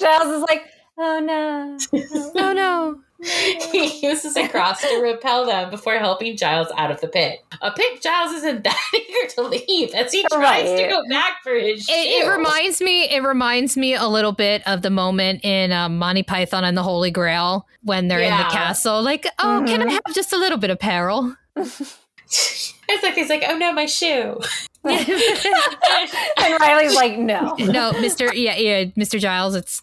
[0.00, 0.64] Giles is like,
[0.98, 1.78] oh no.
[2.34, 3.00] oh no.
[3.72, 7.44] he uses a cross to repel them before helping Giles out of the pit.
[7.60, 11.52] A pit Giles isn't that eager to leave as he tries to go back for
[11.54, 11.92] his It,
[12.24, 13.04] it reminds me.
[13.10, 16.82] It reminds me a little bit of the moment in um, Monty Python and the
[16.82, 19.02] Holy Grail when they're in the castle.
[19.02, 19.90] Like, oh, can I Mhm.
[20.06, 21.36] have just a little bit of peril?
[22.92, 24.38] It's like he's like, oh no, my shoe.
[24.84, 27.54] And Riley's like, no.
[27.58, 28.32] no, Mister.
[28.34, 29.54] Yeah, yeah, Mister Giles.
[29.54, 29.82] It's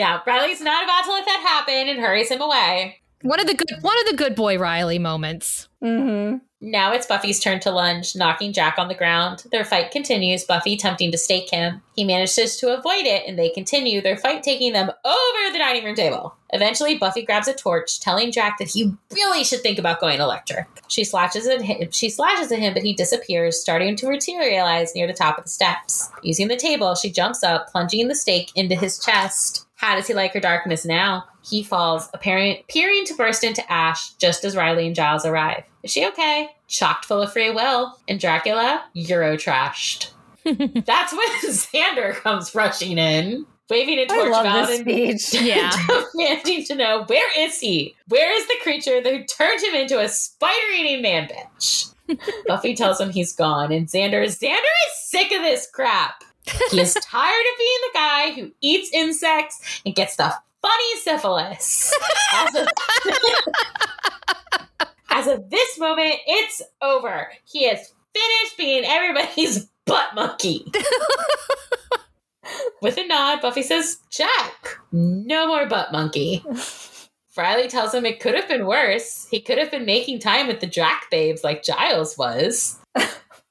[0.00, 3.02] yeah, Riley's not about to let that happen and hurries him away.
[3.20, 5.68] one of the good one of the good boy Riley moments.
[5.82, 9.44] hmm Now it's Buffy's turn to lunge, knocking Drac on the ground.
[9.52, 11.82] Their fight continues, Buffy tempting to stake him.
[11.96, 15.84] He manages to avoid it, and they continue, their fight taking them over the dining
[15.84, 16.34] room table.
[16.54, 20.66] Eventually, Buffy grabs a torch, telling Drac that he really should think about going electric.
[20.88, 25.06] She slashes at him, she slashes at him, but he disappears, starting to materialize near
[25.06, 26.08] the top of the steps.
[26.22, 29.66] Using the table, she jumps up, plunging the stake into his chest.
[29.80, 31.24] How does he like her darkness now?
[31.42, 35.62] He falls, appearing, appearing to burst into ash just as Riley and Giles arrive.
[35.82, 36.50] Is she okay?
[36.68, 37.96] Chocked full of free will.
[38.06, 40.10] And Dracula, Euro trashed.
[40.44, 45.42] That's when Xander comes rushing in, waving a torch about this and speech.
[45.46, 45.70] Yeah.
[46.12, 47.96] demanding to know where is he?
[48.08, 51.94] Where is the creature that turned him into a spider-eating man bitch?
[52.46, 56.22] Buffy tells him he's gone, and Xander Xander is sick of this crap.
[56.70, 61.92] He is tired of being the guy who eats insects and gets the funny syphilis.
[62.34, 62.68] As of,
[65.10, 67.28] as of this moment, it's over.
[67.44, 70.64] He is finished being everybody's butt monkey.
[72.82, 76.42] With a nod, Buffy says, Jack, no more butt monkey.
[77.36, 79.28] Riley tells him it could have been worse.
[79.30, 82.78] He could have been making time with the Drac babes like Giles was.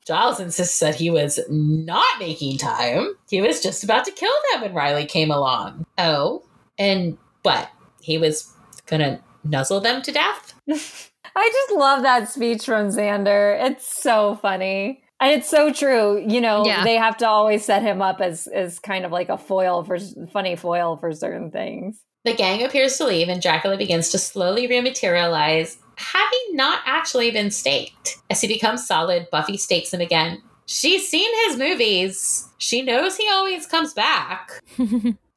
[0.10, 3.14] Giles insists that he was not making time.
[3.30, 5.86] He was just about to kill them when Riley came along.
[6.00, 6.42] Oh,
[6.80, 7.70] and what?
[8.02, 8.52] He was
[8.88, 10.56] gonna nuzzle them to death?
[11.36, 13.64] I just love that speech from Xander.
[13.70, 15.04] It's so funny.
[15.22, 16.26] And it's so true.
[16.28, 16.84] You know, Yeah.
[16.84, 20.00] they have to always set him up as as kind of like a foil for
[20.34, 22.02] funny foil for certain things.
[22.26, 27.52] The gang appears to leave, and Dracula begins to slowly rematerialize, having not actually been
[27.52, 28.18] staked.
[28.30, 30.42] As he becomes solid, Buffy stakes him again.
[30.66, 32.48] She's seen his movies.
[32.58, 34.62] She knows he always comes back.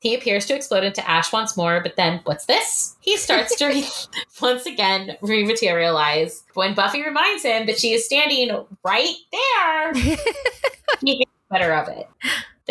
[0.02, 2.97] He appears to explode into ash once more, but then, what's this?
[2.98, 3.86] He starts to re-
[4.43, 6.43] once again rematerialize.
[6.55, 8.51] When Buffy reminds him that she is standing
[8.84, 10.16] right there, he
[11.18, 12.09] thinks better of it.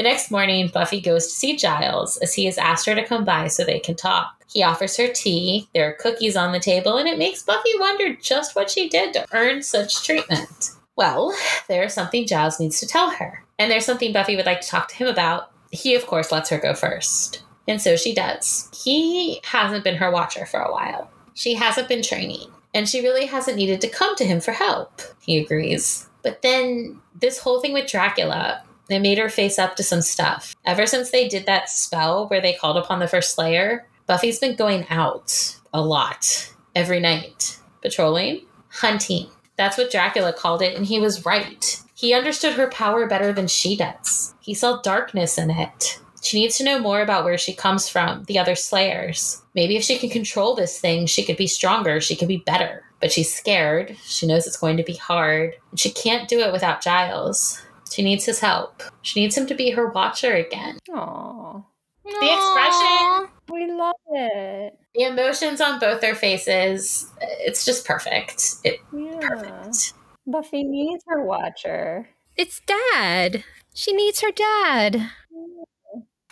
[0.02, 3.24] The next morning, Buffy goes to see Giles as he has asked her to come
[3.24, 4.44] by so they can talk.
[4.52, 8.16] He offers her tea, there are cookies on the table, and it makes Buffy wonder
[8.16, 10.72] just what she did to earn such treatment.
[10.96, 11.38] Well,
[11.68, 14.88] there's something Giles needs to tell her, and there's something Buffy would like to talk
[14.88, 15.52] to him about.
[15.70, 17.44] He, of course, lets her go first.
[17.68, 18.72] And so she does.
[18.84, 21.12] He hasn't been her watcher for a while.
[21.36, 25.00] She hasn't been training, and she really hasn't needed to come to him for help.
[25.22, 26.10] He agrees.
[26.24, 30.56] But then this whole thing with Dracula, it made her face up to some stuff.
[30.66, 34.56] Ever since they did that spell where they called upon the first Slayer, Buffy's been
[34.56, 39.28] going out a lot every night, patrolling, hunting.
[39.58, 41.82] That's what Dracula called it, and he was right.
[41.94, 44.34] He understood her power better than she does.
[44.40, 46.00] He saw darkness in it.
[46.24, 49.42] She needs to know more about where she comes from, the other Slayers.
[49.56, 52.84] Maybe if she can control this thing, she could be stronger, she could be better.
[53.00, 53.98] But she's scared.
[54.04, 55.56] She knows it's going to be hard.
[55.72, 57.62] And she can't do it without Giles.
[57.92, 58.82] She needs his help.
[59.02, 60.80] She needs him to be her watcher again.
[60.90, 61.64] Aww.
[62.04, 64.78] The expression, We love it.
[64.96, 68.56] the emotions on both their faces, it's just perfect.
[68.64, 69.20] It Yeah.
[69.20, 69.94] perfect.
[70.26, 72.10] Buffy needs her watcher.
[72.38, 73.44] It's dad.
[73.74, 75.12] She needs her dad.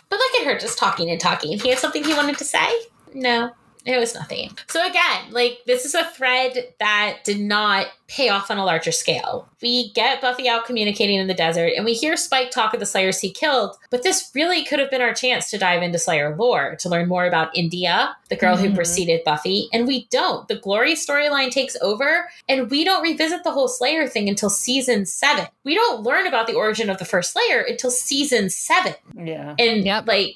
[0.08, 1.58] But look at her just talking and talking.
[1.58, 2.68] He had something he wanted to say?
[3.14, 3.50] No,
[3.84, 4.50] it was nothing.
[4.68, 8.90] So again, like this is a thread that did not pay off on a larger
[8.92, 9.48] scale.
[9.62, 12.86] We get Buffy out communicating in the desert, and we hear Spike talk of the
[12.86, 16.34] Slayers he killed, but this really could have been our chance to dive into Slayer
[16.36, 18.74] lore, to learn more about India, the girl who Mhm.
[18.74, 20.48] preceded Buffy, and we don't.
[20.48, 25.06] The Glory storyline takes over, and we don't revisit the whole Slayer thing until season
[25.06, 25.46] seven.
[25.64, 28.94] We don't learn about the origin of the first Slayer until season seven.
[29.16, 29.54] Yeah.
[29.58, 30.08] And Yep.
[30.08, 30.34] like,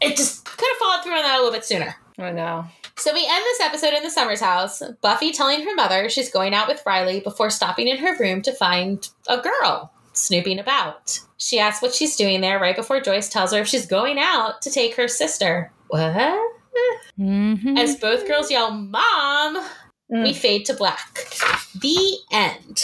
[0.00, 1.96] it just could have followed through on that a little bit sooner.
[2.18, 2.64] I know.
[2.96, 6.52] So we end this episode in the Summers house, Buffy telling her mother she's going
[6.54, 11.20] out with Riley before stopping in her room to find a girl snooping about.
[11.36, 14.60] She asks what she's doing there right before Joyce tells her if she's going out
[14.62, 15.70] to take her sister.
[15.88, 16.40] What?
[17.18, 17.76] Mm-hmm.
[17.76, 19.64] As both girls yell, Mom,
[20.10, 20.22] Mm.
[20.22, 21.18] we fade to black.
[21.82, 22.82] The end.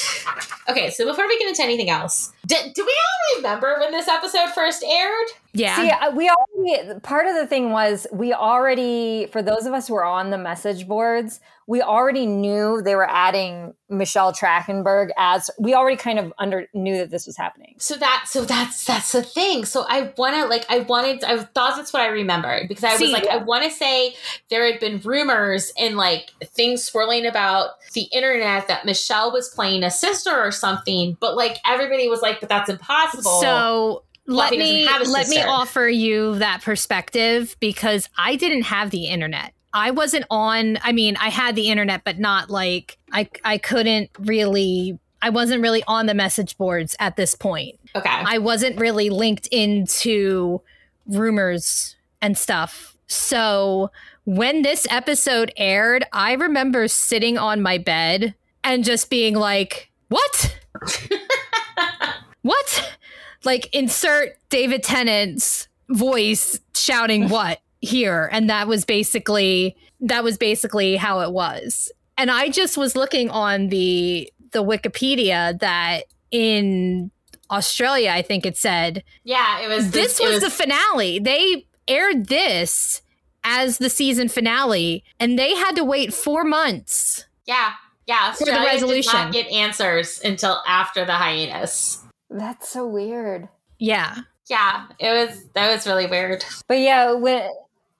[0.68, 4.08] Okay, so before we get into anything else, d- do we all remember when this
[4.08, 5.28] episode first aired?
[5.54, 5.76] Yeah.
[5.76, 9.94] See, we already, part of the thing was we already, for those of us who
[9.94, 15.72] are on the message boards, we already knew they were adding Michelle Trachtenberg as, we
[15.74, 17.76] already kind of under knew that this was happening.
[17.78, 19.64] So that so that's that's the thing.
[19.64, 23.04] So I wanna like I wanted I thought that's what I remembered because I See,
[23.04, 24.14] was like I wanna say
[24.50, 29.84] there had been rumors and like things swirling about the internet that Michelle was playing
[29.84, 33.40] a sister or something, but like everybody was like, but that's impossible.
[33.40, 39.52] So let me let me offer you that perspective because I didn't have the internet.
[39.72, 44.10] I wasn't on I mean, I had the internet but not like I I couldn't
[44.18, 47.78] really I wasn't really on the message boards at this point.
[47.96, 48.10] okay.
[48.10, 50.60] I wasn't really linked into
[51.06, 52.96] rumors and stuff.
[53.06, 53.90] So
[54.24, 60.58] when this episode aired, I remember sitting on my bed and just being like, "What?
[62.42, 62.96] what?"
[63.44, 67.60] Like insert David Tennant's voice shouting what?
[67.80, 72.96] here and that was basically that was basically how it was and i just was
[72.96, 77.10] looking on the the wikipedia that in
[77.50, 79.90] australia i think it said Yeah, it was.
[79.90, 83.02] this it was the finale they aired this
[83.44, 87.72] as the season finale and they had to wait four months yeah,
[88.06, 88.32] yeah.
[88.32, 89.12] For the Australia Did resolution.
[89.12, 92.00] not get answers until after the hiatus.
[92.30, 93.48] That's so weird.
[93.78, 94.16] yeah
[94.48, 95.44] Yeah, it was.
[95.54, 96.44] That was really weird.
[96.68, 97.48] But yeah, when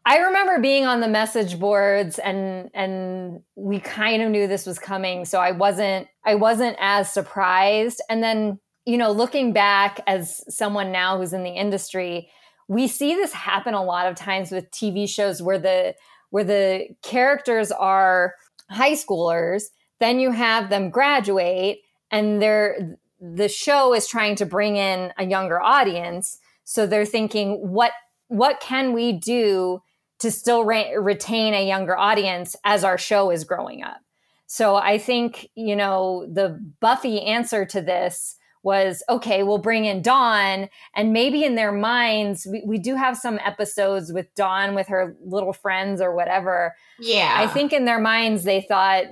[0.06, 4.78] I remember being on the message boards and and we kind of knew this was
[4.78, 8.02] coming, so I wasn't I wasn't as surprised.
[8.10, 12.28] And then, you know, looking back as someone now who's in the industry,
[12.68, 15.94] we see this happen a lot of times with TV shows where the
[16.28, 18.34] where the characters are
[18.68, 19.64] high schoolers,
[20.01, 21.78] then you have them graduate
[22.10, 26.39] and they're the show is trying to bring in a younger audience.
[26.65, 27.93] So they're thinking what
[28.28, 29.82] what can we do
[30.19, 34.01] to still re- retain a younger audience as our show is growing up?
[34.47, 40.01] So i think you know the buffy answer to this was okay we'll bring in
[40.01, 40.69] dawn.
[40.97, 45.16] And maybe in their minds we, we do have some episodes with dawn with her
[45.24, 46.74] little friends or whatever.
[46.99, 49.05] Yeah, I think in their minds they thought,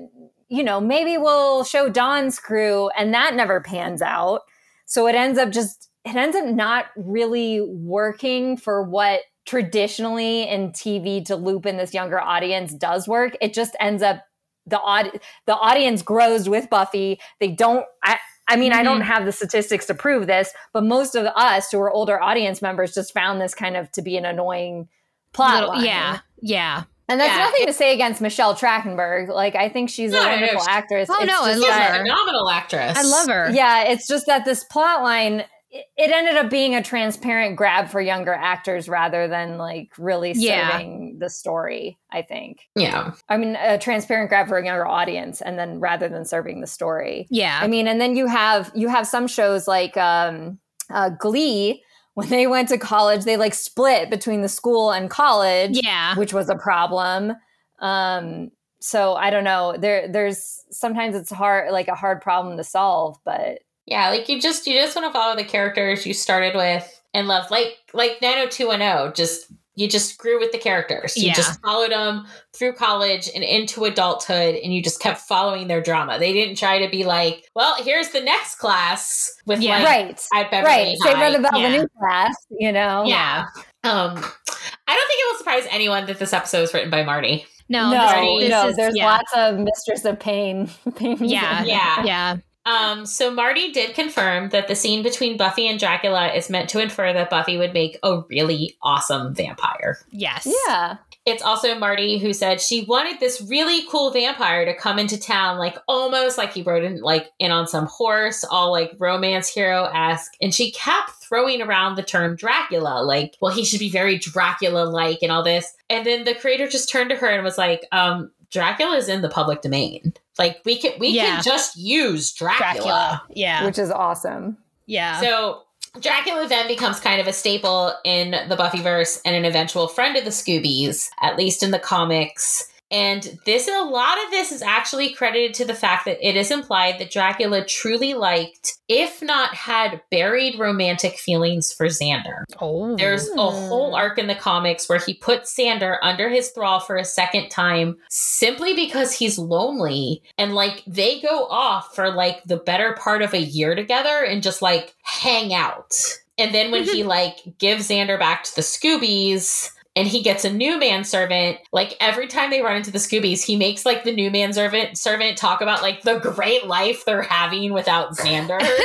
[0.52, 4.42] you know, maybe we'll show Dawn's crew, and that never pans out.
[4.84, 10.72] So it ends up just it ends up not really working for what traditionally in
[10.72, 13.34] TV to loop in this younger audience does work.
[13.40, 14.24] It just ends up
[14.66, 17.18] the aud- the audience grows with Buffy.
[17.40, 19.10] They don't I I mean, I don't mm-hmm.
[19.10, 22.92] have the statistics to prove this, but most of us who are older audience members
[22.92, 24.88] just found this kind of to be an annoying
[25.32, 25.54] plot.
[25.54, 25.84] Little- line.
[25.86, 29.28] yeah yeah And that's Yeah, nothing to say against Michelle Trachtenberg.
[29.28, 31.08] Like I think she's No, a no, no, wonderful she- actress.
[31.10, 32.96] Oh, It's no, I love She's that- a phenomenal actress.
[32.98, 36.74] i love her Yeah, it's just that this plot line it, it ended up being
[36.74, 40.70] a transparent grab for younger actors rather than like really Yeah.
[40.72, 42.58] serving the story, I think.
[42.76, 46.60] Yeah, I mean, a transparent grab for a younger audience and then rather than serving
[46.60, 47.26] the story.
[47.30, 50.58] yeah I mean, and then you have you have some shows like um,
[50.90, 51.82] uh, Glee.
[52.14, 56.34] When they went to college, they like split between the school and college yeah which
[56.34, 57.32] was a problem.
[57.80, 59.76] Um, so I don't know.
[59.78, 64.10] There, there's sometimes it's hard, like a hard problem to solve, but yeah.
[64.10, 67.50] Like you just you just want to follow the characters you started with and love,
[67.50, 69.12] Like like nine hundred two one zero.
[69.14, 71.16] Just you just grew with the characters.
[71.16, 71.34] You Yeah.
[71.34, 76.18] just followed them through college and into adulthood, and you just kept following their drama.
[76.18, 79.78] They didn't try to be like, well, here's the next class with Yeah.
[79.78, 80.96] like right, at Beverly right.
[81.02, 81.30] Say High.
[81.30, 81.70] that about yeah.
[81.70, 83.04] the new class, you know.
[83.06, 83.46] Yeah.
[83.84, 87.46] Um, I don't think it will surprise anyone that this episode is written by Marti.
[87.68, 88.68] no no, this- this no.
[88.68, 89.06] is- there's yeah.
[89.06, 90.68] lots of Mistress of Pain.
[90.96, 92.04] pain yeah Yeah.
[92.04, 96.68] yeah Um, so Marti did confirm that the scene between Buffy and Dracula is meant
[96.70, 99.98] to infer that Buffy would make a really awesome vampire.
[100.10, 100.98] yes yeah.
[101.24, 105.56] It's also Marti who said she wanted this really cool vampire to come into town,
[105.56, 109.84] like almost like he rode in like in on some horse, all like romance hero
[109.84, 110.32] esque.
[110.40, 114.84] And she kept throwing around the term Dracula, like, well, he should be very Dracula
[114.84, 115.72] like and all this.
[115.88, 119.22] And then the creator just turned to her and was like, um, Dracula is in
[119.22, 120.12] the public domain.
[120.38, 121.24] Like we can we Yeah.
[121.36, 122.72] can just use Dracula.
[122.72, 124.56] dracula yeah Which is awesome.
[124.86, 125.62] yeah So
[126.00, 130.24] Dracula then becomes kind of a staple in the Buffyverse and an eventual friend of
[130.24, 132.66] the Scoobies, at least in the comics.
[132.92, 136.50] And this, a lot of this is actually credited to the fact that it is
[136.50, 142.44] implied that Dracula truly liked, if not had buried romantic feelings for Xander.
[142.60, 146.80] oh There's a whole arc in the comics where he puts Xander under his thrall
[146.80, 150.22] for a second time simply because he's lonely.
[150.36, 154.42] And like they go off for like the better part of a year together and
[154.42, 155.94] just like hang out.
[156.36, 160.52] And then when he like gives Xander back to the Scoobies, and he gets a
[160.52, 161.58] new manservant.
[161.72, 165.36] Like every time they run into the Scoobies, he makes like the new manservant servant
[165.36, 168.60] talk about like the great life they're having without Xander.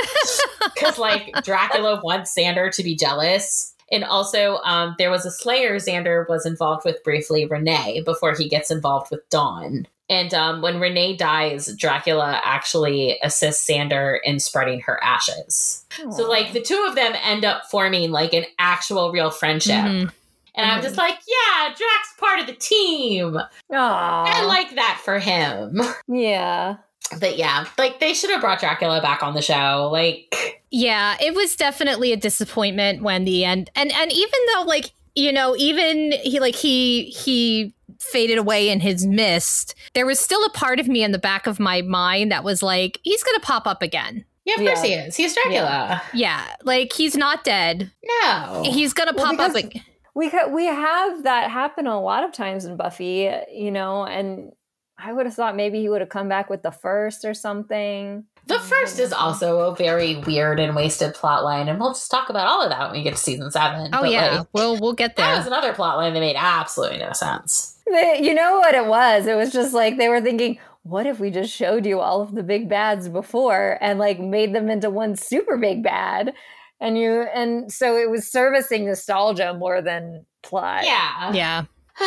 [0.73, 3.73] Because like Dracula wants Xander to be jealous.
[3.91, 8.47] And also, um, there was a Slayer Xander was involved with briefly, Renee, before he
[8.47, 9.87] gets involved with Dawn.
[10.09, 15.85] And um, when Renee dies, Dracula actually assists Xander in spreading her ashes.
[16.11, 19.75] So, like, the two of them end up forming like an actual real friendship.
[19.75, 20.11] Mhm.
[20.57, 21.07] And I'm just uh-huh.
[21.07, 23.37] like, yeah, Drac's part of the team.
[23.71, 25.79] I like that for him.
[26.07, 26.77] yeah.
[27.19, 29.89] But yeah, like they should have brought Dracula back on the show.
[29.91, 30.35] Like,
[30.71, 35.31] Yeah, it was definitely a disappointment when the end and and even though like you
[35.31, 40.49] know even he like he he faded away in his mist there was still a
[40.51, 43.65] part of me in the back of my mind that was like he's gonna pop
[43.65, 45.15] up again yeah, of course he is.
[45.15, 46.01] He's Dracula.
[46.13, 47.89] yeah like he's not dead
[48.23, 48.63] No.
[48.65, 49.81] he's gonna Well, pop up because- ag-
[50.17, 54.51] we could, we have that happen a lot of times in Buffy, you know, and
[54.97, 58.23] I would have thought maybe he would have come back with the first or something.
[58.47, 62.09] The um, first is also a very weird and wasted plot line, and we'll just
[62.09, 63.91] talk about all of that when we get to season seven.
[63.93, 65.25] Oh But, yeah, like, we'll we'll get there.
[65.27, 65.37] that there.
[65.37, 67.77] was another plot line that made absolutely no sense.
[67.85, 69.27] They, you know what it was?
[69.27, 72.33] It was just like they were thinking, what if we just showed you all of
[72.33, 76.33] the big bads before and like made them into one super big bad?
[76.79, 80.83] And you and so it was servicing nostalgia more than plot.
[80.85, 81.31] Yeah.
[81.33, 81.65] yeah.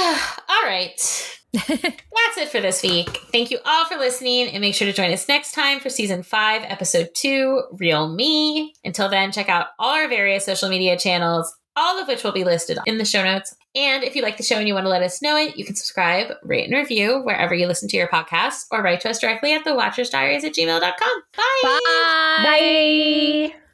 [0.49, 1.37] all right.
[1.53, 3.09] That's it for this week.
[3.33, 6.23] Thank you all for listening, and make sure to join us next time for season
[6.23, 8.73] five, episode two, Real Me.
[8.85, 12.45] Until then, check out all our various social media channels, all of which will be
[12.45, 13.57] listed in the show notes.
[13.75, 15.65] And if you like the show and you want to let us know it, you
[15.65, 19.19] can subscribe, rate, and review wherever you listen to your podcasts, or write to us
[19.19, 21.23] directly at thewatchersdiaries at gmail.com.
[21.37, 21.63] Bye.
[21.63, 22.45] Bye.
[22.45, 23.70] Bye.